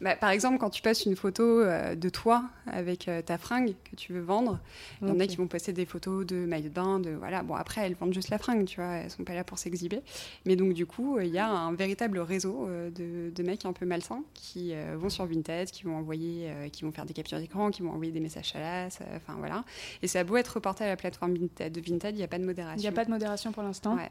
Bah, 0.00 0.16
par 0.16 0.30
exemple, 0.30 0.58
quand 0.58 0.70
tu 0.70 0.82
postes 0.82 1.06
une 1.06 1.14
photo 1.14 1.60
euh, 1.60 1.94
de 1.94 2.08
toi 2.08 2.44
avec 2.66 3.06
euh, 3.06 3.22
ta 3.22 3.38
fringue 3.38 3.74
que 3.88 3.94
tu 3.96 4.12
veux 4.12 4.20
vendre, 4.20 4.58
il 5.00 5.08
y 5.08 5.10
en 5.12 5.20
a 5.20 5.26
qui 5.26 5.36
vont 5.36 5.46
poster 5.46 5.72
des 5.72 5.86
photos 5.86 6.26
de 6.26 6.34
maillot 6.44 6.64
de 6.68 6.74
bain, 6.74 6.98
de 6.98 7.10
voilà. 7.12 7.42
Bon 7.44 7.54
après, 7.54 7.82
elles 7.82 7.94
vendent 7.94 8.12
juste 8.12 8.28
la 8.28 8.36
fringue, 8.38 8.64
tu 8.66 8.80
vois, 8.80 8.90
elles 8.96 9.10
sont 9.10 9.22
pas 9.22 9.34
là 9.34 9.44
pour 9.44 9.56
s'exhiber. 9.56 10.00
Mais 10.46 10.56
donc 10.56 10.74
du 10.74 10.84
coup, 10.84 11.16
euh, 11.16 11.24
il 11.24 11.30
y 11.32 11.38
a 11.38 11.48
un 11.48 11.72
véritable 11.74 12.18
réseau 12.18 12.66
euh, 12.68 12.90
de, 12.90 13.30
de 13.34 13.42
mecs 13.44 13.64
un 13.64 13.72
peu 13.72 13.86
malsains 13.86 14.24
qui 14.34 14.74
vont 14.96 15.08
sur 15.10 15.24
Vinted, 15.26 15.70
qui 15.70 15.84
vont 15.84 15.96
envoyer, 15.96 16.50
qui 16.72 16.82
vont 16.84 16.90
faire 16.92 17.06
des 17.06 17.14
captures 17.14 17.38
d'écran, 17.38 17.70
qui 17.70 17.80
vont 17.82 17.92
envoyer 17.92 18.12
des 18.12 18.20
messages 18.20 18.48
chalaces, 18.48 18.98
euh, 19.00 19.16
enfin 19.16 19.36
voilà. 19.38 19.64
Et 20.02 20.08
ça 20.08 20.18
a 20.20 20.24
beau 20.24 20.36
être 20.36 20.48
reporté 20.48 20.84
à 20.84 20.88
la 20.88 20.96
plateforme 20.96 21.34
Vinted, 21.34 21.72
de 21.72 21.80
Vinted, 21.80 22.14
il 22.14 22.18
n'y 22.18 22.24
a 22.24 22.28
pas 22.28 22.38
de 22.40 22.44
modération. 22.44 22.76
Il 22.78 22.82
n'y 22.82 22.88
a 22.88 22.92
pas 22.92 23.04
de 23.04 23.10
modération 23.10 23.52
pour 23.52 23.62
l'instant. 23.62 23.94
Ouais. 23.94 24.10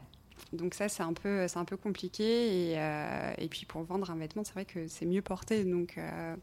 Donc 0.52 0.74
ça, 0.74 0.88
c'est 0.88 1.02
un 1.02 1.12
peu, 1.12 1.46
c'est 1.48 1.58
un 1.58 1.64
peu 1.64 1.76
compliqué. 1.76 2.24
Et, 2.72 2.74
euh, 2.78 3.32
et 3.38 3.48
puis 3.48 3.66
pour 3.66 3.82
vendre 3.82 4.10
un 4.10 4.16
vêtement, 4.16 4.44
c'est 4.44 4.54
vrai 4.54 4.64
que 4.64 4.86
c'est 4.88 5.06
mieux 5.06 5.22
porté. 5.22 5.64
Donc 5.64 5.98
euh, 5.98 6.36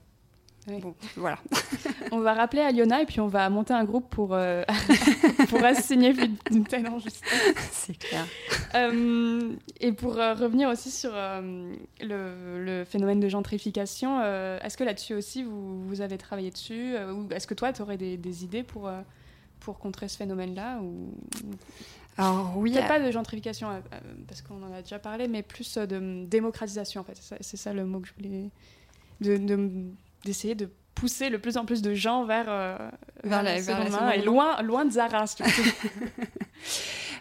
Oui. 0.68 0.80
bon, 0.80 0.96
voilà. 1.16 1.38
On 2.12 2.20
va 2.20 2.34
rappeler 2.34 2.62
à 2.62 2.72
Liona 2.72 3.02
et 3.02 3.06
puis 3.06 3.22
on 3.22 3.28
va 3.28 3.50
monter 3.50 3.74
un 3.74 3.86
groupe 3.86 4.10
pour, 4.10 4.34
euh, 4.34 4.64
pour 5.50 5.64
assigner 5.64 6.12
Vinted 6.12 6.88
en 6.88 7.00
justice. 7.00 7.24
c'est 7.72 7.98
clair. 7.98 8.26
Euh, 8.76 9.54
et 9.80 9.94
pour 9.94 10.16
revenir 10.16 10.68
aussi 10.70 10.92
sur 10.92 11.12
le, 11.14 12.66
le 12.66 12.84
phénomène 12.84 13.20
de 13.22 13.30
gentrification, 13.30 14.22
est-ce 14.22 14.76
que 14.78 14.84
là-dessus 14.84 15.14
aussi 15.14 15.44
vous, 15.44 15.84
vous 15.88 16.02
avez 16.02 16.18
travaillé 16.18 16.52
dessus 16.52 16.96
Ou 16.98 17.32
est-ce 17.32 17.48
que 17.48 17.54
toi, 17.54 17.72
tu 17.72 17.82
aurais 17.82 17.98
des, 17.98 18.18
des 18.18 18.44
idées 18.44 18.64
pour, 18.64 18.89
pour 19.62 19.80
contrer 19.80 20.10
ce 20.10 20.18
phénomène-là 20.18 20.80
ou... 20.82 21.14
Alors 22.22 22.53
oui, 22.57 22.72
Peut-être 22.74 22.88
pas 22.88 22.99
de 22.99 23.11
gentrification, 23.11 23.69
euh, 23.69 23.80
euh, 23.93 23.99
parce 24.28 24.41
qu'on 24.41 24.61
en 24.63 24.72
a 24.74 24.82
déjà 24.82 24.99
parlé, 24.99 25.28
mais 25.28 25.41
plus 25.43 25.78
euh, 25.78 25.86
de 25.86 26.26
démocratisation, 26.26 27.01
en 27.01 27.03
fait. 27.03 27.15
C'est 27.15 27.24
ça, 27.30 27.36
c'est 27.41 27.57
ça 27.57 27.74
le 27.74 27.86
mot 27.86 27.99
que 27.99 28.07
je 28.07 28.13
voulais. 28.13 28.49
de- 29.22 29.38
de- 29.38 29.69
D'essayer 30.26 30.53
de, 30.55 30.69
pousser 30.93 31.30
le 31.30 31.39
plus 31.39 31.57
en 31.57 31.65
plus 31.65 31.82
de 31.82 31.93
gens 31.95 32.26
vers, 32.26 32.45
euh, 32.47 32.78
Vers 33.24 33.41
la- 33.43 33.59
vers 33.59 33.80
la 33.80 33.86
seconde 33.88 33.99
main, 34.01 34.11
et 34.11 34.22
loin, 34.22 34.61
loin 34.61 34.86
de 34.86 34.91
Zara. 34.91 35.26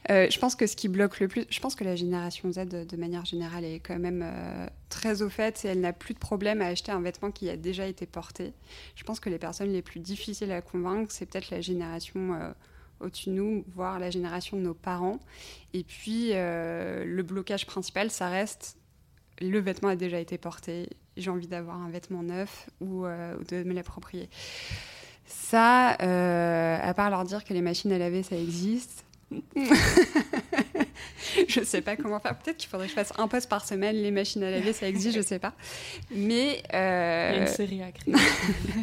Euh, 0.09 0.29
je 0.31 0.39
pense 0.39 0.57
que 0.57 0.67
ce 0.67 0.77
qui 0.77 0.89
bloque 0.89 1.21
le 1.21 1.29
plus, 1.29 1.45
je 1.51 1.61
pense 1.61 1.75
que 1.75 1.85
la 1.85 1.95
génération 1.95 2.51
Z, 2.51 2.67
de, 2.67 2.85
de 2.85 2.97
manière 2.97 3.27
générale, 3.27 3.65
est 3.65 3.81
quand 3.81 3.99
même 3.99 4.23
euh, 4.25 4.67
très 4.89 5.21
au 5.23 5.29
fait 5.29 5.63
et 5.65 5.69
elle 5.69 5.81
n'a 5.81 5.93
plus 5.93 6.15
de 6.15 6.19
problème 6.19 6.63
à 6.63 6.67
acheter 6.67 6.91
un 6.91 7.01
vêtement 7.03 7.31
qui 7.31 7.49
a 7.51 7.57
déjà 7.57 7.87
été 7.87 8.07
porté. 8.07 8.55
Je 8.97 9.05
pense 9.05 9.21
que 9.21 9.29
les 9.29 9.39
personnes 9.39 9.71
les 9.73 9.83
plus 9.83 10.01
difficiles 10.01 10.51
à 10.53 10.63
convaincre, 10.63 11.13
c'est 11.13 11.27
peut-être 11.27 11.51
la 11.51 11.61
génération 11.61 12.33
euh, 12.35 12.51
au-dessus 13.01 13.31
de 13.31 13.35
nous, 13.35 13.65
voire 13.75 13.99
la 13.99 14.11
génération 14.11 14.57
de 14.57 14.63
nos 14.63 14.75
parents. 14.75 15.19
Et 15.73 15.85
puis, 15.85 16.31
euh, 16.33 17.05
le 17.05 17.23
blocage 17.23 17.67
principal, 17.67 18.11
ça 18.11 18.29
reste 18.29 18.77
le 19.41 19.59
vêtement 19.59 19.89
a 19.89 19.97
déjà 19.97 20.21
été 20.21 20.39
porté, 20.39 20.89
j'ai 21.17 21.31
envie 21.31 21.47
d'avoir 21.47 21.81
un 21.81 21.91
vêtement 21.91 22.23
neuf 22.23 22.69
ou, 22.81 23.07
euh, 23.07 23.37
de 23.49 23.63
me 23.63 23.73
l'approprier. 23.73 24.29
Ça, 25.27 25.97
euh, 26.03 26.79
à 26.81 26.95
part 26.95 27.11
leur 27.11 27.25
dire 27.25 27.45
que 27.45 27.55
les 27.55 27.63
machines 27.63 27.93
à 27.93 27.99
laver, 27.99 28.23
ça 28.23 28.37
existe, 28.37 29.05
je 31.49 31.63
sais 31.63 31.83
pas 31.83 31.97
comment 31.97 32.19
faire. 32.19 32.37
Peut-être 32.37 32.57
qu'il 32.57 32.69
faudrait 32.69 32.87
que 32.87 32.91
je 32.91 32.97
fasse 32.97 33.13
un 33.17 33.29
poste 33.29 33.49
par 33.49 33.65
semaine. 33.65 33.95
Les 33.95 34.11
machines 34.11 34.43
à 34.43 34.51
laver, 34.51 34.73
ça 34.73 34.89
existe, 34.89 35.15
je 35.17 35.23
sais 35.23 35.39
pas. 35.39 35.53
Mais 36.11 36.65
Il 36.71 36.75
y 36.75 36.77
a 36.77 37.37
une 37.37 37.47
série 37.47 37.81
à 37.81 37.93
créer. 37.93 38.13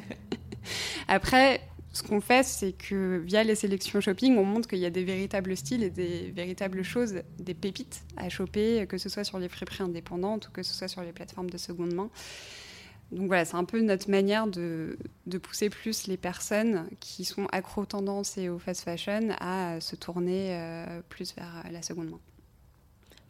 après, 1.10 1.60
ce 1.98 2.04
qu'on 2.04 2.22
fait, 2.22 2.44
c'est 2.44 2.74
que 2.74 3.18
via 3.26 3.44
les 3.44 3.56
sélections 3.56 4.00
shopping, 4.00 4.38
on 4.38 4.46
montre 4.46 4.68
qu'il 4.68 4.78
y 4.78 4.86
a 4.86 4.92
des 4.92 5.04
véritables 5.04 5.58
styles 5.58 5.82
et 5.82 5.90
des 5.90 6.30
véritables 6.30 6.84
choses, 6.84 7.16
des 7.40 7.56
pépites 7.56 8.04
à 8.18 8.30
choper, 8.30 8.86
que 8.88 9.00
ce 9.00 9.10
soit 9.10 9.24
sur 9.24 9.40
les 9.40 9.50
friperies 9.50 9.84
indépendantes 9.84 10.48
ou 10.48 10.52
que 10.52 10.62
ce 10.62 10.76
soit 10.76 10.88
sur 10.88 11.02
les 11.02 11.12
plateformes 11.12 11.50
de 11.50 11.58
seconde 11.58 11.94
main. 11.94 12.12
Donc 13.12 13.28
voilà, 13.28 13.46
c'est 13.46 13.56
un 13.56 13.64
peu 13.64 13.82
notre 13.82 14.12
manière 14.12 14.46
de, 14.46 15.00
de 15.26 15.38
pousser 15.40 15.72
plus 15.72 16.06
les 16.06 16.18
personnes 16.18 16.88
qui 17.00 17.26
sont 17.26 17.48
accro 17.48 17.82
aux 17.82 17.86
tendances 17.86 18.38
et 18.38 18.48
au 18.48 18.60
fast 18.60 18.84
fashion 18.84 19.30
à 19.40 19.80
se 19.82 19.96
tourner 19.96 20.50
euh, 20.52 21.02
plus 21.10 21.34
vers 21.34 21.64
la 21.72 21.82
seconde 21.82 22.12
main. 22.12 22.20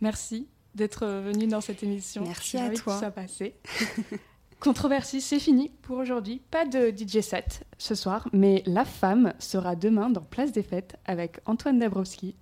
Merci 0.02 0.50
d'être 0.76 1.08
venu 1.08 1.48
dans 1.48 1.62
cette 1.62 1.84
émission. 1.84 2.24
Merci 2.24 2.58
à 2.58 2.70
toi. 2.72 2.96
Que 2.96 3.00
ça 3.00 3.12
passé. 3.12 3.56
Controversie, 4.60 5.22
c'est 5.22 5.40
fini 5.40 5.72
pour 5.84 5.98
aujourd'hui. 5.98 6.42
Pas 6.50 6.66
de 6.66 6.90
DJ 6.90 7.22
set 7.22 7.64
ce 7.78 7.94
soir, 7.94 8.28
mais 8.34 8.64
La 8.66 8.86
Femme 8.86 9.34
sera 9.38 9.76
demain 9.76 10.10
dans 10.10 10.22
Place 10.22 10.52
des 10.52 10.64
Fêtes 10.64 10.96
avec 11.06 11.40
Antoine 11.46 11.78
Dabrowski. 11.78 12.36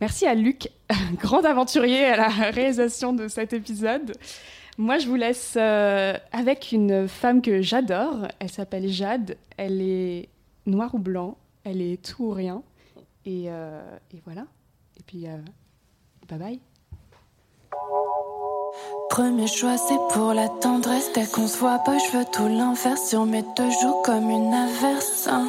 Merci 0.00 0.26
à 0.26 0.34
Luc, 0.34 0.70
grand 1.14 1.44
aventurier 1.44 2.06
à 2.06 2.16
la 2.16 2.28
réalisation 2.28 3.12
de 3.12 3.28
cet 3.28 3.52
épisode. 3.52 4.12
Moi, 4.78 4.98
je 4.98 5.06
vous 5.06 5.14
laisse 5.14 5.54
euh, 5.56 6.16
avec 6.32 6.72
une 6.72 7.06
femme 7.06 7.42
que 7.42 7.60
j'adore. 7.60 8.28
Elle 8.38 8.50
s'appelle 8.50 8.88
Jade. 8.88 9.36
Elle 9.56 9.80
est 9.82 10.28
noir 10.66 10.94
ou 10.94 10.98
blanc. 10.98 11.36
Elle 11.64 11.82
est 11.82 12.02
tout 12.02 12.24
ou 12.24 12.30
rien. 12.30 12.62
Et, 13.26 13.44
euh, 13.48 13.80
voilà. 14.24 14.46
Et 14.98 15.02
puis, 15.02 15.28
euh, 15.28 15.36
bye 16.28 16.38
bye. 16.38 16.60
Premier 19.10 19.46
choix, 19.48 19.76
c'est 19.76 19.98
pour 20.14 20.32
la 20.34 20.48
tendresse. 20.48 21.10
Dès 21.14 21.26
qu'on 21.26 21.46
se 21.48 21.58
voit 21.58 21.78
pas, 21.78 21.98
je 21.98 22.16
veux 22.16 22.24
tout 22.32 22.46
l'inverse. 22.46 23.08
Sur 23.08 23.26
mes 23.26 23.42
deux 23.56 23.70
joues 23.82 24.02
comme 24.04 24.30
une 24.30 24.54
averse. 24.54 25.28
hein. 25.28 25.48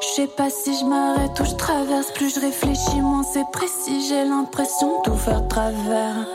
Je 0.00 0.06
sais 0.22 0.28
pas 0.28 0.48
si 0.48 0.78
je 0.78 0.84
m'arrête 0.84 1.38
ou 1.40 1.44
je 1.44 1.54
traverse. 1.56 2.12
Plus 2.12 2.34
je 2.34 2.40
réfléchis, 2.40 3.00
moins 3.00 3.24
c'est 3.24 3.44
précis. 3.52 4.06
J'ai 4.08 4.24
l'impression 4.24 4.98
de 4.98 5.02
tout 5.10 5.16
faire 5.16 5.46
travers. 5.48 6.26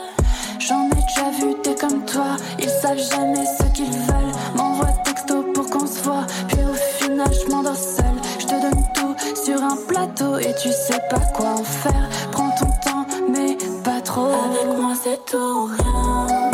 J'en 0.58 0.86
ai 0.86 1.02
déjà 1.08 1.30
vu 1.40 1.54
des 1.64 1.74
comme 1.74 2.04
toi. 2.04 2.36
Ils 2.58 2.68
savent 2.68 2.98
jamais 2.98 3.46
ce 3.58 3.64
qu'ils 3.72 3.90
veulent. 3.90 4.34
M'envoie 4.54 4.92
texto 5.04 5.42
pour 5.54 5.66
qu'on 5.70 5.86
se 5.86 6.00
voit. 6.02 6.26
Puis 6.48 6.58
au 6.60 6.74
final, 7.04 7.28
je 7.32 7.50
m'endors 7.50 7.74
seule. 7.74 8.20
Je 8.38 8.46
te 8.46 8.60
donne 8.60 8.84
tout 8.94 9.14
sur 9.44 9.62
un 9.62 9.76
plateau 9.88 10.38
et 10.38 10.54
tu 10.62 10.68
sais 10.70 11.00
pas 11.10 11.20
quoi 11.34 11.50
en 11.58 11.64
faire. 11.64 12.05
Avec 14.96 15.04
moi, 15.04 15.04
c'est 15.04 15.24
tout 15.26 16.45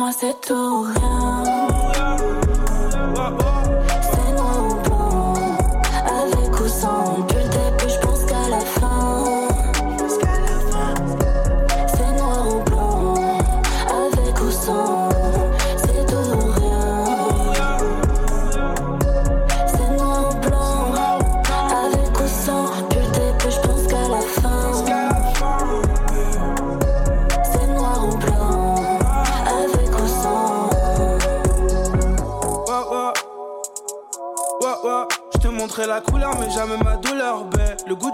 moi, 0.00 0.12
c'est 0.12 0.40
tout. 0.40 0.86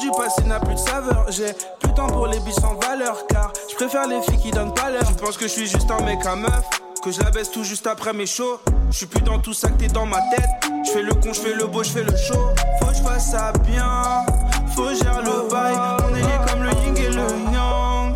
Du 0.06 0.16
passé 0.16 0.42
n'a 0.44 0.60
plus 0.60 0.74
de 0.74 0.78
saveur. 0.78 1.26
J'ai 1.28 1.52
plus 1.80 1.90
de 1.90 1.94
temps 1.94 2.06
pour 2.06 2.26
les 2.26 2.38
billes 2.40 2.54
sans 2.54 2.74
valeur, 2.74 3.26
car 3.28 3.52
je 3.68 3.74
préfère 3.74 4.06
les 4.06 4.22
filles 4.22 4.38
qui 4.38 4.50
donnent 4.50 4.74
pas 4.74 4.90
l'heure. 4.90 5.06
Tu 5.06 5.14
penses 5.14 5.36
que 5.36 5.44
je 5.44 5.52
suis 5.52 5.66
juste 5.66 5.90
un 5.90 6.02
mec 6.04 6.24
à 6.24 6.36
meuf? 6.36 6.64
Que 7.02 7.10
je 7.10 7.20
la 7.20 7.30
baisse 7.30 7.50
tout 7.50 7.64
juste 7.64 7.86
après 7.86 8.12
mes 8.12 8.26
shows. 8.26 8.58
Je 8.90 8.96
suis 8.98 9.06
plus 9.06 9.22
dans 9.22 9.38
tout 9.38 9.52
ça 9.52 9.68
que 9.68 9.74
t'es 9.74 9.88
dans 9.88 10.06
ma 10.06 10.20
tête. 10.30 10.70
Je 10.84 10.90
fais 10.90 11.02
le 11.02 11.14
con, 11.14 11.32
je 11.32 11.40
fais 11.40 11.54
le 11.54 11.66
beau, 11.66 11.82
je 11.82 11.90
fais 11.90 12.02
le 12.02 12.16
show. 12.16 12.48
Faut 12.80 12.86
que 12.86 12.94
je 12.94 13.02
fasse 13.02 13.30
ça 13.32 13.52
bien. 13.64 14.24
Faut 14.74 14.88
gérer 14.94 15.22
le 15.22 15.48
bail. 15.48 15.74
On 16.08 16.14
est 16.16 16.50
comme 16.50 16.62
le 16.62 16.70
yin 16.70 16.96
et 16.96 17.08
le 17.08 17.52
yang. 17.52 18.14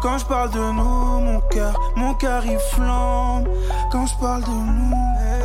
Quand 0.00 0.18
je 0.18 0.24
parle 0.24 0.50
de 0.50 0.58
nous, 0.58 1.20
mon 1.20 1.40
cœur, 1.42 1.78
mon 1.94 2.14
cœur 2.14 2.44
il 2.44 2.58
flambe. 2.58 3.48
Quand 3.92 4.06
je 4.06 4.14
parle 4.20 4.42
de 4.42 4.48
nous, 4.48 4.96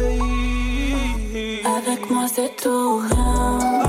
hey. 0.01 1.61
Avec 1.65 2.09
moi 2.09 2.25
c'est 2.33 2.55
tout 2.55 2.69
ou 2.69 2.97
rien. 2.97 3.86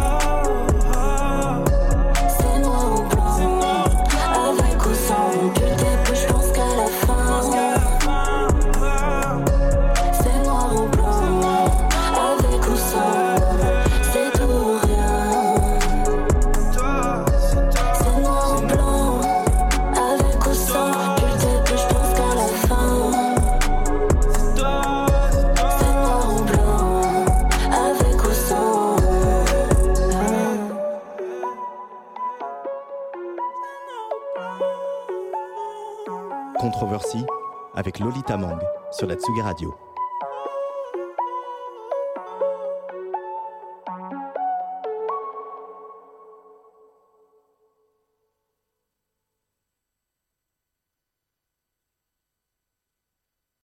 Avec 37.89 38.01
Lolita 38.01 38.36
Mang 38.36 38.59
sur 38.91 39.07
la 39.07 39.14
Tsugi 39.14 39.41
Radio. 39.41 39.74